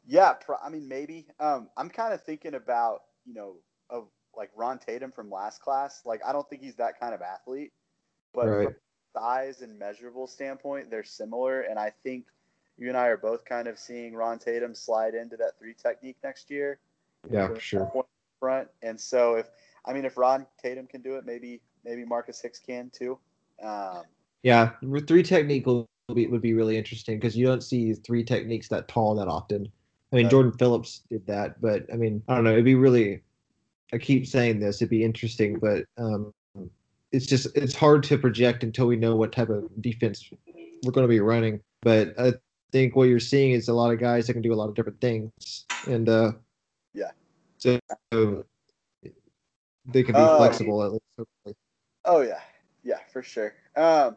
[0.06, 1.26] Yeah, pro- I mean maybe.
[1.40, 3.56] Um, I'm kind of thinking about you know
[3.90, 6.02] of like Ron Tatum from last class.
[6.04, 7.72] Like I don't think he's that kind of athlete,
[8.34, 8.64] but right.
[8.64, 8.74] from
[9.14, 11.62] size and measurable standpoint, they're similar.
[11.62, 12.26] And I think
[12.78, 16.16] you and I are both kind of seeing Ron Tatum slide into that three technique
[16.24, 16.78] next year.
[17.30, 18.04] Yeah, for sure.
[18.40, 19.48] Front, and so if
[19.86, 23.18] I mean if Ron Tatum can do it, maybe maybe Marcus Hicks can too.
[23.62, 24.02] Um,
[24.42, 24.70] yeah,
[25.06, 28.88] three technique will be, would be really interesting because you don't see three techniques that
[28.88, 29.70] tall that often.
[30.12, 32.52] I mean, Jordan Phillips did that, but I mean, I don't know.
[32.52, 33.22] It'd be really.
[33.94, 34.76] I keep saying this.
[34.76, 36.32] It'd be interesting, but um,
[37.12, 40.30] it's just it's hard to project until we know what type of defense
[40.82, 41.60] we're going to be running.
[41.82, 42.34] But I
[42.72, 44.74] think what you're seeing is a lot of guys that can do a lot of
[44.74, 45.30] different things,
[45.86, 46.32] and uh,
[46.94, 47.10] yeah,
[47.58, 47.78] so
[49.86, 51.58] they can be um, flexible at least.
[52.04, 52.40] Oh yeah,
[52.82, 53.54] yeah, for sure.
[53.76, 54.16] Um,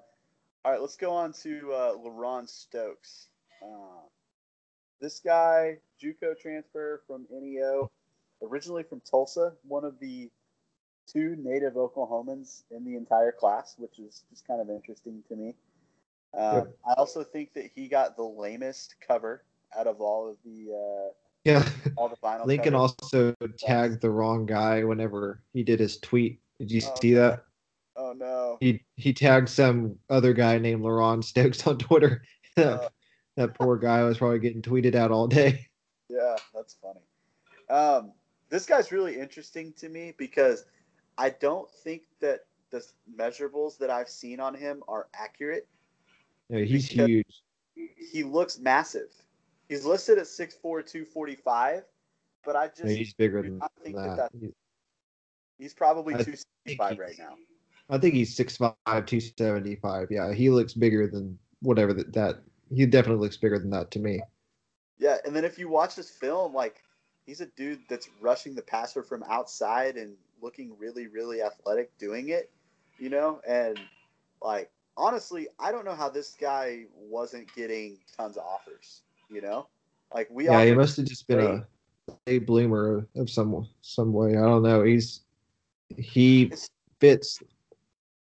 [0.65, 3.27] all right, let's go on to uh, LaRon Stokes.
[3.61, 4.01] Uh,
[4.99, 7.91] this guy, JUCO transfer from NEO,
[8.41, 10.31] originally from Tulsa, one of the
[11.07, 15.53] two native Oklahomans in the entire class, which is just kind of interesting to me.
[16.35, 19.43] Um, I also think that he got the lamest cover
[19.77, 21.13] out of all of the uh,
[21.45, 22.47] yeah all the final.
[22.47, 22.95] Lincoln covers.
[23.03, 26.39] also tagged the wrong guy whenever he did his tweet.
[26.57, 27.44] Did you oh, see that?
[28.17, 28.57] No.
[28.59, 32.23] He he tagged some other guy named LaRon Stokes on Twitter.
[32.57, 32.87] Uh,
[33.35, 35.67] that poor guy was probably getting tweeted out all day.
[36.07, 37.01] Yeah, that's funny.
[37.67, 38.13] Um,
[38.49, 40.65] this guy's really interesting to me because
[41.17, 42.85] I don't think that the
[43.17, 45.67] measurables that I've seen on him are accurate.
[46.49, 47.41] Yeah, he's huge.
[47.73, 49.09] He looks massive.
[49.67, 51.83] He's listed at 6'4", 245,
[52.45, 53.71] but I just yeah, he's bigger than that.
[53.83, 54.51] that he's,
[55.57, 57.33] he's, probably 265 right now.
[57.89, 60.07] I think he's 6'5", 275.
[60.09, 62.35] Yeah, he looks bigger than whatever that, that
[62.73, 64.21] he definitely looks bigger than that to me.
[64.97, 66.81] Yeah, and then if you watch this film, like
[67.25, 72.29] he's a dude that's rushing the passer from outside and looking really, really athletic doing
[72.29, 72.49] it,
[72.97, 73.79] you know, and
[74.41, 79.67] like honestly, I don't know how this guy wasn't getting tons of offers, you know,
[80.13, 80.45] like we.
[80.45, 81.67] Yeah, he must have just been a
[82.27, 84.31] a bloomer of some some way.
[84.31, 84.83] I don't know.
[84.83, 85.21] He's
[85.97, 86.51] he
[86.99, 87.39] fits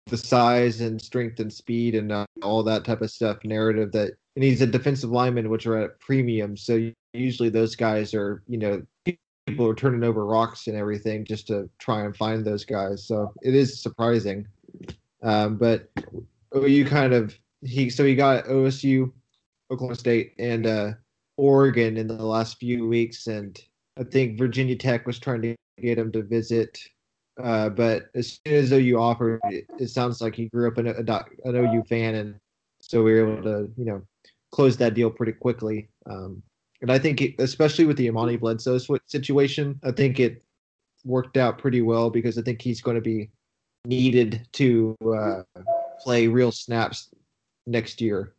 [0.06, 4.12] the size and strength and speed and uh, all that type of stuff narrative that
[4.36, 6.56] and he's a defensive lineman which are at premium.
[6.56, 8.82] So usually those guys are you know
[9.46, 13.06] people are turning over rocks and everything just to try and find those guys.
[13.06, 14.46] So it is surprising.
[15.22, 15.90] Um, but
[16.54, 19.10] you kind of he so he got osu
[19.70, 20.92] oklahoma state and uh,
[21.36, 23.26] oregon in the last few weeks.
[23.26, 23.58] And
[23.98, 26.78] i think virginia tech was trying to get him to visit
[27.42, 30.86] uh, but as soon as OU offered, it, it sounds like he grew up in
[30.86, 32.34] a, an OU fan, and
[32.80, 34.02] so we were able to, you know,
[34.52, 35.88] close that deal pretty quickly.
[36.06, 36.42] Um,
[36.80, 40.42] and I think, it, especially with the Amani Bledsoe situation, I think it
[41.04, 43.30] worked out pretty well because I think he's going to be
[43.84, 45.42] needed to uh,
[46.00, 47.10] play real snaps
[47.66, 48.34] next year.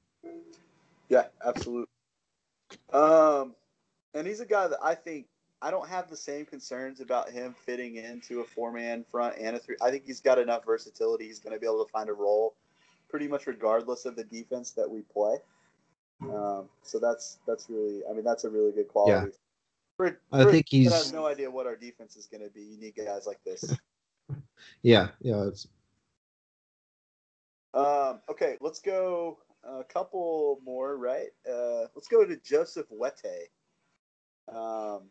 [1.10, 1.88] Yeah, absolutely.
[2.94, 3.56] Um,
[4.14, 5.28] and he's a guy that I think
[5.66, 9.56] I don't have the same concerns about him fitting into a four man front and
[9.56, 9.76] a three.
[9.82, 11.26] I think he's got enough versatility.
[11.26, 12.54] He's going to be able to find a role
[13.10, 15.38] pretty much regardless of the defense that we play.
[16.22, 19.32] Um, so that's that's really, I mean, that's a really good quality.
[19.32, 19.38] Yeah.
[19.98, 20.94] For, for I think he's.
[20.94, 22.62] has no idea what our defense is going to be.
[22.62, 23.76] You need guys like this.
[24.84, 25.46] yeah, yeah.
[25.46, 25.68] It's.
[27.74, 30.96] Um, okay, let's go a couple more.
[30.96, 33.48] Right, uh, let's go to Joseph Wete.
[34.48, 35.10] Um,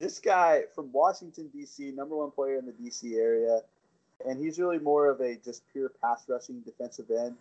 [0.00, 3.14] this guy from Washington D.C., number one player in the D.C.
[3.14, 3.60] area,
[4.26, 7.36] and he's really more of a just pure pass rushing defensive end.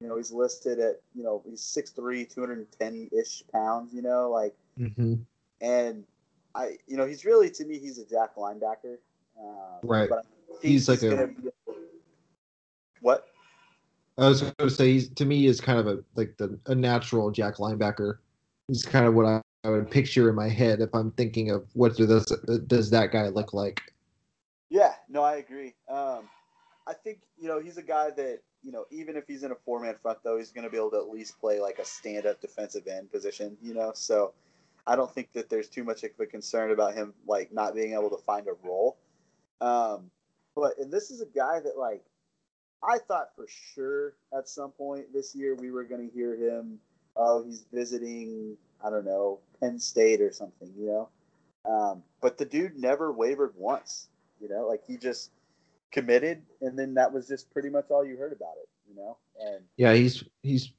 [0.00, 3.92] You know, he's listed at you know he's 6'3", 210 ish pounds.
[3.92, 5.14] You know, like, mm-hmm.
[5.60, 6.04] and
[6.54, 8.98] I you know he's really to me he's a jack linebacker.
[9.40, 10.08] Um, right.
[10.62, 11.26] he's, he's like a.
[11.26, 11.50] Be,
[13.00, 13.28] what?
[14.18, 16.74] I was going to say he's to me is kind of a like the a
[16.74, 18.18] natural jack linebacker.
[18.66, 21.66] He's kind of what I I would picture in my head if I'm thinking of
[21.74, 22.26] what does
[22.66, 23.92] does that guy look like.
[24.70, 25.74] Yeah, no, I agree.
[25.88, 26.28] Um,
[26.86, 29.56] I think you know he's a guy that you know even if he's in a
[29.56, 31.84] four man front though he's going to be able to at least play like a
[31.84, 33.56] stand up defensive end position.
[33.60, 34.32] You know, so
[34.86, 37.94] I don't think that there's too much of a concern about him like not being
[37.94, 38.96] able to find a role.
[39.60, 40.10] Um,
[40.54, 42.04] but and this is a guy that like
[42.82, 46.78] I thought for sure at some point this year we were going to hear him.
[47.16, 51.08] Oh, he's visiting I don't know, Penn State or something, you know.
[51.64, 54.08] Um, but the dude never wavered once,
[54.40, 55.30] you know, like he just
[55.90, 59.16] committed, and then that was just pretty much all you heard about it, you know.
[59.40, 60.72] And yeah, he's he's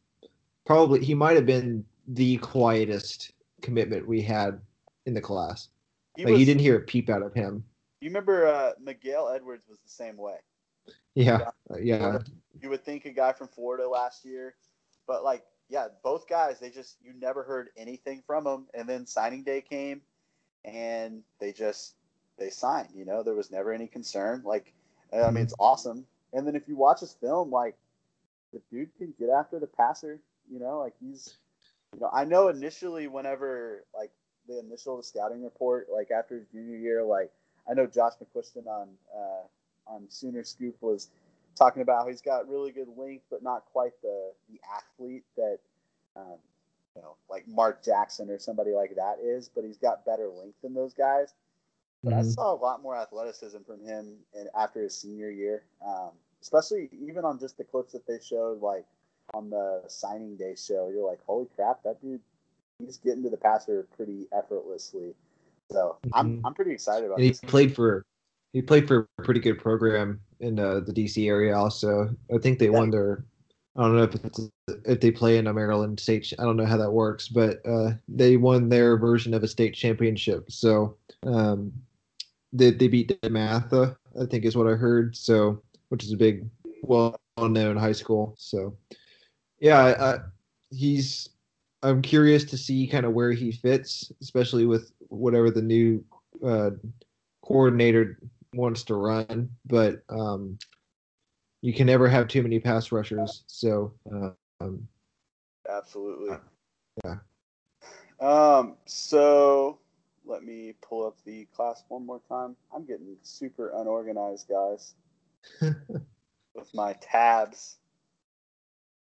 [0.66, 4.60] probably he might have been the quietest commitment we had
[5.06, 5.70] in the class.
[6.16, 7.64] He like was, you didn't hear a peep out of him.
[8.02, 10.38] You remember uh, Miguel Edwards was the same way.
[11.16, 12.08] Yeah, yeah.
[12.08, 12.30] You would,
[12.64, 14.56] you would think a guy from Florida last year,
[15.08, 19.06] but like yeah, both guys, they just you never heard anything from them, and then
[19.06, 20.02] signing day came,
[20.66, 21.94] and they just
[22.38, 22.90] they signed.
[22.96, 24.42] You know, there was never any concern.
[24.44, 24.74] Like,
[25.14, 25.64] I mean, it's mm-hmm.
[25.64, 26.06] awesome.
[26.34, 27.76] And then if you watch his film, like
[28.52, 30.20] the dude can get after the passer.
[30.52, 31.38] You know, like he's,
[31.94, 34.12] you know, I know initially whenever like
[34.48, 37.32] the initial scouting report, like after his junior year, like
[37.70, 39.44] I know Josh McCuistion on uh,
[39.94, 41.10] on Sooner Scoop was
[41.60, 45.60] talking about how he's got really good length, but not quite the the athlete that
[46.16, 46.38] um,
[46.96, 49.50] you know, like Mark Jackson or somebody like that is.
[49.54, 51.34] But he's got better length than those guys.
[52.04, 52.20] But mm-hmm.
[52.20, 56.12] I saw a lot more athleticism from him in, after his senior year, um,
[56.42, 58.86] especially even on just the clips that they showed, like
[59.34, 60.90] on the signing day show.
[60.90, 62.22] You're like, holy crap, that dude,
[62.80, 65.14] he's getting to the passer pretty effortlessly.
[65.72, 66.10] So mm-hmm.
[66.14, 67.20] I'm I'm pretty excited about.
[67.20, 68.06] And he played for
[68.54, 71.56] he played for a pretty good program in uh, the DC area.
[71.56, 72.72] Also, I think they yeah.
[72.78, 73.26] won their.
[73.76, 74.50] I don't know if it's,
[74.86, 76.34] if they play in a Maryland state.
[76.40, 79.74] I don't know how that works, but uh, they won their version of a state
[79.74, 80.52] championship.
[80.52, 81.72] So um,
[82.52, 85.16] they they beat DeMatha, I think is what I heard.
[85.16, 86.48] So which is a big,
[86.82, 88.36] well-known high school.
[88.38, 88.76] So
[89.60, 90.18] yeah, I, I,
[90.72, 91.30] he's.
[91.82, 96.04] I'm curious to see kind of where he fits, especially with whatever the new
[96.46, 96.72] uh,
[97.42, 98.20] coordinator
[98.54, 100.58] wants to run, but um,
[101.62, 103.44] you can never have too many pass rushers.
[103.48, 103.94] So,
[104.62, 104.88] um,
[105.70, 106.38] absolutely,
[107.04, 107.16] yeah.
[108.20, 109.80] Um, so
[110.26, 112.56] let me pull up the class one more time.
[112.74, 114.94] I'm getting super unorganized, guys,
[115.62, 117.78] with my tabs.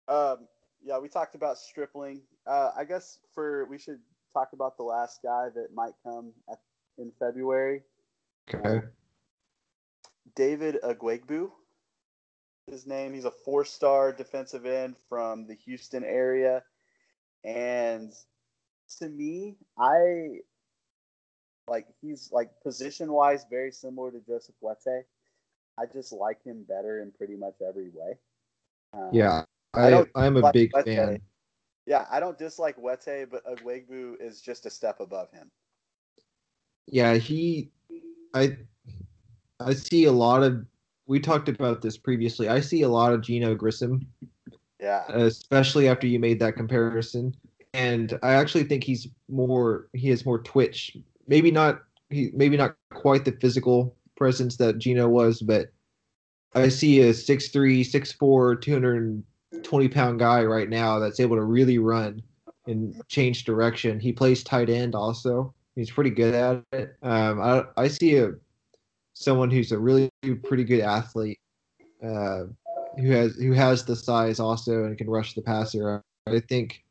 [0.07, 0.47] Um,
[0.83, 2.21] yeah, we talked about Stripling.
[2.47, 3.99] Uh, I guess for we should
[4.33, 6.59] talk about the last guy that might come at,
[6.97, 7.83] in February.
[8.53, 8.85] Okay.
[10.35, 11.51] David Ugwoegbu.
[12.67, 13.13] His name.
[13.13, 16.63] He's a four-star defensive end from the Houston area,
[17.43, 18.13] and
[18.99, 20.41] to me, I
[21.67, 25.03] like he's like position-wise very similar to Joseph Wete.
[25.77, 28.17] I just like him better in pretty much every way.
[28.93, 29.43] Um, yeah,
[29.73, 30.85] I, I I'm a big Wete.
[30.85, 31.21] fan.
[31.87, 35.49] Yeah, I don't dislike Wete, but Ugwoegbu is just a step above him.
[36.87, 37.71] Yeah, he,
[38.33, 38.57] I,
[39.65, 40.65] I see a lot of.
[41.07, 42.47] We talked about this previously.
[42.47, 44.05] I see a lot of Geno Grissom.
[44.79, 45.03] Yeah.
[45.09, 47.35] Especially after you made that comparison,
[47.73, 49.87] and I actually think he's more.
[49.93, 50.97] He has more twitch.
[51.27, 51.83] Maybe not.
[52.09, 55.71] He maybe not quite the physical presence that Geno was, but
[56.53, 62.21] I see a 6'3", 6'4", 220 pound guy right now that's able to really run
[62.67, 63.99] and change direction.
[63.99, 65.53] He plays tight end also.
[65.75, 66.95] He's pretty good at it.
[67.01, 68.33] Um, I I see a
[69.13, 70.09] someone who's a really
[70.43, 71.39] pretty good athlete,
[72.03, 72.43] uh,
[72.97, 76.01] who has who has the size also and can rush the passer.
[76.27, 76.83] I think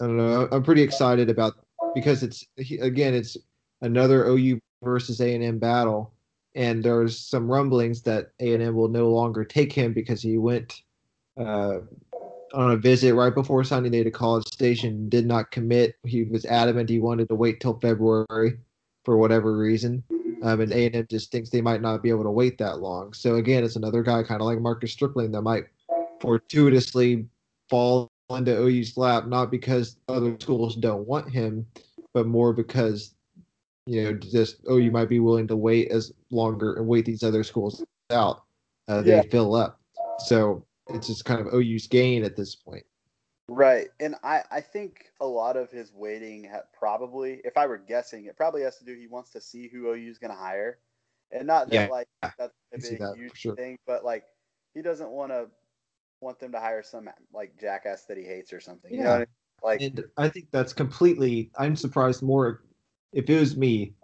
[0.00, 0.48] I don't know.
[0.50, 1.54] I'm pretty excited about
[1.94, 2.44] because it's
[2.80, 3.36] again it's
[3.82, 6.14] another OU versus A and M battle
[6.54, 10.82] and there's some rumblings that A&M will no longer take him because he went
[11.36, 11.78] uh,
[12.52, 15.96] on a visit right before signing day to College Station, did not commit.
[16.04, 18.58] He was adamant he wanted to wait till February
[19.04, 20.04] for whatever reason,
[20.42, 23.12] um, and A&M just thinks they might not be able to wait that long.
[23.12, 25.64] So again, it's another guy kind of like Marcus Stripling that might
[26.20, 27.26] fortuitously
[27.68, 31.66] fall into OU's lap, not because other schools don't want him,
[32.12, 33.14] but more because
[33.86, 37.22] you know, just oh, you might be willing to wait as longer and wait these
[37.22, 38.44] other schools out.
[38.88, 39.22] Uh, they yeah.
[39.30, 39.80] fill up,
[40.18, 42.84] so it's just kind of OU's gain at this point.
[43.48, 48.24] Right, and I I think a lot of his waiting probably, if I were guessing,
[48.24, 50.78] it probably has to do he wants to see who OU is going to hire,
[51.30, 51.88] and not that yeah.
[51.88, 53.54] like that's a big that, huge sure.
[53.54, 54.24] thing, but like
[54.74, 55.48] he doesn't want to
[56.20, 58.90] want them to hire some like jackass that he hates or something.
[58.90, 58.98] Yeah.
[58.98, 59.26] You know I mean?
[59.62, 61.50] Like, and I think that's completely.
[61.58, 62.62] I'm surprised more
[63.12, 63.94] if it was me,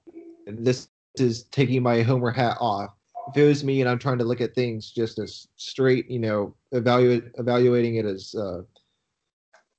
[0.46, 2.90] and this is taking my Homer hat off.
[3.28, 6.18] If it was me and I'm trying to look at things just as straight, you
[6.18, 8.62] know, evaluate evaluating it as uh,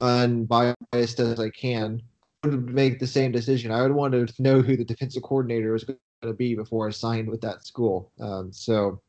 [0.02, 2.02] unbiased as I can,
[2.44, 3.72] would make the same decision.
[3.72, 6.92] I would want to know who the defensive coordinator is going to be before I
[6.92, 8.12] signed with that school.
[8.20, 9.02] Um, so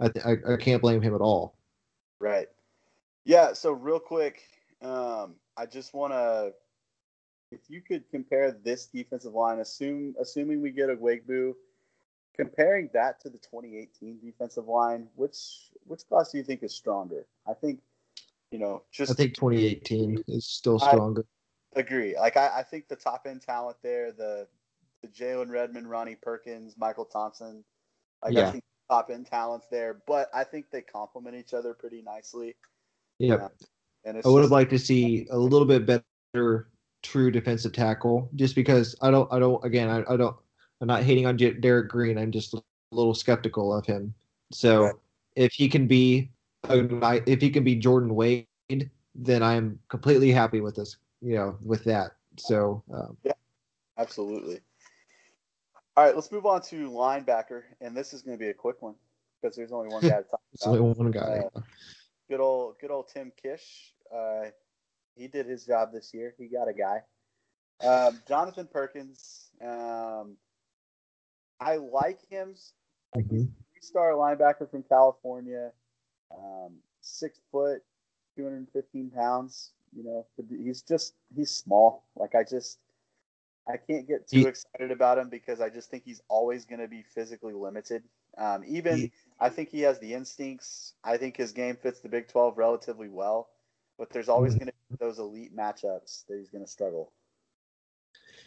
[0.00, 1.56] I, I, I can't blame him at all.
[2.20, 2.48] Right.
[3.24, 3.52] Yeah.
[3.52, 4.42] So real quick,
[4.82, 6.52] um, I just want to
[7.50, 11.54] if you could compare this defensive line, assume assuming we get Ugwoegbu,
[12.36, 17.26] comparing that to the 2018 defensive line, which which class do you think is stronger?
[17.46, 17.80] I think,
[18.50, 21.24] you know, just I think 2018 is still stronger.
[21.76, 22.16] I agree.
[22.16, 24.46] Like I, I think the top end talent there, the
[25.02, 27.64] the Jalen Redmond, Ronnie Perkins, Michael Thompson,
[28.24, 28.48] like yeah.
[28.48, 32.56] I think top end talents there, but I think they complement each other pretty nicely.
[33.18, 33.34] Yeah.
[33.34, 33.48] Uh,
[34.04, 36.68] and I would have liked to see a little bit better
[37.02, 40.36] true defensive tackle just because I don't I don't again I, I don't
[40.80, 44.14] I'm not hating on Derek Green I'm just a little skeptical of him
[44.52, 44.94] so right.
[45.36, 46.30] if he can be
[46.64, 48.46] a, if he can be Jordan Wade
[49.14, 53.32] then I'm completely happy with this you know with that so um, yeah
[53.96, 54.60] absolutely
[55.96, 58.80] all right let's move on to linebacker and this is going to be a quick
[58.80, 58.94] one
[59.40, 60.68] because there's only one guy to talk about.
[60.68, 61.60] only one guy uh,
[62.28, 64.50] good old good old Tim Kish uh,
[65.18, 66.34] he did his job this year.
[66.38, 67.02] He got a guy.
[67.84, 69.48] Um, Jonathan Perkins.
[69.60, 70.36] Um,
[71.60, 72.54] I like him.
[73.16, 73.42] Mm-hmm.
[73.72, 75.72] Three-star linebacker from California.
[76.30, 77.82] Um, six foot,
[78.36, 79.72] 215 pounds.
[79.96, 80.26] You know,
[80.62, 82.04] he's just he's small.
[82.16, 82.78] Like I just
[83.66, 86.80] I can't get too he, excited about him because I just think he's always going
[86.80, 88.02] to be physically limited.
[88.36, 90.94] Um, even he, I think he has the instincts.
[91.02, 93.48] I think his game fits the Big 12 relatively well
[93.98, 94.64] but there's always mm-hmm.
[94.64, 97.12] going to be those elite matchups that he's going to struggle.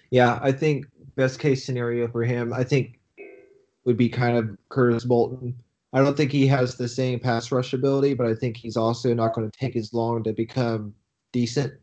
[0.10, 3.00] Yeah, I think best case scenario for him, I think
[3.86, 5.56] would be kind of Curtis Bolton.
[5.94, 9.14] I don't think he has the same pass rush ability, but I think he's also
[9.14, 10.94] not going to take as long to become
[11.32, 11.74] decent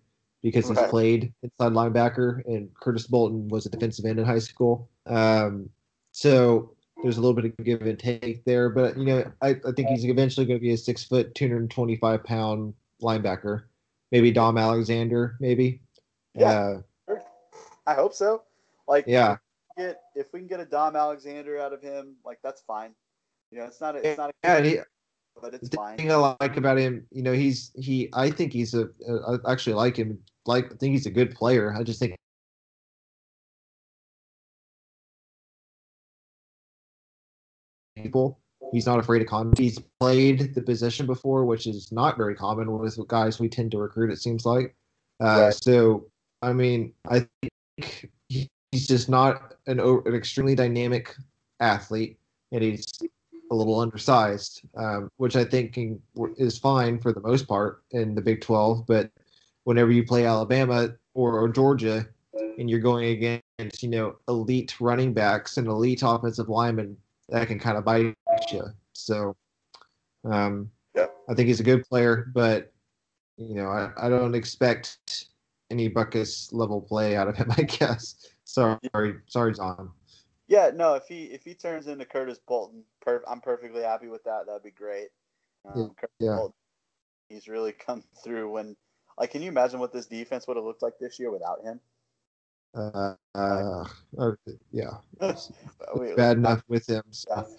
[0.42, 4.88] because he's played inside linebacker, and Curtis Bolton was a defensive end in high school.
[5.06, 5.68] Um,
[6.12, 9.72] so there's a little bit of give and take there, but you know, I, I
[9.76, 13.64] think he's eventually going to be a six foot, 225 pound linebacker.
[14.10, 15.80] Maybe Dom Alexander, maybe.
[16.34, 16.76] Yeah,
[17.08, 17.14] uh,
[17.86, 18.42] I hope so.
[18.86, 19.38] Like, yeah, if
[19.76, 22.94] we, get, if we can get a Dom Alexander out of him, like that's fine.
[23.50, 24.78] You know, it's not a, it's not a yeah, he,
[25.40, 25.96] but it's the fine.
[25.96, 28.08] thing I like about him, you know, he's he.
[28.12, 28.88] I think he's a.
[29.08, 30.18] Uh, I actually like him.
[30.46, 31.74] Like, I think he's a good player.
[31.74, 32.14] I just think.
[37.96, 38.38] People,
[38.72, 39.52] he's not afraid of con.
[39.56, 43.78] He's played the position before, which is not very common with guys we tend to
[43.78, 44.12] recruit.
[44.12, 44.76] It seems like.
[45.20, 45.54] Uh, right.
[45.54, 46.06] So,
[46.42, 51.14] I mean, I think he's just not an, an extremely dynamic
[51.60, 52.18] athlete,
[52.52, 52.86] and he's
[53.50, 55.78] a little undersized, um, which I think
[56.36, 58.86] is fine for the most part in the Big 12.
[58.86, 59.10] But
[59.64, 62.06] whenever you play Alabama or, or Georgia,
[62.58, 66.96] and you're going against you know elite running backs and elite offensive linemen,
[67.28, 68.14] that can kind of bite
[68.52, 68.64] you.
[68.92, 69.36] So,
[70.24, 71.06] um, yeah.
[71.28, 72.72] I think he's a good player, but
[73.36, 75.26] you know I, I don't expect
[75.70, 77.50] any Butkus level play out of him.
[77.56, 78.26] I guess.
[78.44, 78.78] Sorry,
[79.26, 79.90] sorry, John.
[80.48, 80.94] Yeah, no.
[80.94, 84.46] If he if he turns into Curtis Bolton, per, I'm perfectly happy with that.
[84.46, 85.08] That'd be great.
[85.64, 86.36] Um, yeah.
[86.36, 86.54] Bolton,
[87.28, 88.50] he's really come through.
[88.50, 88.74] When
[89.18, 91.80] like, can you imagine what this defense would have looked like this year without him?
[92.74, 93.84] Uh, uh,
[94.72, 94.98] yeah.
[95.98, 97.02] we, bad enough with him.
[97.10, 97.46] So.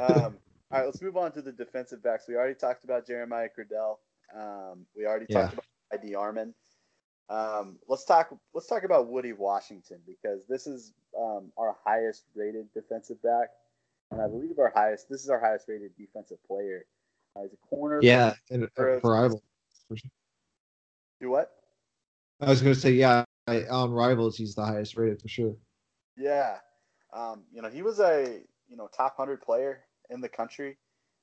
[0.00, 0.36] um,
[0.70, 2.26] all right, let's move on to the defensive backs.
[2.28, 3.96] We already talked about Jeremiah Criddell.
[4.34, 5.42] Um, we already yeah.
[5.42, 6.52] talked about ID Arman.
[7.28, 8.36] Um, let's talk.
[8.54, 13.48] Let's talk about Woody Washington because this is um, our highest rated defensive back,
[14.10, 15.08] and I believe our highest.
[15.08, 16.86] This is our highest rated defensive player.
[17.34, 18.00] Uh, he's a corner.
[18.02, 19.42] Yeah, and for rival.
[21.20, 21.52] Do what?
[22.40, 23.24] I was going to say, yeah,
[23.70, 25.56] on rivals, he's the highest rated for sure.
[26.16, 26.58] Yeah,
[27.12, 30.76] um, you know, he was a you know top hundred player in the country.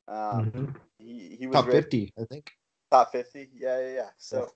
[0.08, 0.66] Um, mm-hmm.
[0.98, 2.52] he, he was top rated, fifty, I think.
[2.92, 4.10] Top fifty, yeah, yeah, yeah.
[4.18, 4.52] So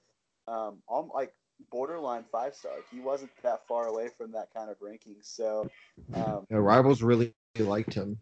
[0.47, 1.33] um, I'm like
[1.71, 2.73] borderline five star.
[2.91, 5.15] He wasn't that far away from that kind of ranking.
[5.21, 5.69] So,
[6.13, 8.17] um, yeah, rivals really liked him.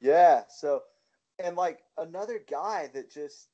[0.00, 0.42] Yeah.
[0.48, 0.82] So,
[1.42, 3.48] and like another guy that just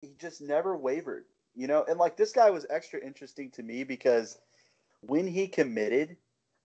[0.00, 1.24] he just never wavered,
[1.54, 1.84] you know.
[1.88, 4.38] And like this guy was extra interesting to me because
[5.00, 6.16] when he committed,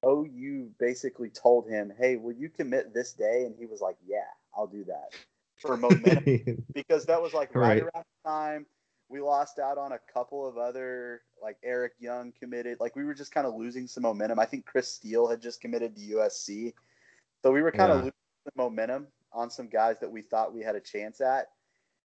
[0.06, 4.20] OU basically told him, "Hey, will you commit this day?" And he was like, "Yeah,
[4.56, 5.16] I'll do that."
[5.58, 8.66] For momentum, because that was like right, right around the time
[9.12, 12.80] we lost out on a couple of other like Eric Young committed.
[12.80, 14.40] Like we were just kind of losing some momentum.
[14.40, 16.74] I think Chris Steele had just committed to USC,
[17.44, 17.96] so we were kind yeah.
[17.96, 18.14] of losing
[18.56, 21.48] momentum on some guys that we thought we had a chance at,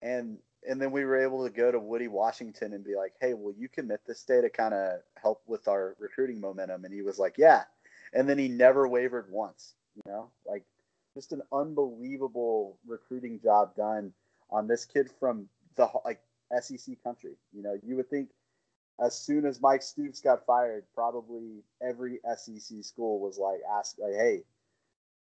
[0.01, 0.37] and
[0.67, 3.53] and then we were able to go to Woody Washington and be like, "Hey, will
[3.53, 7.19] you commit this day to kind of help with our recruiting momentum?" And he was
[7.19, 7.63] like, "Yeah,"
[8.13, 9.75] and then he never wavered once.
[9.95, 10.65] You know, like
[11.13, 14.13] just an unbelievable recruiting job done
[14.49, 16.21] on this kid from the like
[16.61, 17.33] SEC country.
[17.53, 18.29] You know, you would think
[19.03, 24.13] as soon as Mike Stoops got fired, probably every SEC school was like, ask, like,
[24.13, 24.43] hey,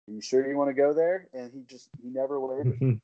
[0.07, 1.27] are you sure you want to go there?
[1.33, 2.99] And he just, he never wavered.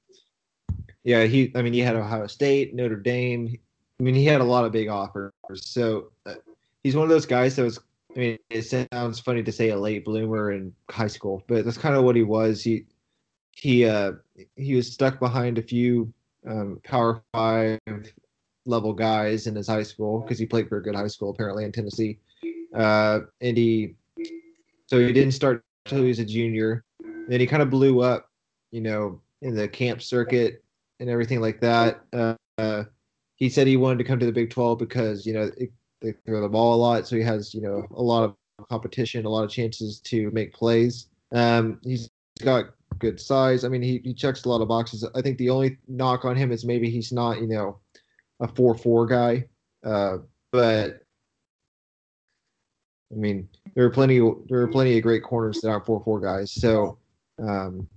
[1.03, 3.57] yeah, he, I mean, he had Ohio State, Notre Dame.
[3.99, 5.31] I mean, he had a lot of big offers.
[5.55, 6.35] So uh,
[6.83, 7.79] he's one of those guys that was,
[8.15, 11.77] I mean, it sounds funny to say a late bloomer in high school, but that's
[11.77, 12.63] kind of what he was.
[12.63, 12.85] He,
[13.51, 14.13] he, uh,
[14.55, 16.11] he was stuck behind a few
[16.47, 17.79] um, Power Five
[18.65, 21.63] level guys in his high school because he played for a good high school apparently
[21.63, 22.19] in Tennessee.
[22.73, 23.95] Uh, and he,
[24.87, 26.83] so he didn't start until he was a junior.
[27.27, 28.29] Then he kind of blew up,
[28.71, 30.63] you know, in the camp circuit
[30.99, 32.01] and everything like that.
[32.13, 32.83] Uh, uh,
[33.35, 36.13] he said he wanted to come to the Big 12 because you know it, they
[36.25, 38.35] throw the ball a lot, so he has you know a lot of
[38.69, 41.07] competition, a lot of chances to make plays.
[41.31, 42.09] Um, he's
[42.41, 42.65] got
[42.99, 43.63] good size.
[43.63, 45.07] I mean, he, he checks a lot of boxes.
[45.15, 47.79] I think the only knock on him is maybe he's not, you know,
[48.39, 49.45] a four four guy.
[49.83, 50.17] Uh,
[50.51, 51.01] but
[53.11, 56.19] I mean, there are plenty there are plenty of great corners that aren't four four
[56.19, 56.51] guys.
[56.51, 56.97] So
[57.39, 57.87] um,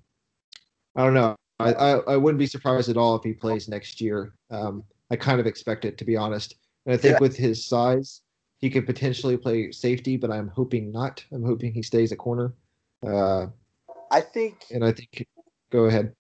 [0.97, 1.37] I don't know.
[1.61, 4.33] I, I, I wouldn't be surprised at all if he plays next year.
[4.51, 6.55] Um, I kind of expect it to be honest.
[6.87, 7.21] And I think yeah.
[7.21, 8.23] with his size,
[8.59, 11.25] he could potentially play safety, but I'm hoping not.
[11.33, 12.55] I'm hoping he stays a corner.
[13.07, 13.47] Uh,
[14.11, 15.27] I think, and I think,
[15.71, 16.15] go ahead.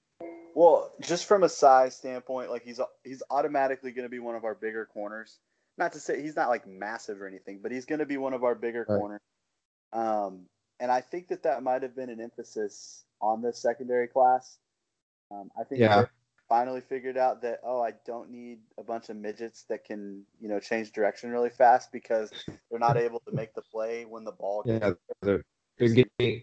[0.54, 4.44] Well, just from a size standpoint, like he's he's automatically going to be one of
[4.44, 5.38] our bigger corners.
[5.76, 8.34] Not to say he's not like massive or anything, but he's going to be one
[8.34, 8.98] of our bigger right.
[8.98, 9.20] corners.
[9.92, 10.46] Um,
[10.80, 14.58] and I think that that might have been an emphasis on this secondary class.
[15.30, 16.06] Um, I think yeah.
[16.48, 20.48] finally figured out that oh, I don't need a bunch of midgets that can you
[20.48, 22.32] know change direction really fast because
[22.70, 24.62] they're not able to make the play when the ball.
[24.66, 24.92] Yeah,
[25.22, 25.42] they're,
[25.78, 26.42] they're getting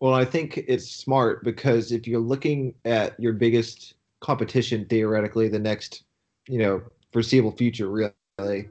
[0.00, 5.58] well, I think it's smart because if you're looking at your biggest competition theoretically the
[5.58, 6.04] next,
[6.48, 8.68] you know, foreseeable future really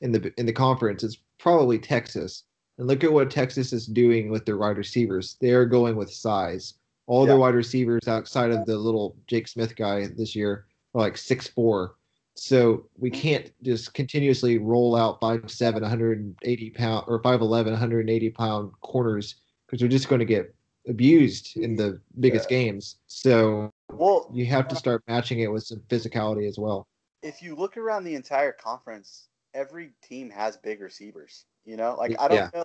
[0.00, 2.44] in the in the conference, it's probably Texas.
[2.78, 5.36] And look at what Texas is doing with their wide receivers.
[5.40, 6.74] They are going with size.
[7.06, 7.32] All yeah.
[7.32, 11.46] their wide receivers outside of the little Jake Smith guy this year are like six
[11.46, 11.94] four.
[12.34, 13.20] So we mm-hmm.
[13.20, 19.36] can't just continuously roll out five seven, 180 pound or 5'11, 180 pound corners
[19.66, 20.54] because we're just going to get
[20.88, 22.58] abused in the biggest Yeah.
[22.58, 22.98] games.
[23.06, 26.86] So Well, you have to start matching it with some physicality as well.
[27.22, 31.46] if you look around the entire conference, every team has big receivers.
[31.64, 32.50] You know, like I don't Yeah.
[32.52, 32.64] know,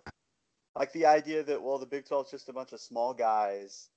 [0.75, 3.89] like the idea that well, the Big Twelve is just a bunch of small guys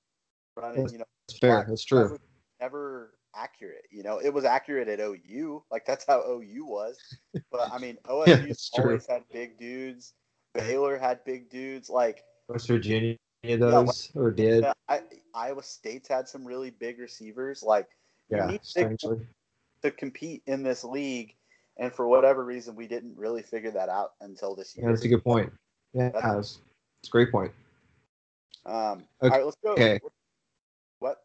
[0.55, 0.87] running.
[0.89, 1.65] You know, It's fair.
[1.67, 2.17] That's true.
[2.61, 3.85] never accurate.
[3.91, 5.65] You know, it was accurate at OU.
[5.69, 6.97] Like that's how OU was.
[7.51, 8.85] But I mean, OSU that's true.
[8.85, 10.13] always had big dudes.
[10.53, 11.89] Baylor had big dudes.
[11.89, 14.63] Like West Virginia does or did.
[14.63, 15.01] yeah, I,
[15.35, 17.61] Iowa State's had some really big receivers.
[17.63, 17.87] Like
[18.29, 19.27] you Yeah, strangely.
[19.81, 21.35] to compete in this league.
[21.77, 24.85] And for whatever reason, we didn't really figure that out until this year.
[24.85, 25.51] Yeah, that's a good point.
[25.93, 26.59] Yeah, That's-
[27.05, 27.51] a great point.
[28.65, 29.07] Um, Okay.
[29.21, 29.71] All right, let's go.
[29.73, 29.99] Okay.
[30.99, 31.21] What?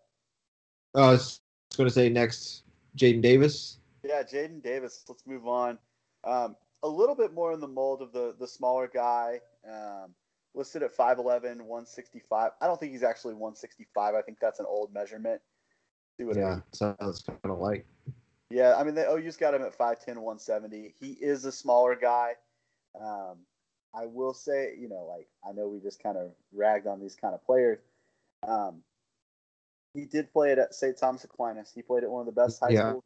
[0.95, 1.41] Uh, I was
[1.77, 2.65] going to say next,
[2.97, 3.79] Jaden Davis.
[4.03, 5.05] Yeah, Jaden Davis.
[5.09, 5.79] Let's move on.
[6.25, 9.41] Um, a little bit more in the mold of the the smaller guy.
[9.69, 10.15] Um,
[10.59, 12.53] listed at 5'11", 165.
[12.61, 14.15] I don't think he's actually 165.
[14.15, 15.41] I think that's an old measurement.
[16.19, 17.87] See what Yeah, sounds kind of light.
[18.51, 20.95] Yeah, I mean, the OU's got him at 5'10", 170.
[20.99, 22.33] He is a smaller guy.
[23.01, 23.39] Um,
[23.95, 27.15] I will say, you know, like, I know we just kind of ragged on these
[27.15, 27.79] kind of players.
[28.47, 28.83] Um,
[29.95, 30.97] he did play it at St.
[30.97, 31.73] Thomas Aquinas.
[31.75, 32.83] He played at one of the best high Yeah.
[32.83, 33.03] schools,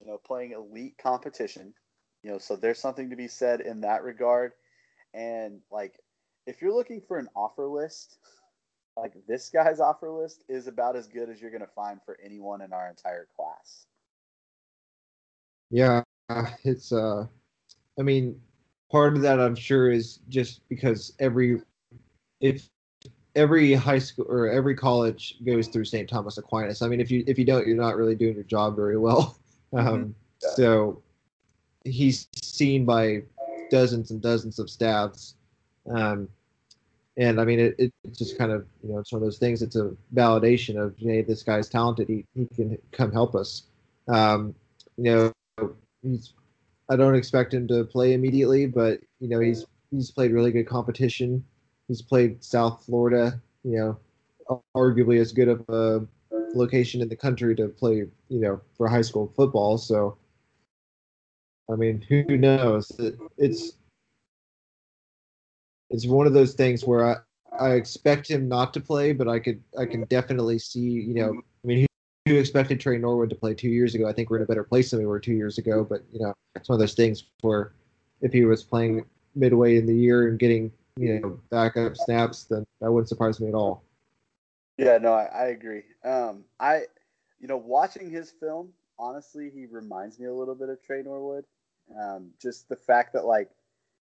[0.00, 1.74] you know, playing elite competition.
[2.22, 4.52] You know, so there's something to be said in that regard.
[5.14, 5.98] And, like,
[6.46, 8.18] if you're looking for an offer list,
[8.96, 12.18] like, this guy's offer list is about as good as you're going to find for
[12.24, 13.86] anyone in our entire class.
[15.70, 16.02] Yeah,
[16.64, 17.26] it's uh,
[17.98, 18.40] I mean,
[18.90, 21.62] part of that I'm sure is just because every,
[22.40, 22.68] if
[23.36, 26.08] every high school or every college goes through St.
[26.08, 26.82] Thomas Aquinas.
[26.82, 29.36] I mean, if you if you don't, you're not really doing your job very well.
[29.72, 30.48] Um, Yeah.
[30.56, 31.02] So
[31.84, 33.22] he's seen by
[33.70, 35.36] dozens and dozens of staffs.
[35.94, 36.28] Um,
[37.16, 39.38] and I mean, it, it, it's just kind of, you know, it's one of those
[39.38, 39.62] things.
[39.62, 42.08] It's a validation of, hey, this guy's talented.
[42.08, 43.64] He, he can come help us.
[44.08, 44.54] Um,
[44.96, 45.04] you
[45.58, 45.72] know,
[46.02, 46.32] he's,
[46.88, 50.68] I don't expect him to play immediately, but, you know, he's, he's played really good
[50.68, 51.44] competition.
[51.88, 56.06] He's played South Florida, you know, arguably as good of a
[56.54, 57.96] location in the country to play,
[58.28, 59.78] you know, for high school football.
[59.78, 60.16] So,
[61.70, 62.90] I mean, who knows?
[62.98, 63.72] It, it's
[65.90, 67.16] it's one of those things where I,
[67.58, 71.40] I expect him not to play, but I could I can definitely see, you know,
[71.64, 71.80] I mean,
[72.26, 74.08] who, who expected Tre Norwood to play two years ago?
[74.08, 75.84] I think we're in a better place than we were two years ago.
[75.84, 77.72] But you know, it's one of those things where
[78.20, 79.04] if he was playing
[79.34, 83.48] midway in the year and getting you know backup snaps, then that wouldn't surprise me
[83.48, 83.82] at all.
[84.78, 85.82] Yeah, no, I, I agree.
[86.04, 86.84] Um, I,
[87.38, 91.44] you know, watching his film, honestly, he reminds me a little bit of Tre Norwood.
[92.00, 93.50] Um, just the fact that like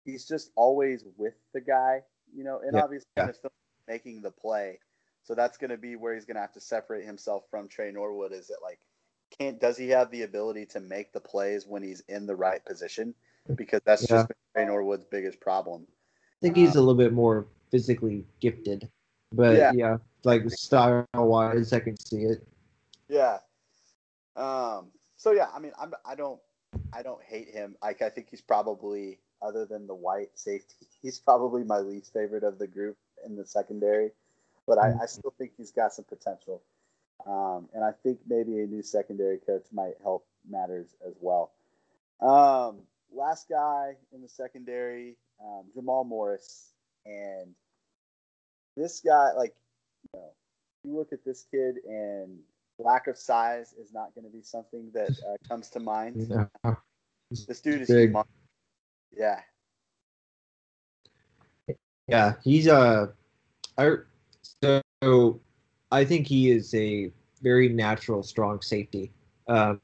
[0.06, 2.02] he's just always with the guy,
[2.36, 3.28] you know, and Yeah, obviously yeah.
[3.28, 3.50] in
[3.88, 4.80] making the play.
[5.24, 7.92] So that's going to be where he's going to have to separate himself from Tre
[7.92, 8.34] Norwood.
[8.34, 8.80] Is it like,
[9.40, 12.64] can't does he have the ability to make the plays when he's in the right
[12.66, 13.16] position?
[13.56, 14.18] Because that's Yeah.
[14.18, 15.88] just Tre Norwood's biggest problem.
[15.90, 18.90] I think he's a little bit more physically gifted,
[19.32, 19.72] but Yeah.
[19.74, 22.46] yeah, like style wise, I can see it.
[23.08, 23.40] Yeah.
[24.36, 24.92] Um.
[25.16, 26.42] So yeah, I mean, I'm I don't
[26.92, 27.78] I don't hate him.
[27.82, 32.44] Like I think he's probably other than the white safety, he's probably my least favorite
[32.44, 34.12] of the group in the secondary.
[34.66, 36.62] But I, I still think he's got some potential.
[37.28, 41.52] Um, and I think maybe a new secondary coach might help matters as well.
[42.22, 42.80] Um,
[43.14, 46.72] last guy in the secondary, um, Jamal Morris,
[47.06, 47.54] and
[48.78, 49.54] this guy, like,
[50.14, 50.30] you know,
[50.84, 52.40] you look at this kid and
[52.80, 56.16] lack of size is not going to be something that uh, comes to mind.
[56.64, 56.78] Know?
[57.48, 58.14] This dude is Big.
[58.14, 58.26] humongous.
[59.16, 59.40] Yeah,
[62.08, 63.08] Yeah, he's uh,
[63.78, 63.96] I
[64.62, 65.40] so
[65.92, 67.12] I think he is a
[67.42, 69.12] very natural, strong safety,
[69.48, 69.80] um,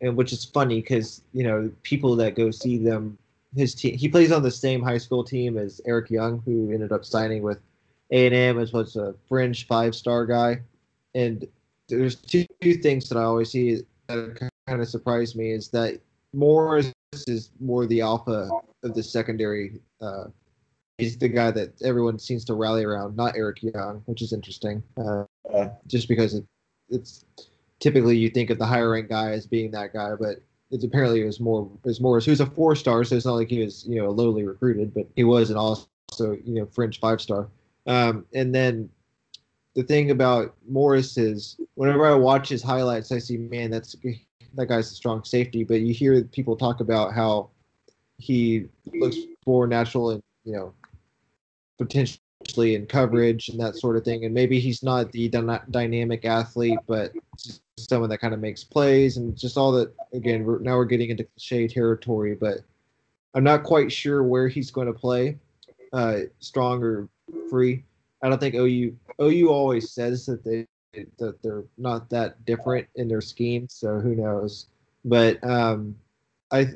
[0.00, 3.16] and which is funny because you know people that go see them,
[3.56, 6.92] his team, he plays on the same high school team as Eric Young, who ended
[6.92, 7.60] up signing with
[8.10, 10.60] A and M as was a fringe five star guy,
[11.14, 11.46] and
[11.88, 16.00] there's two, two things that I always see that kind of surprise me is that
[16.32, 16.92] Morris is
[17.60, 18.48] more the alpha
[18.82, 19.80] of the secondary.
[20.00, 20.24] Uh,
[20.98, 24.82] he's the guy that everyone seems to rally around, not Eric Young, which is interesting.
[24.96, 25.24] Uh,
[25.86, 26.44] just because it,
[26.88, 27.24] it's
[27.80, 31.20] typically you think of the higher rank guy as being that guy, but it's apparently
[31.20, 33.86] it was more was Morris, who's a four star, so it's not like he was
[33.86, 35.86] you know lowly recruited, but he was an also
[36.18, 37.48] you know fringe five star.
[37.86, 38.88] Um, and then
[39.74, 43.94] the thing about Morris is whenever I watch his highlights, I see man that's
[44.54, 47.50] that guy's a strong safety, but you hear people talk about how
[48.18, 49.16] he looks
[49.46, 50.72] more natural and you know
[51.78, 54.24] potentially in coverage and that sort of thing.
[54.24, 57.12] And maybe he's not the dyna- dynamic athlete, but
[57.78, 59.92] someone that kind of makes plays and just all that.
[60.12, 62.58] Again, we're, now we're getting into cliche territory, but
[63.34, 65.38] I'm not quite sure where he's going to play,
[65.92, 67.08] uh, strong or
[67.50, 67.84] free.
[68.22, 70.66] I don't think OU OU always says that they
[71.18, 74.66] that they're not that different in their scheme, so who knows?
[75.04, 75.96] But um,
[76.50, 76.68] I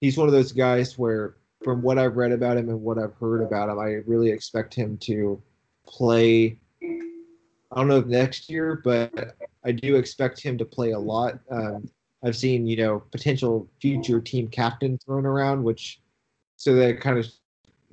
[0.00, 3.14] he's one of those guys where from what I've read about him and what I've
[3.14, 5.40] heard about him, I really expect him to
[5.86, 6.58] play.
[6.82, 11.38] I don't know if next year, but I do expect him to play a lot.
[11.50, 11.88] Um,
[12.24, 16.00] I've seen, you know, potential future team captain thrown around, which
[16.56, 17.26] so that kind of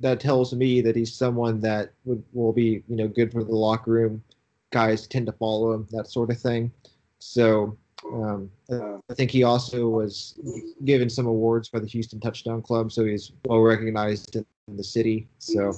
[0.00, 3.54] that tells me that he's someone that would, will be, you know, good for the
[3.54, 4.22] locker room.
[4.70, 6.70] Guys tend to follow him, that sort of thing.
[7.18, 7.76] So
[8.12, 10.38] um, I think he also was
[10.84, 14.46] given some awards by the Houston Touchdown Club, so he's well recognized in
[14.76, 15.26] the city.
[15.38, 15.74] So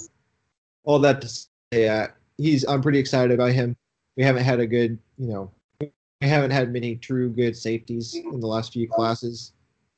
[0.85, 3.77] all that to say, uh, he's I'm pretty excited about him.
[4.17, 5.51] We haven't had a good, you know,
[5.81, 9.53] we haven't had many true good safeties in the last few classes,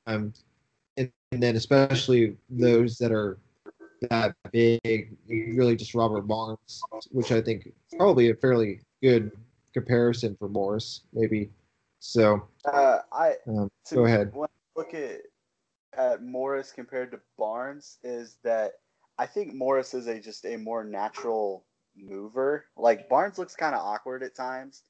[0.07, 0.33] um,
[0.97, 3.39] and, and then especially those that are
[4.11, 9.33] that big, really just Robert Barnes, which I think probably a fairly good
[9.73, 11.51] comparison for Morris, maybe
[12.03, 14.35] so uh, I um, go ahead.
[14.35, 15.21] When I look at
[15.97, 18.73] at Morris compared to Barnes, is that
[19.19, 21.65] I think Morris is a just a more natural
[21.97, 22.65] mover.
[22.77, 24.83] Like Barnes looks kind of awkward at times,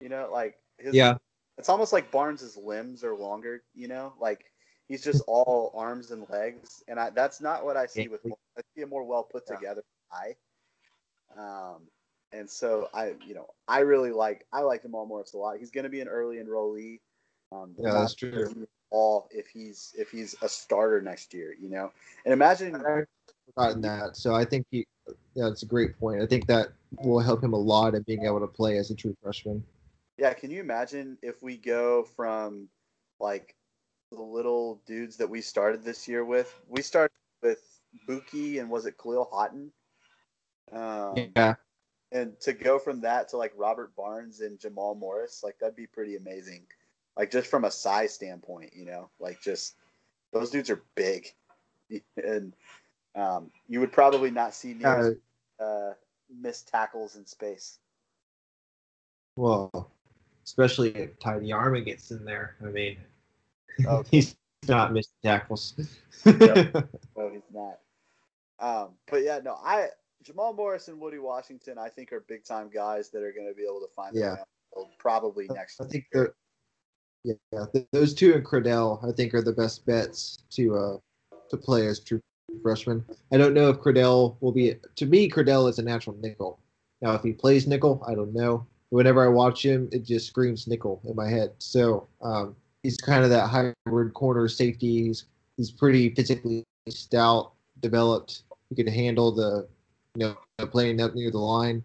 [0.00, 1.14] you know, like his, yeah.
[1.56, 4.44] It's almost like Barnes's limbs are longer, you know, like
[4.88, 8.20] he's just all arms and legs, and I, that's not what I see with.
[8.56, 10.36] I see a more well put together guy.
[11.36, 11.82] Um,
[12.32, 15.58] and so I, you know, I really like I like him Jamal Morris a lot.
[15.58, 17.00] He's going to be an early enrollee.
[17.52, 18.66] Um, yeah, that's true.
[18.90, 21.92] All if he's if he's a starter next year, you know,
[22.24, 22.72] and imagine
[23.54, 24.16] forgotten that.
[24.16, 24.86] So I think he,
[25.34, 26.22] yeah, it's a great point.
[26.22, 26.68] I think that
[27.02, 29.62] will help him a lot in being able to play as a true freshman.
[30.18, 32.68] Yeah, can you imagine if we go from
[33.20, 33.54] like
[34.16, 36.60] the little dudes that we started this year with?
[36.68, 37.62] We started with
[38.08, 39.70] Buki and was it Khalil Haughton?
[40.72, 41.54] Um, yeah
[42.12, 45.86] and to go from that to like Robert Barnes and Jamal Morris, like that'd be
[45.86, 46.62] pretty amazing.
[47.16, 49.74] Like just from a size standpoint, you know, like just
[50.32, 51.32] those dudes are big,
[52.16, 52.54] and
[53.14, 55.18] um, you would probably not see near
[55.58, 55.92] uh,
[56.40, 57.78] missed tackles in space.
[59.36, 59.90] Well,
[60.44, 62.56] especially if Ty Yarman gets in there.
[62.62, 62.98] I mean,
[63.84, 64.08] okay.
[64.10, 64.36] he's
[64.68, 65.74] not missed tackles.
[66.24, 66.72] yep.
[67.16, 67.78] No, he's not.
[68.58, 69.88] Um, but yeah, no, I
[70.22, 73.54] Jamal Morris and Woody Washington, I think, are big time guys that are going to
[73.54, 74.36] be able to find yeah.
[74.98, 75.80] probably next.
[75.80, 76.34] I think they're
[77.24, 80.96] yeah, those two and Criddell, I think, are the best bets to uh
[81.50, 82.20] to play as true
[82.62, 83.04] freshmen.
[83.32, 84.74] I don't know if Criddell will be.
[84.96, 86.60] To me, Criddell is a natural nickel.
[87.02, 88.66] Now, if he plays nickel, I don't know.
[88.90, 91.52] Whenever I watch him, it just screams nickel in my head.
[91.58, 92.54] So um,
[92.86, 95.06] he's kind of that hybrid corner safety.
[95.06, 95.24] He's,
[95.56, 98.42] he's pretty physically stout, developed.
[98.68, 99.66] He can handle the
[100.14, 101.82] you know, playing up near the line.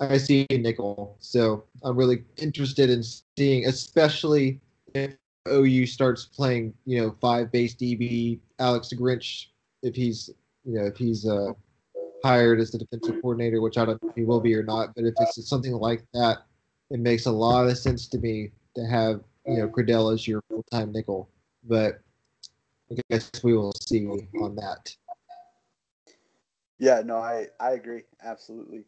[0.00, 3.04] I see nickel, so I'm really interested in
[3.38, 4.60] seeing, especially
[4.94, 5.14] if
[5.48, 9.46] OU starts playing, you know, five base DB, Alex Grinch,
[9.84, 10.28] if he's,
[10.64, 11.52] you know, if he's uh,
[12.24, 14.92] hired as the defensive coordinator, which I don't know if he will be or not,
[14.96, 16.38] but if it's something like that,
[16.90, 20.42] it makes a lot of sense to me to have, you know, Criddell is your
[20.48, 21.28] full time nickel.
[21.64, 22.00] But
[22.90, 24.94] I guess we will see on that.
[26.78, 28.84] Yeah, no, I I agree absolutely.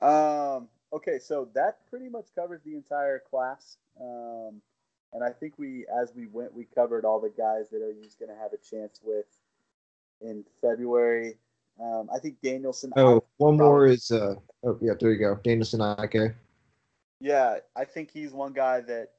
[0.00, 3.76] Um, okay, so that pretty much covers the entire class.
[4.00, 4.60] Um,
[5.12, 8.18] and I think we, as we went, we covered all the guys that are just
[8.18, 9.26] going to have a chance with
[10.20, 11.36] in February.
[11.80, 12.92] Um, I think Danielson.
[12.96, 14.10] Oh, one probably, more is.
[14.10, 14.34] Uh,
[14.64, 15.38] oh, yeah, there you go.
[15.42, 16.34] Danielson Ike.
[17.20, 19.12] Yeah, I think he's one guy that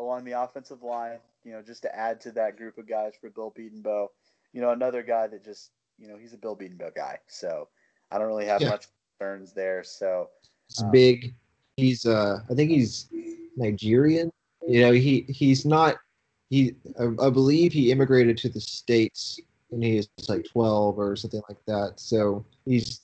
[0.00, 3.30] along the offensive line, you know, just to add to that group of guys for
[3.30, 4.08] Bill Bedenbaugh,
[4.52, 5.70] you know, another guy that just
[6.00, 7.18] you know, he's a Bill Bedenbaugh guy.
[7.28, 7.68] So
[8.10, 8.70] I don't really have yeah.
[8.70, 8.86] much
[9.18, 9.84] concerns there.
[9.84, 10.28] So
[10.68, 11.34] he's um, big.
[11.76, 13.08] He's uh, I think he's
[13.56, 14.32] Nigerian.
[14.66, 15.96] You know, he he's not.
[16.48, 21.14] He I, I believe he immigrated to the states when he was like 12 or
[21.14, 22.00] something like that.
[22.00, 23.02] So he's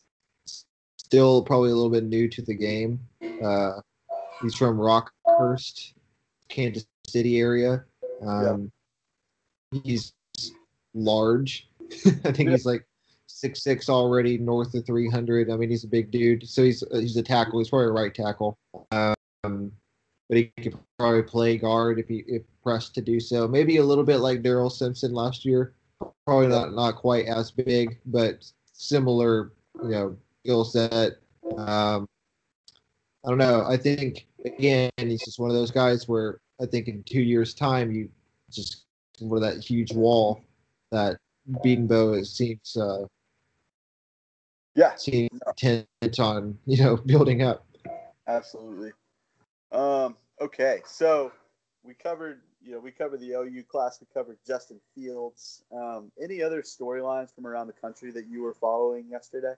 [0.97, 2.99] still probably a little bit new to the game.
[3.23, 3.81] Uh,
[4.43, 5.93] he's from Rockhurst,
[6.49, 7.85] Kansas City area.
[8.27, 8.71] Um,
[9.73, 9.81] yeah.
[9.85, 10.13] He's
[10.95, 11.69] large.
[12.25, 12.87] I think he's like
[13.27, 15.51] six six already, north of three hundred.
[15.51, 16.49] I mean, he's a big dude.
[16.49, 17.59] So he's he's a tackle.
[17.59, 18.57] He's probably a right tackle.
[18.91, 19.73] Um,
[20.29, 23.47] but he could probably play guard if he if pressed to do so.
[23.47, 25.75] Maybe a little bit like Daryl Simpson last year.
[26.27, 29.53] Probably not not quite as big, but similar.
[29.83, 31.19] You know, skill set.
[31.57, 32.09] Um,
[33.25, 33.65] I don't know.
[33.67, 37.55] I think again, he's just one of those guys where I think in two years'
[37.55, 38.09] time, you
[38.51, 38.85] just
[39.23, 40.41] over that huge wall
[40.93, 41.19] that
[41.51, 43.07] Bedenbaugh seems uh,
[44.75, 45.31] Yeah, seems
[45.63, 47.67] intent on you know building up.
[48.27, 48.93] absolutely.
[49.73, 51.33] Um, okay, so
[51.83, 54.01] we covered, you know, we covered the OU class.
[54.01, 55.65] We covered Justin Fields.
[55.73, 59.55] Um, any other storylines from around the country that you were following yesterday?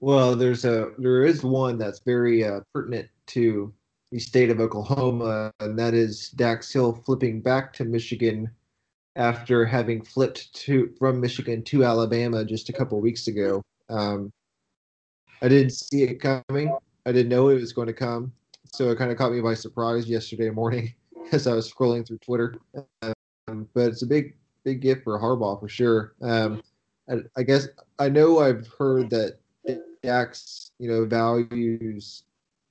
[0.00, 3.72] Well, there's a there is one that's very uh, pertinent to
[4.12, 8.50] the state of Oklahoma, and that is Dax Hill flipping back to Michigan
[9.16, 13.60] after having flipped to from Michigan to Alabama just a couple weeks ago.
[13.88, 14.32] Um,
[15.42, 16.74] I didn't see it coming.
[17.04, 18.32] I didn't know it was going to come,
[18.72, 20.94] so it kind of caught me by surprise yesterday morning
[21.32, 22.54] as I was scrolling through Twitter.
[23.02, 26.14] Um, but it's a big, big gift for Harbaugh for sure.
[26.22, 26.62] Um,
[27.10, 27.66] I, I guess
[27.98, 29.38] I know I've heard that
[30.02, 32.24] Dax, you know, values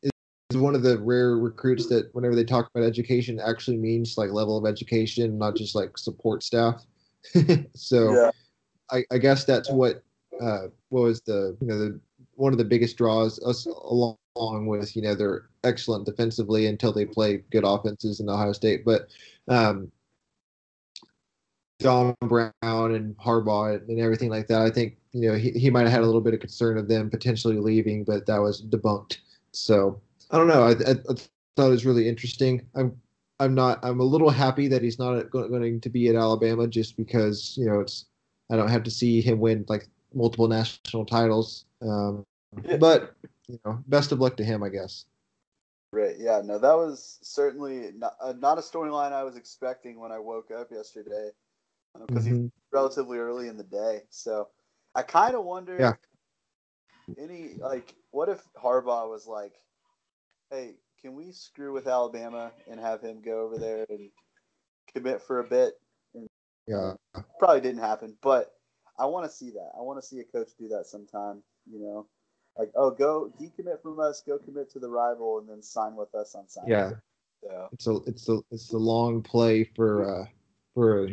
[0.03, 4.31] is one of the rare recruits that whenever they talk about education actually means like
[4.31, 6.85] level of education, not just like support staff.
[7.75, 8.31] so Yeah.
[8.91, 10.03] I, I guess that's what
[10.41, 11.99] uh, what was the you know the
[12.35, 16.93] one of the biggest draws us along, along with you know they're excellent defensively until
[16.93, 19.07] they play good offenses in Ohio State, but
[19.49, 19.91] um,
[21.79, 24.61] Don Brown and Harbaugh and everything like that.
[24.61, 26.87] I think you know he, he might have had a little bit of concern of
[26.87, 29.17] them potentially leaving, but that was debunked.
[29.51, 30.01] So
[30.31, 30.63] I don't know.
[30.63, 31.13] I, I, I
[31.55, 32.65] thought it was really interesting.
[32.75, 32.99] I'm
[33.39, 33.79] I'm not.
[33.83, 37.65] I'm a little happy that he's not going to be at Alabama just because you
[37.65, 38.05] know it's.
[38.49, 41.65] I don't have to see him win like multiple national titles.
[41.81, 42.23] Um,
[42.79, 43.13] But
[43.47, 45.05] you know, best of luck to him, I guess.
[45.91, 46.15] Right.
[46.19, 46.41] Yeah.
[46.43, 50.51] No, that was certainly not, uh, not a storyline I was expecting when I woke
[50.51, 51.29] up yesterday,
[52.05, 52.51] because he's Mhm.
[52.71, 54.03] relatively early in the day.
[54.09, 54.49] So
[54.95, 55.77] I kind of wonder.
[55.79, 55.95] Yeah.
[57.17, 59.53] Any like, what if Harbaugh was like,
[60.49, 64.11] "Hey, can we screw with Alabama and have him go over there and
[64.93, 65.79] commit for a bit?"
[66.13, 66.29] And
[66.67, 66.95] Yeah.
[67.39, 68.59] Probably didn't happen, but
[68.97, 69.71] I want to see that.
[69.77, 71.43] I want to see a coach do that sometime.
[71.65, 72.07] You know,
[72.57, 76.13] like, oh, go decommit from us, go commit to the rival, and then sign with
[76.15, 76.71] us on signing.
[76.71, 76.91] Yeah.
[77.43, 80.25] So It's a it's a it's a long play for uh
[80.73, 81.07] for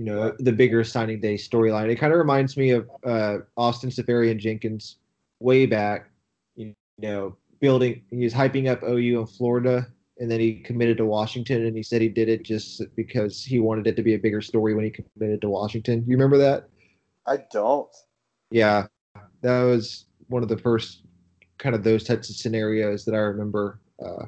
[0.00, 1.90] you know the bigger signing day storyline.
[1.90, 4.96] It kind of reminds me of uh Austin Seferian-Jenkins
[5.40, 6.10] way back.
[6.56, 9.86] You know, building he was hyping up OU in Florida,
[10.18, 13.58] and then he committed to Washington, and he said he did it just because he
[13.60, 16.02] wanted it to be a bigger story when he committed to Washington.
[16.06, 16.70] You remember that?
[17.26, 17.94] I don't.
[18.50, 18.86] Yeah,
[19.42, 21.02] that was one of the first
[21.58, 24.24] kind of those types of scenarios that I remember uh,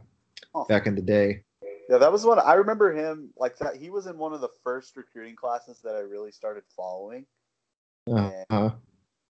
[0.55, 0.66] Oh.
[0.66, 1.44] back in the day.
[1.93, 2.39] Yeah, that was one.
[2.39, 3.77] I remember him like that.
[3.77, 7.27] He was in one of the first recruiting classes that I really started following.
[8.10, 8.70] Uh-huh.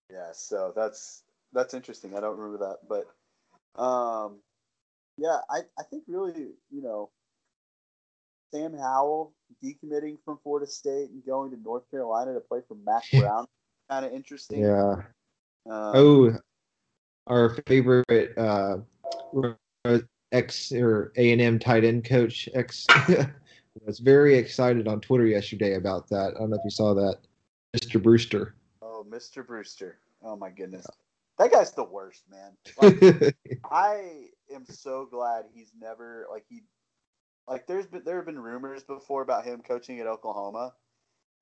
[0.08, 2.16] Yeah, so that's that's interesting.
[2.16, 4.36] I don't remember that, but um,
[5.18, 7.10] yeah, I I think really you know
[8.54, 13.02] Sam Howell decommitting from Florida State and going to North Carolina to play for Mack
[13.12, 13.48] Brown,
[13.90, 14.60] kind of interesting.
[14.60, 14.92] Yeah.
[15.68, 16.38] Um, Oh,
[17.26, 18.76] our favorite uh,
[20.32, 22.86] ex or A and M tight end coach ex
[23.86, 26.34] was very excited on Twitter yesterday about that.
[26.34, 27.18] I don't know if you saw that,
[27.76, 28.02] Mr.
[28.02, 28.54] Brewster.
[28.80, 29.46] oh, Mr.
[29.46, 29.98] Brewster.
[30.22, 30.86] Oh my goodness,
[31.38, 32.56] that guy's the worst, man.
[32.82, 33.36] Like,
[33.70, 36.62] I am so glad he's never like he
[37.48, 40.72] like there's been there have been rumors before about him coaching at Oklahoma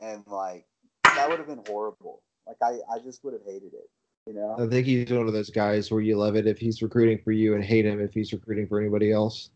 [0.01, 0.67] and like
[1.05, 2.23] that would have been horrible.
[2.47, 3.91] Like I I just would have hated it,
[4.31, 4.57] you know?
[4.59, 7.33] I think he's one of those guys where you love it if he's recruiting for
[7.33, 9.51] you and hate him if he's recruiting for anybody else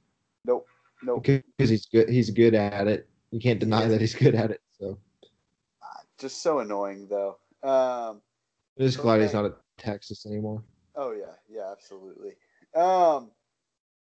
[0.45, 0.67] Nope.
[1.03, 1.23] Nope.
[1.23, 2.09] because he's good.
[2.09, 3.09] He's good at it.
[3.31, 3.89] You can't deny Yeah.
[3.89, 4.61] that he's good at it.
[4.81, 4.99] So
[6.19, 7.39] Just so annoying though.
[7.63, 8.21] Um
[8.79, 10.63] I'm just glad he's not at Texas anymore.
[10.97, 12.31] oh yeah, yeah, absolutely.
[12.75, 13.31] Um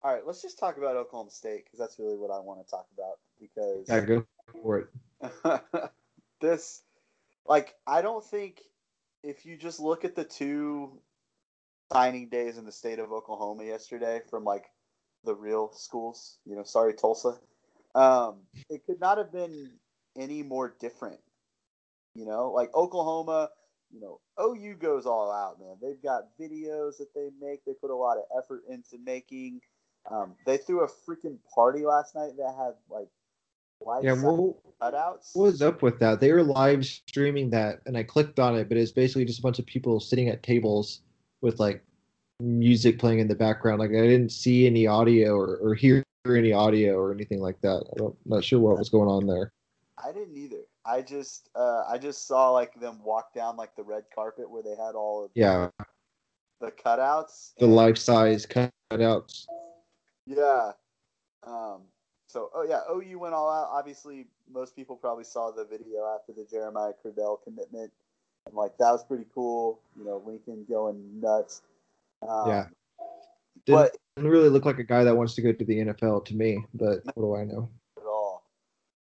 [0.02, 2.70] all right, let's just talk about Oklahoma State because that's really what I want to
[2.70, 4.24] talk about because Yeah, go
[4.62, 5.92] for it.
[6.40, 6.82] this
[7.46, 8.62] like I don't think
[9.22, 11.00] if you just look at the two
[11.92, 14.66] signing days in the state of Oklahoma yesterday from like
[15.24, 17.38] the real schools, you know, sorry Tulsa,
[17.94, 19.72] um, it could not have been
[20.16, 21.20] any more different.
[22.14, 23.50] You know, like Oklahoma,
[23.92, 25.76] you know, OU goes all out, man.
[25.80, 27.64] They've got videos that they make.
[27.64, 29.60] They put a lot of effort into making.
[30.10, 33.08] Um, they threw a freaking party last night that had like
[33.80, 35.30] lights Yeah, what, cutouts.
[35.34, 36.20] what was up with that?
[36.20, 39.42] They were live streaming that, and I clicked on it, but it's basically just a
[39.42, 41.00] bunch of people sitting at tables
[41.40, 41.82] with like
[42.40, 43.78] music playing in the background.
[43.80, 47.84] Like I didn't see any audio or, or hear any audio or anything like that.
[47.98, 49.52] I'm not sure what was going on there.
[50.02, 50.60] I didn't either.
[50.86, 54.62] I just uh, I just saw like them walk down like the red carpet where
[54.62, 55.68] they had all of Yeah,
[56.60, 57.52] the cutouts.
[57.58, 59.46] the life size cutouts.
[60.26, 60.72] Yeah.
[61.46, 61.82] Um,
[62.30, 63.68] so, oh yeah, OU went all out.
[63.72, 67.90] Obviously, most people probably saw the video after the Jeremiah Criddell commitment,
[68.46, 69.80] and like that was pretty cool.
[69.98, 71.62] You know, Lincoln going nuts.
[72.22, 72.66] Um, Yeah.
[73.66, 76.36] but Didn't really look like a guy that wants to go to the NFL to
[76.36, 77.68] me, but what do I know?
[77.96, 78.44] at all.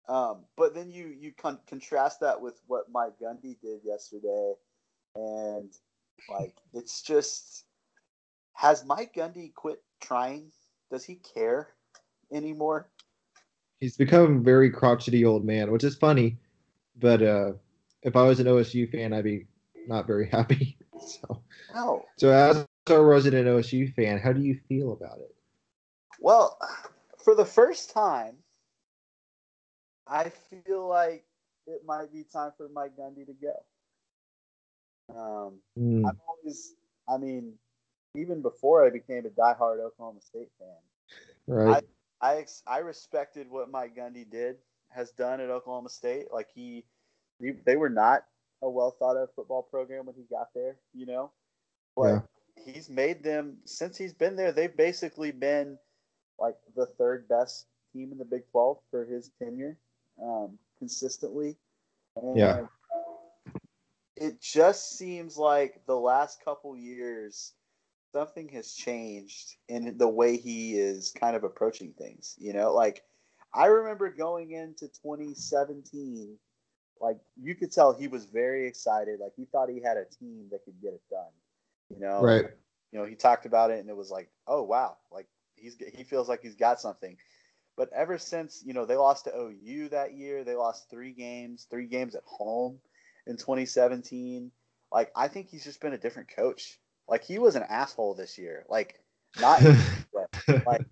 [0.08, 4.54] Um, but then you you con- contrast that with what Mike Gundy did yesterday,
[5.14, 5.70] and
[6.30, 7.64] like it's just
[8.54, 10.50] has Mike Gundy quit trying?
[10.90, 11.68] Does he care
[12.32, 12.88] anymore?
[13.80, 16.36] He's become a very crotchety old man, which is funny,
[16.98, 17.52] but uh,
[18.02, 19.46] if I was an OSU fan, I'd be
[19.86, 20.76] not very happy.
[21.00, 21.42] So,
[21.74, 22.04] No.
[22.16, 25.34] so as a resident OSU fan, how do you feel about it?
[26.20, 26.58] Well,
[27.24, 28.36] for the first time,
[30.06, 31.24] I feel like
[31.66, 33.54] it might be time for Mike Gundy to go.
[35.16, 36.74] Um, Hmm, I've always,
[37.08, 37.54] I mean,
[38.14, 40.68] even before I became a diehard Oklahoma State fan,
[41.46, 41.76] right?
[41.76, 41.80] I
[42.22, 44.56] ex- I respected what Mike Gundy did
[44.90, 46.26] has done at Oklahoma State.
[46.32, 46.84] Like he,
[47.40, 48.24] he they were not
[48.62, 51.30] a well thought of football program when he got there, you know.
[51.96, 52.20] But Yeah.
[52.72, 54.52] he's made them since he's been there.
[54.52, 55.78] They've basically been
[56.38, 59.76] like the third best team in the Big Twelve for his tenure,
[60.22, 61.56] um, consistently.
[62.16, 62.66] And Yeah.
[64.16, 67.54] It just seems like the last couple years
[68.12, 72.36] something has changed in the way he is kind of approaching things.
[72.38, 73.02] You know, like
[73.54, 76.36] I remember going into 2017,
[77.00, 79.20] like you could tell he was very excited.
[79.20, 81.32] Like he thought he had a team that could get it done.
[81.88, 82.46] You know, right.
[82.92, 85.26] you know, he talked about it and it was like, oh wow, like
[85.56, 87.16] he's he feels like he's got something.
[87.76, 91.66] But ever since you know they lost to OU that year, they lost three games,
[91.70, 92.78] three games at home
[93.26, 94.50] in 2017.
[94.92, 96.78] Like I think he's just been a different coach.
[97.10, 98.64] Like he was an asshole this year.
[98.68, 99.00] Like
[99.40, 99.62] not
[100.14, 100.86] like, like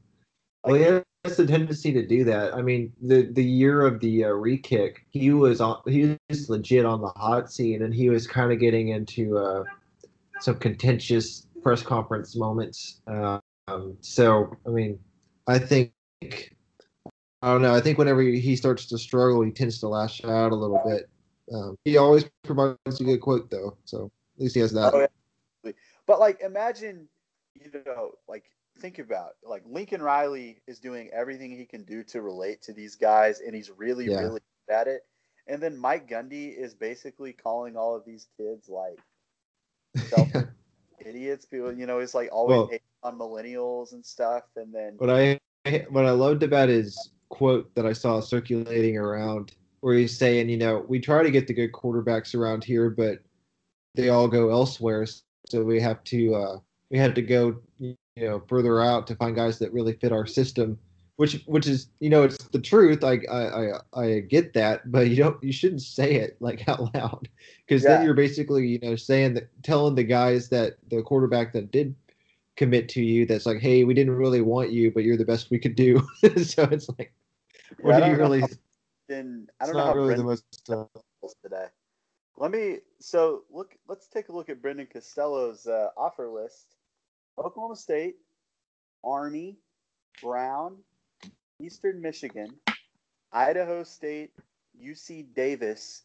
[0.65, 0.83] well, he
[1.25, 2.55] has a tendency to do that.
[2.55, 5.81] I mean, the the year of the uh, re-kick, he was on.
[5.87, 9.65] He was legit on the hot seat, and he was kind of getting into uh,
[10.41, 13.01] some contentious press conference moments.
[13.07, 14.99] Um, so, I mean,
[15.47, 15.93] I think
[17.43, 17.75] I don't know.
[17.75, 21.09] I think whenever he starts to struggle, he tends to lash out a little bit.
[21.53, 23.77] Um, he always provides a good quote, though.
[23.85, 24.93] So at least he has that.
[24.93, 25.07] Oh, yeah.
[26.09, 27.07] But like, imagine,
[27.55, 28.45] you know, like
[28.81, 32.97] think about like Lincoln Riley is doing everything he can do to relate to these
[32.97, 34.21] guys, and he's really, Yeah.
[34.21, 35.03] really good at it.
[35.47, 38.99] And then Mike Gundy is basically calling all of these kids like
[41.05, 41.45] idiots.
[41.47, 42.71] People, you know, he's like always Well-
[43.05, 44.45] on millennials and stuff.
[44.57, 45.39] And then What I
[45.91, 50.57] what I loved about his quote that I saw circulating around, where he's saying, you
[50.57, 53.19] know, we try to get the good quarterbacks around here, but
[53.95, 55.05] they all go elsewhere,
[55.51, 56.59] so we have to uh,
[56.91, 60.27] we have to go, you know, further out to find guys that really fit our
[60.27, 60.79] system.
[61.17, 63.03] Which which is you know it's the truth.
[63.03, 66.95] I I I, I get that, but you don't you shouldn't say it like out
[66.95, 67.29] loud
[67.67, 67.97] because Yeah.
[67.97, 71.97] then you're basically you know saying that telling the guys that the quarterback that did
[72.57, 75.51] commit to you that's like, hey, we didn't really want you, but you're the best
[75.51, 76.01] we could do.
[76.43, 77.13] so it's like,
[77.81, 78.43] what Yeah, do you really?
[79.09, 80.45] then I don't know really the most.
[80.69, 80.85] Uh,
[81.43, 81.67] today.
[82.39, 83.75] Let me so look.
[83.89, 86.77] Let's take a look at Brendan Costello's uh, offer list:
[87.37, 88.15] Oklahoma State,
[89.03, 89.57] Army,
[90.23, 90.77] Brown,
[91.61, 92.55] Eastern Michigan,
[93.33, 94.31] Idaho State,
[94.81, 96.05] UC Davis,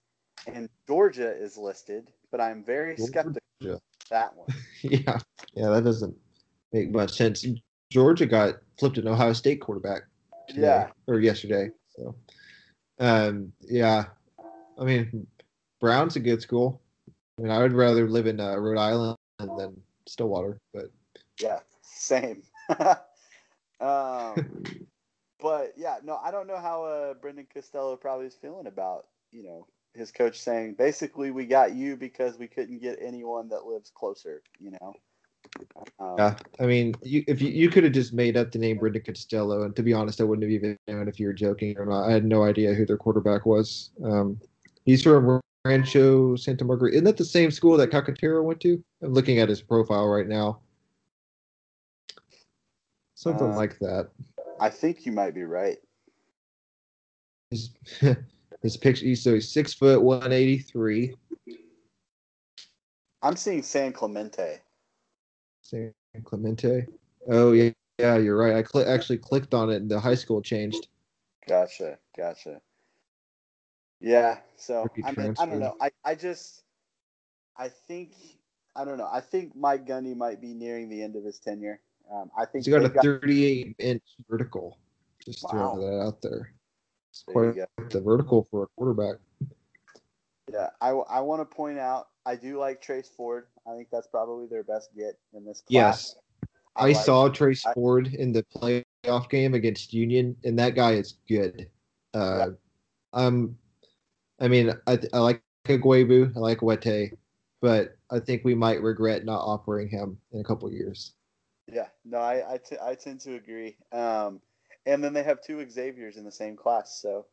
[0.51, 2.11] and Georgia is listed.
[2.31, 3.79] But I'm very skeptical Georgia.
[4.09, 4.47] that one.
[4.81, 5.19] yeah,
[5.53, 6.17] yeah, that doesn't
[6.71, 7.45] make much sense.
[7.91, 10.01] Georgia got flipped an Ohio State quarterback
[10.47, 10.87] today, Yeah.
[11.05, 11.69] or yesterday.
[11.95, 12.15] So,
[12.99, 14.05] um, yeah,
[14.79, 15.27] I mean,
[15.83, 16.81] Brown's a good school.
[17.37, 20.85] I mean, I would rather live in uh, Rhode Island than Stillwater, but
[21.41, 22.41] Yeah, same.
[23.81, 24.63] um,
[25.41, 29.43] but yeah, no, I don't know how uh, Brendan Costello probably is feeling about you
[29.43, 33.91] know his coach saying basically we got you because we couldn't get anyone that lives
[33.93, 34.41] closer.
[34.61, 34.93] You know.
[35.99, 38.77] Um, Yeah, I mean, you, if you, you could have just made up the name
[38.77, 41.77] Brendan Costello, and to be honest, I wouldn't have even known if you were joking
[41.77, 42.07] or not.
[42.07, 43.91] I had no idea who their quarterback was.
[44.01, 44.39] Um,
[44.85, 46.95] he's from Rancho Santa Margarita.
[46.95, 48.83] Isn't that the same school that Cacatero went to?
[49.01, 50.59] I'm looking at his profile right now.
[53.15, 54.09] Something Uh, like that.
[54.59, 55.77] I think you might be right.
[57.49, 57.69] His,
[58.61, 59.05] his picture.
[59.05, 61.15] He's so he's six foot, one eighty three.
[63.21, 64.59] I'm seeing San Clemente.
[65.61, 65.93] San
[66.25, 66.87] Clemente.
[67.29, 67.69] Oh yeah,
[67.99, 68.55] yeah, you're right.
[68.55, 70.87] I cl- actually clicked on it, and the high school changed.
[71.47, 72.59] Gotcha, gotcha.
[74.03, 74.39] Yeah.
[74.57, 75.75] So I mean, I don't know.
[75.81, 76.63] I, I just
[77.57, 78.11] I think
[78.75, 79.09] I don't know.
[79.11, 81.79] I think Mike Gundy might be nearing the end of his tenure.
[82.11, 84.77] Um, I think He's got a they've 38 inch vertical.
[85.25, 85.49] Just Wow.
[85.51, 86.53] throwing that out there.
[87.11, 87.55] It's quite
[87.89, 89.15] the vertical for a quarterback.
[90.51, 93.47] Yeah, I, I want to point out I do like Trace Ford.
[93.65, 95.69] I think that's probably their best get in this class.
[95.69, 96.15] Yes,
[96.75, 100.93] I, like- saw Trace I- Ford in the playoff game against Union, and that guy
[100.93, 101.69] is good.
[102.13, 102.49] Uh,
[103.13, 103.57] um,
[104.43, 107.17] I mean, I, I like Ugwoegbu, I like Wete,
[107.61, 111.13] but I think we might regret not offering him in a couple years.
[111.71, 113.77] Yeah, no, I I, t- I tend to agree.
[113.93, 114.41] Um,
[114.85, 117.25] and then they have two Xaviers in the same class, so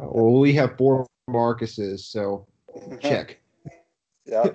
[0.00, 2.46] Uh, Well, we have four Marcuses, so
[3.00, 3.38] check.
[4.24, 4.48] yeah.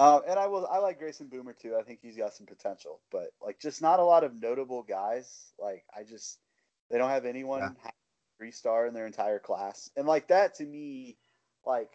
[0.00, 0.66] Um, and I will.
[0.66, 1.76] I like Grayson Boomer too.
[1.78, 5.52] I think he's got some potential, but like just not a lot of notable guys.
[5.60, 6.40] Like I just
[6.90, 7.90] they don't have anyone Yeah.
[8.42, 11.16] Three star in their entire class, and like that to me,
[11.64, 11.90] like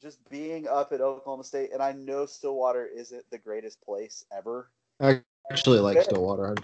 [0.00, 4.68] just being up at Oklahoma State, and I know Stillwater isn't the greatest place ever.
[5.00, 5.22] I
[5.52, 6.02] actually like.
[6.02, 6.56] Stillwater.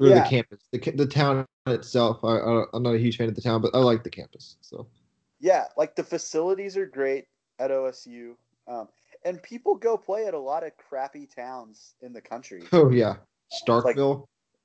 [0.00, 0.22] Or Yeah.
[0.22, 2.24] the campus, the the town itself.
[2.24, 4.56] I, I I'm not a huge fan of the town, but I like the campus.
[4.62, 4.86] So
[5.38, 7.26] Yeah, like the facilities are great
[7.58, 8.36] at OSU,
[8.66, 8.88] um,
[9.26, 12.62] and people go play at a lot of crappy towns in the country.
[12.72, 13.16] oh yeah,
[13.52, 14.24] Starkville.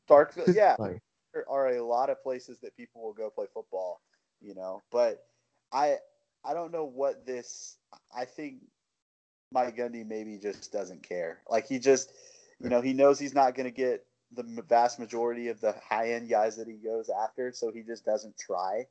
[0.10, 1.02] Starkville, yeah, Like,
[1.46, 4.02] there are a lot of places that people will go play football,
[4.42, 4.84] you know.
[4.92, 5.26] But
[5.72, 5.98] I
[6.46, 7.78] I don't know what this.
[8.16, 8.62] I think
[9.52, 11.42] Mike Gundy maybe just doesn't care.
[11.50, 12.14] Like he just,
[12.60, 16.12] you know, he knows he's not going to get the vast majority of the high
[16.14, 18.86] end guys that he goes after, so he just doesn't try.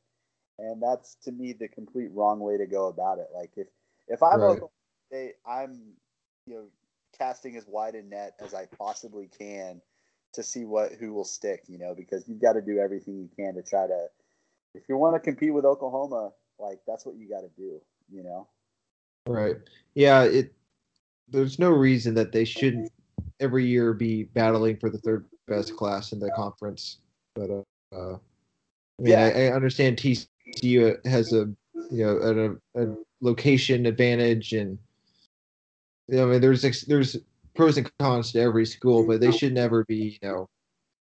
[0.59, 3.29] And that's to me the complete wrong way to go about it.
[3.35, 3.69] Like if
[4.09, 4.45] if I'm Right.
[4.45, 4.71] Oklahoma
[5.09, 5.95] State, I'm
[6.47, 6.65] you know
[7.19, 9.81] casting as wide a net as I possibly can
[10.37, 13.29] to see what who will stick, you know, because you've got to do everything you
[13.37, 14.07] can to try to
[14.75, 17.81] if you want to compete with Oklahoma, like that's what you got to do,
[18.11, 18.47] you know.
[19.27, 19.57] Right.
[19.95, 20.23] Yeah.
[20.23, 20.53] It.
[21.29, 22.93] There's no reason that they shouldn't
[23.41, 26.99] every year be battling for the third best class in the conference.
[27.35, 29.33] But uh, uh I mean, Yeah.
[29.35, 31.49] I, I understand TCU has a
[31.91, 34.79] you know a, a location advantage, and
[36.09, 37.17] you know, I mean, there's there's
[37.57, 40.49] pros and cons to every school, but they should never be you know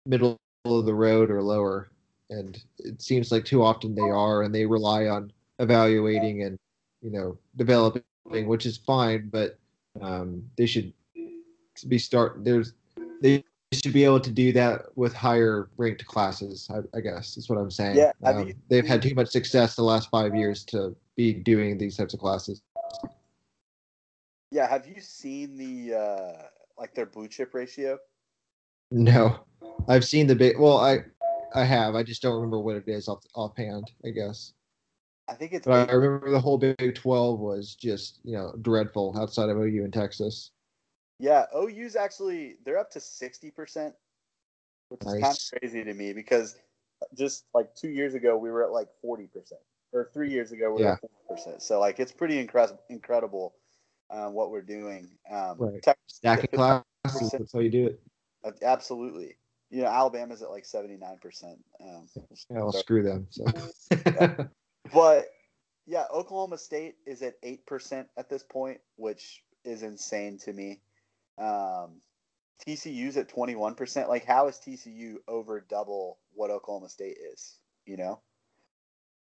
[0.06, 1.90] middle of the road or lower.
[2.30, 6.58] And it seems like too often they are, and they rely on evaluating and
[7.02, 9.58] you know developing, which is fine, but
[10.02, 10.94] um, they should
[11.88, 12.44] be start.
[12.44, 12.74] There's
[13.22, 13.44] they
[13.74, 16.70] should be able to do that with higher ranked classes.
[16.74, 17.98] I, I guess is what I'm saying.
[17.98, 21.78] Yeah, um, you- they've had too much success the last five years to be doing
[21.78, 22.62] these types of classes.
[24.52, 26.44] Yeah, have you seen the uh
[26.78, 27.98] like their blue chip ratio?
[28.92, 29.40] No,
[29.90, 30.60] I've seen the big.
[30.60, 31.00] Well, I
[31.54, 31.96] I have.
[31.96, 33.92] I just don't remember what it is off offhand.
[34.06, 34.54] I guess.
[35.30, 39.14] I think it's But I remember the whole Big 12 was just, you know, dreadful
[39.20, 40.52] outside of OU in Texas.
[41.20, 43.94] yeah, OU's actually they're up to 60%,
[44.88, 46.56] which is kind of crazy to me because
[47.18, 49.28] just like 2 years ago we were at like 40%.
[49.94, 51.62] Or 3 years ago we were at 40%.
[51.62, 53.56] So like it's pretty incredible incredible
[54.10, 55.10] uh, what we're doing.
[55.30, 55.82] Um Right.
[55.82, 58.02] Texas- Stacking classes, that's how you do it.
[58.44, 59.38] Uh, Absolutely.
[59.70, 61.60] You know, Alabama's at like 79%.
[61.82, 62.08] Um,
[62.50, 63.28] Yeah, well, screw them.
[63.30, 63.46] So.
[64.94, 65.26] but
[65.86, 70.82] yeah, Oklahoma State is at 8% at this point, which is insane to me.
[71.38, 72.02] Um,
[72.66, 74.08] TCU's at 21%.
[74.08, 77.58] Like, how is TCU over double what Oklahoma State is?
[77.86, 78.20] You know?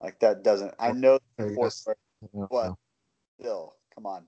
[0.03, 0.75] Like, that doesn't.
[0.79, 1.97] I know I the fourth, but
[2.33, 2.75] What?
[3.39, 4.25] still, come on.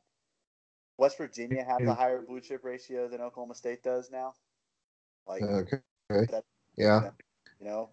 [0.99, 4.35] West Virginia have a higher blue chip ratio than Oklahoma State does now.
[5.27, 5.79] Like, Okay.
[6.09, 6.45] That-
[6.77, 7.11] Yeah.
[7.59, 7.91] you know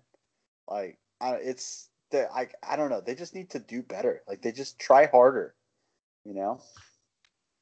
[0.67, 4.41] like I, it's the I, I don't know they just need to do better like
[4.41, 5.55] they just try harder
[6.25, 6.59] you know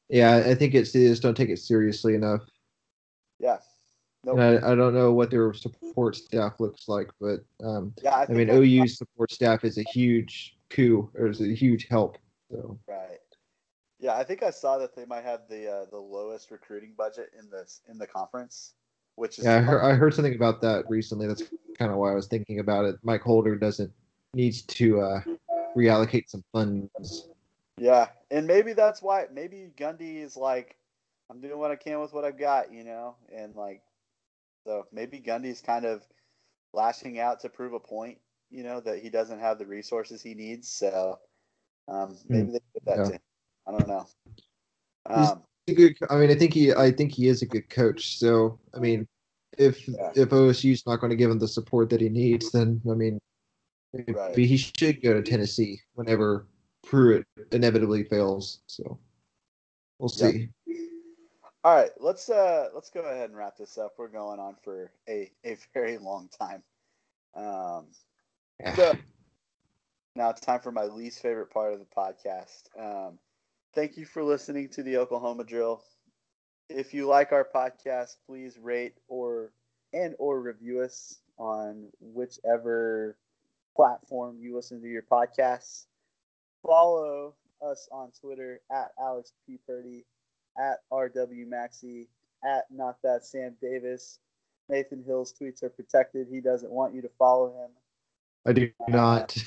[0.09, 2.41] Yeah, I think it's they just don't take it seriously enough.
[3.39, 3.57] yeah
[4.25, 8.15] And no I, I don't know what their support staff looks like, but um, yeah
[8.15, 12.17] I, I mean, OU's support staff is a huge coup or is a huge help.
[12.49, 13.19] So right
[13.99, 17.31] yeah I think I saw that they might have the uh, the lowest recruiting budget
[17.39, 18.73] in this in the conference
[19.15, 21.25] which is yeah, I heard, I heard something about that recently.
[21.27, 21.43] That's
[21.77, 22.97] kind of why I was thinking about it.
[23.01, 23.91] Mike Holder doesn't
[24.35, 25.21] needs to uh,
[25.75, 27.29] reallocate some funds.
[27.79, 30.75] yeah and maybe that's why maybe Gundy is like
[31.29, 33.81] I'm doing what I can with what I've got you know and like
[34.65, 36.05] so maybe Gundy's kind of
[36.73, 38.19] lashing out to prove a point
[38.49, 41.19] you know that he doesn't have the resources he needs so
[41.87, 42.99] um, maybe they did that Hmm.
[42.99, 43.05] Yeah.
[43.05, 43.19] to him.
[43.67, 44.07] I don't know.
[45.05, 45.97] Um, good.
[46.09, 46.73] I mean, I think he.
[46.73, 48.17] I think he is a good coach.
[48.17, 49.07] So, I mean,
[49.57, 50.11] if Yeah.
[50.15, 53.19] if OSU's not going to give him the support that he needs, then I mean,
[53.93, 54.35] maybe Right.
[54.37, 56.47] he should go to Tennessee whenever
[56.83, 58.61] Pruitt inevitably fails.
[58.67, 58.99] So
[59.99, 60.49] we'll see.
[61.63, 63.93] All right, let's uh let's go ahead and wrap this up.
[63.97, 66.63] We're going on for a a very long time.
[67.35, 67.87] Um,
[68.59, 68.75] Yeah.
[68.75, 68.97] So-
[70.15, 72.63] now it's time for my least favorite part of the podcast.
[72.79, 73.19] Um,
[73.77, 75.83] thank you for listening to the Oklahoma Drill.
[76.67, 79.51] If you like our podcast, please rate or
[79.93, 83.19] and or review us on whichever
[83.75, 85.85] platform you listen to your podcasts.
[86.65, 89.59] Follow us on Twitter at Alex P.
[89.67, 90.05] Purdy,
[90.57, 92.09] at RW Maxey,
[92.43, 94.17] at Not That Sam Davis.
[94.69, 96.25] Nathan Hill's tweets are protected.
[96.31, 97.69] He doesn't want you to follow him.
[98.47, 99.37] I do not.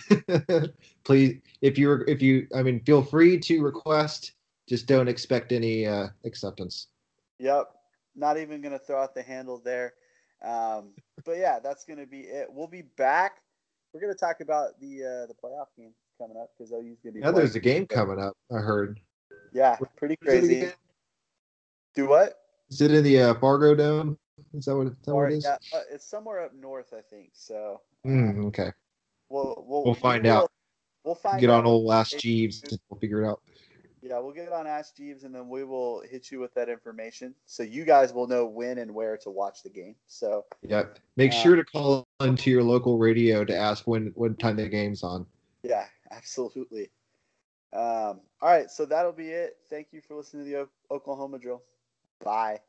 [1.05, 4.32] Please, if you're, if you, I mean, feel free to request.
[4.68, 6.89] Just don't expect any uh, acceptance.
[7.39, 7.72] Yep.
[8.14, 9.94] Not even going to throw out the handle there.
[10.44, 10.90] Um,
[11.24, 12.48] but yeah, that's going to be it.
[12.51, 13.39] We'll be back.
[13.93, 16.97] We're going to talk about the uh, the playoff game coming up because OU's going
[17.02, 17.20] to be.
[17.20, 18.36] Yeah, there's a game coming up.
[18.52, 19.01] I heard.
[19.52, 20.68] Yeah, pretty crazy.
[21.94, 22.39] Do what?
[22.70, 24.16] Is it in the uh, Fargo Dome?
[24.55, 25.44] Is that what, is that what it is?
[25.44, 27.31] yeah, uh, it's somewhere up north, I think.
[27.32, 28.72] So Mm, okay.
[29.31, 30.51] We'll we'll, We'll find we'll- out.
[31.02, 31.61] We'll find Get out.
[31.61, 33.40] on old Ask Jeeves and we'll figure it out.
[34.02, 37.35] Yeah, we'll get on Ask Jeeves and then we will hit you with that information
[37.47, 39.94] so you guys will know when and where to watch the game.
[40.07, 40.98] So Yep.
[41.16, 44.69] Make Uh, sure to call into your local radio to ask when what time the
[44.69, 45.24] game's on.
[45.62, 46.90] Yeah, absolutely.
[47.73, 49.57] Um, all right, so that'll be it.
[49.70, 51.62] Thank you for listening to the O- Oklahoma Drill.
[52.23, 52.61] Bye.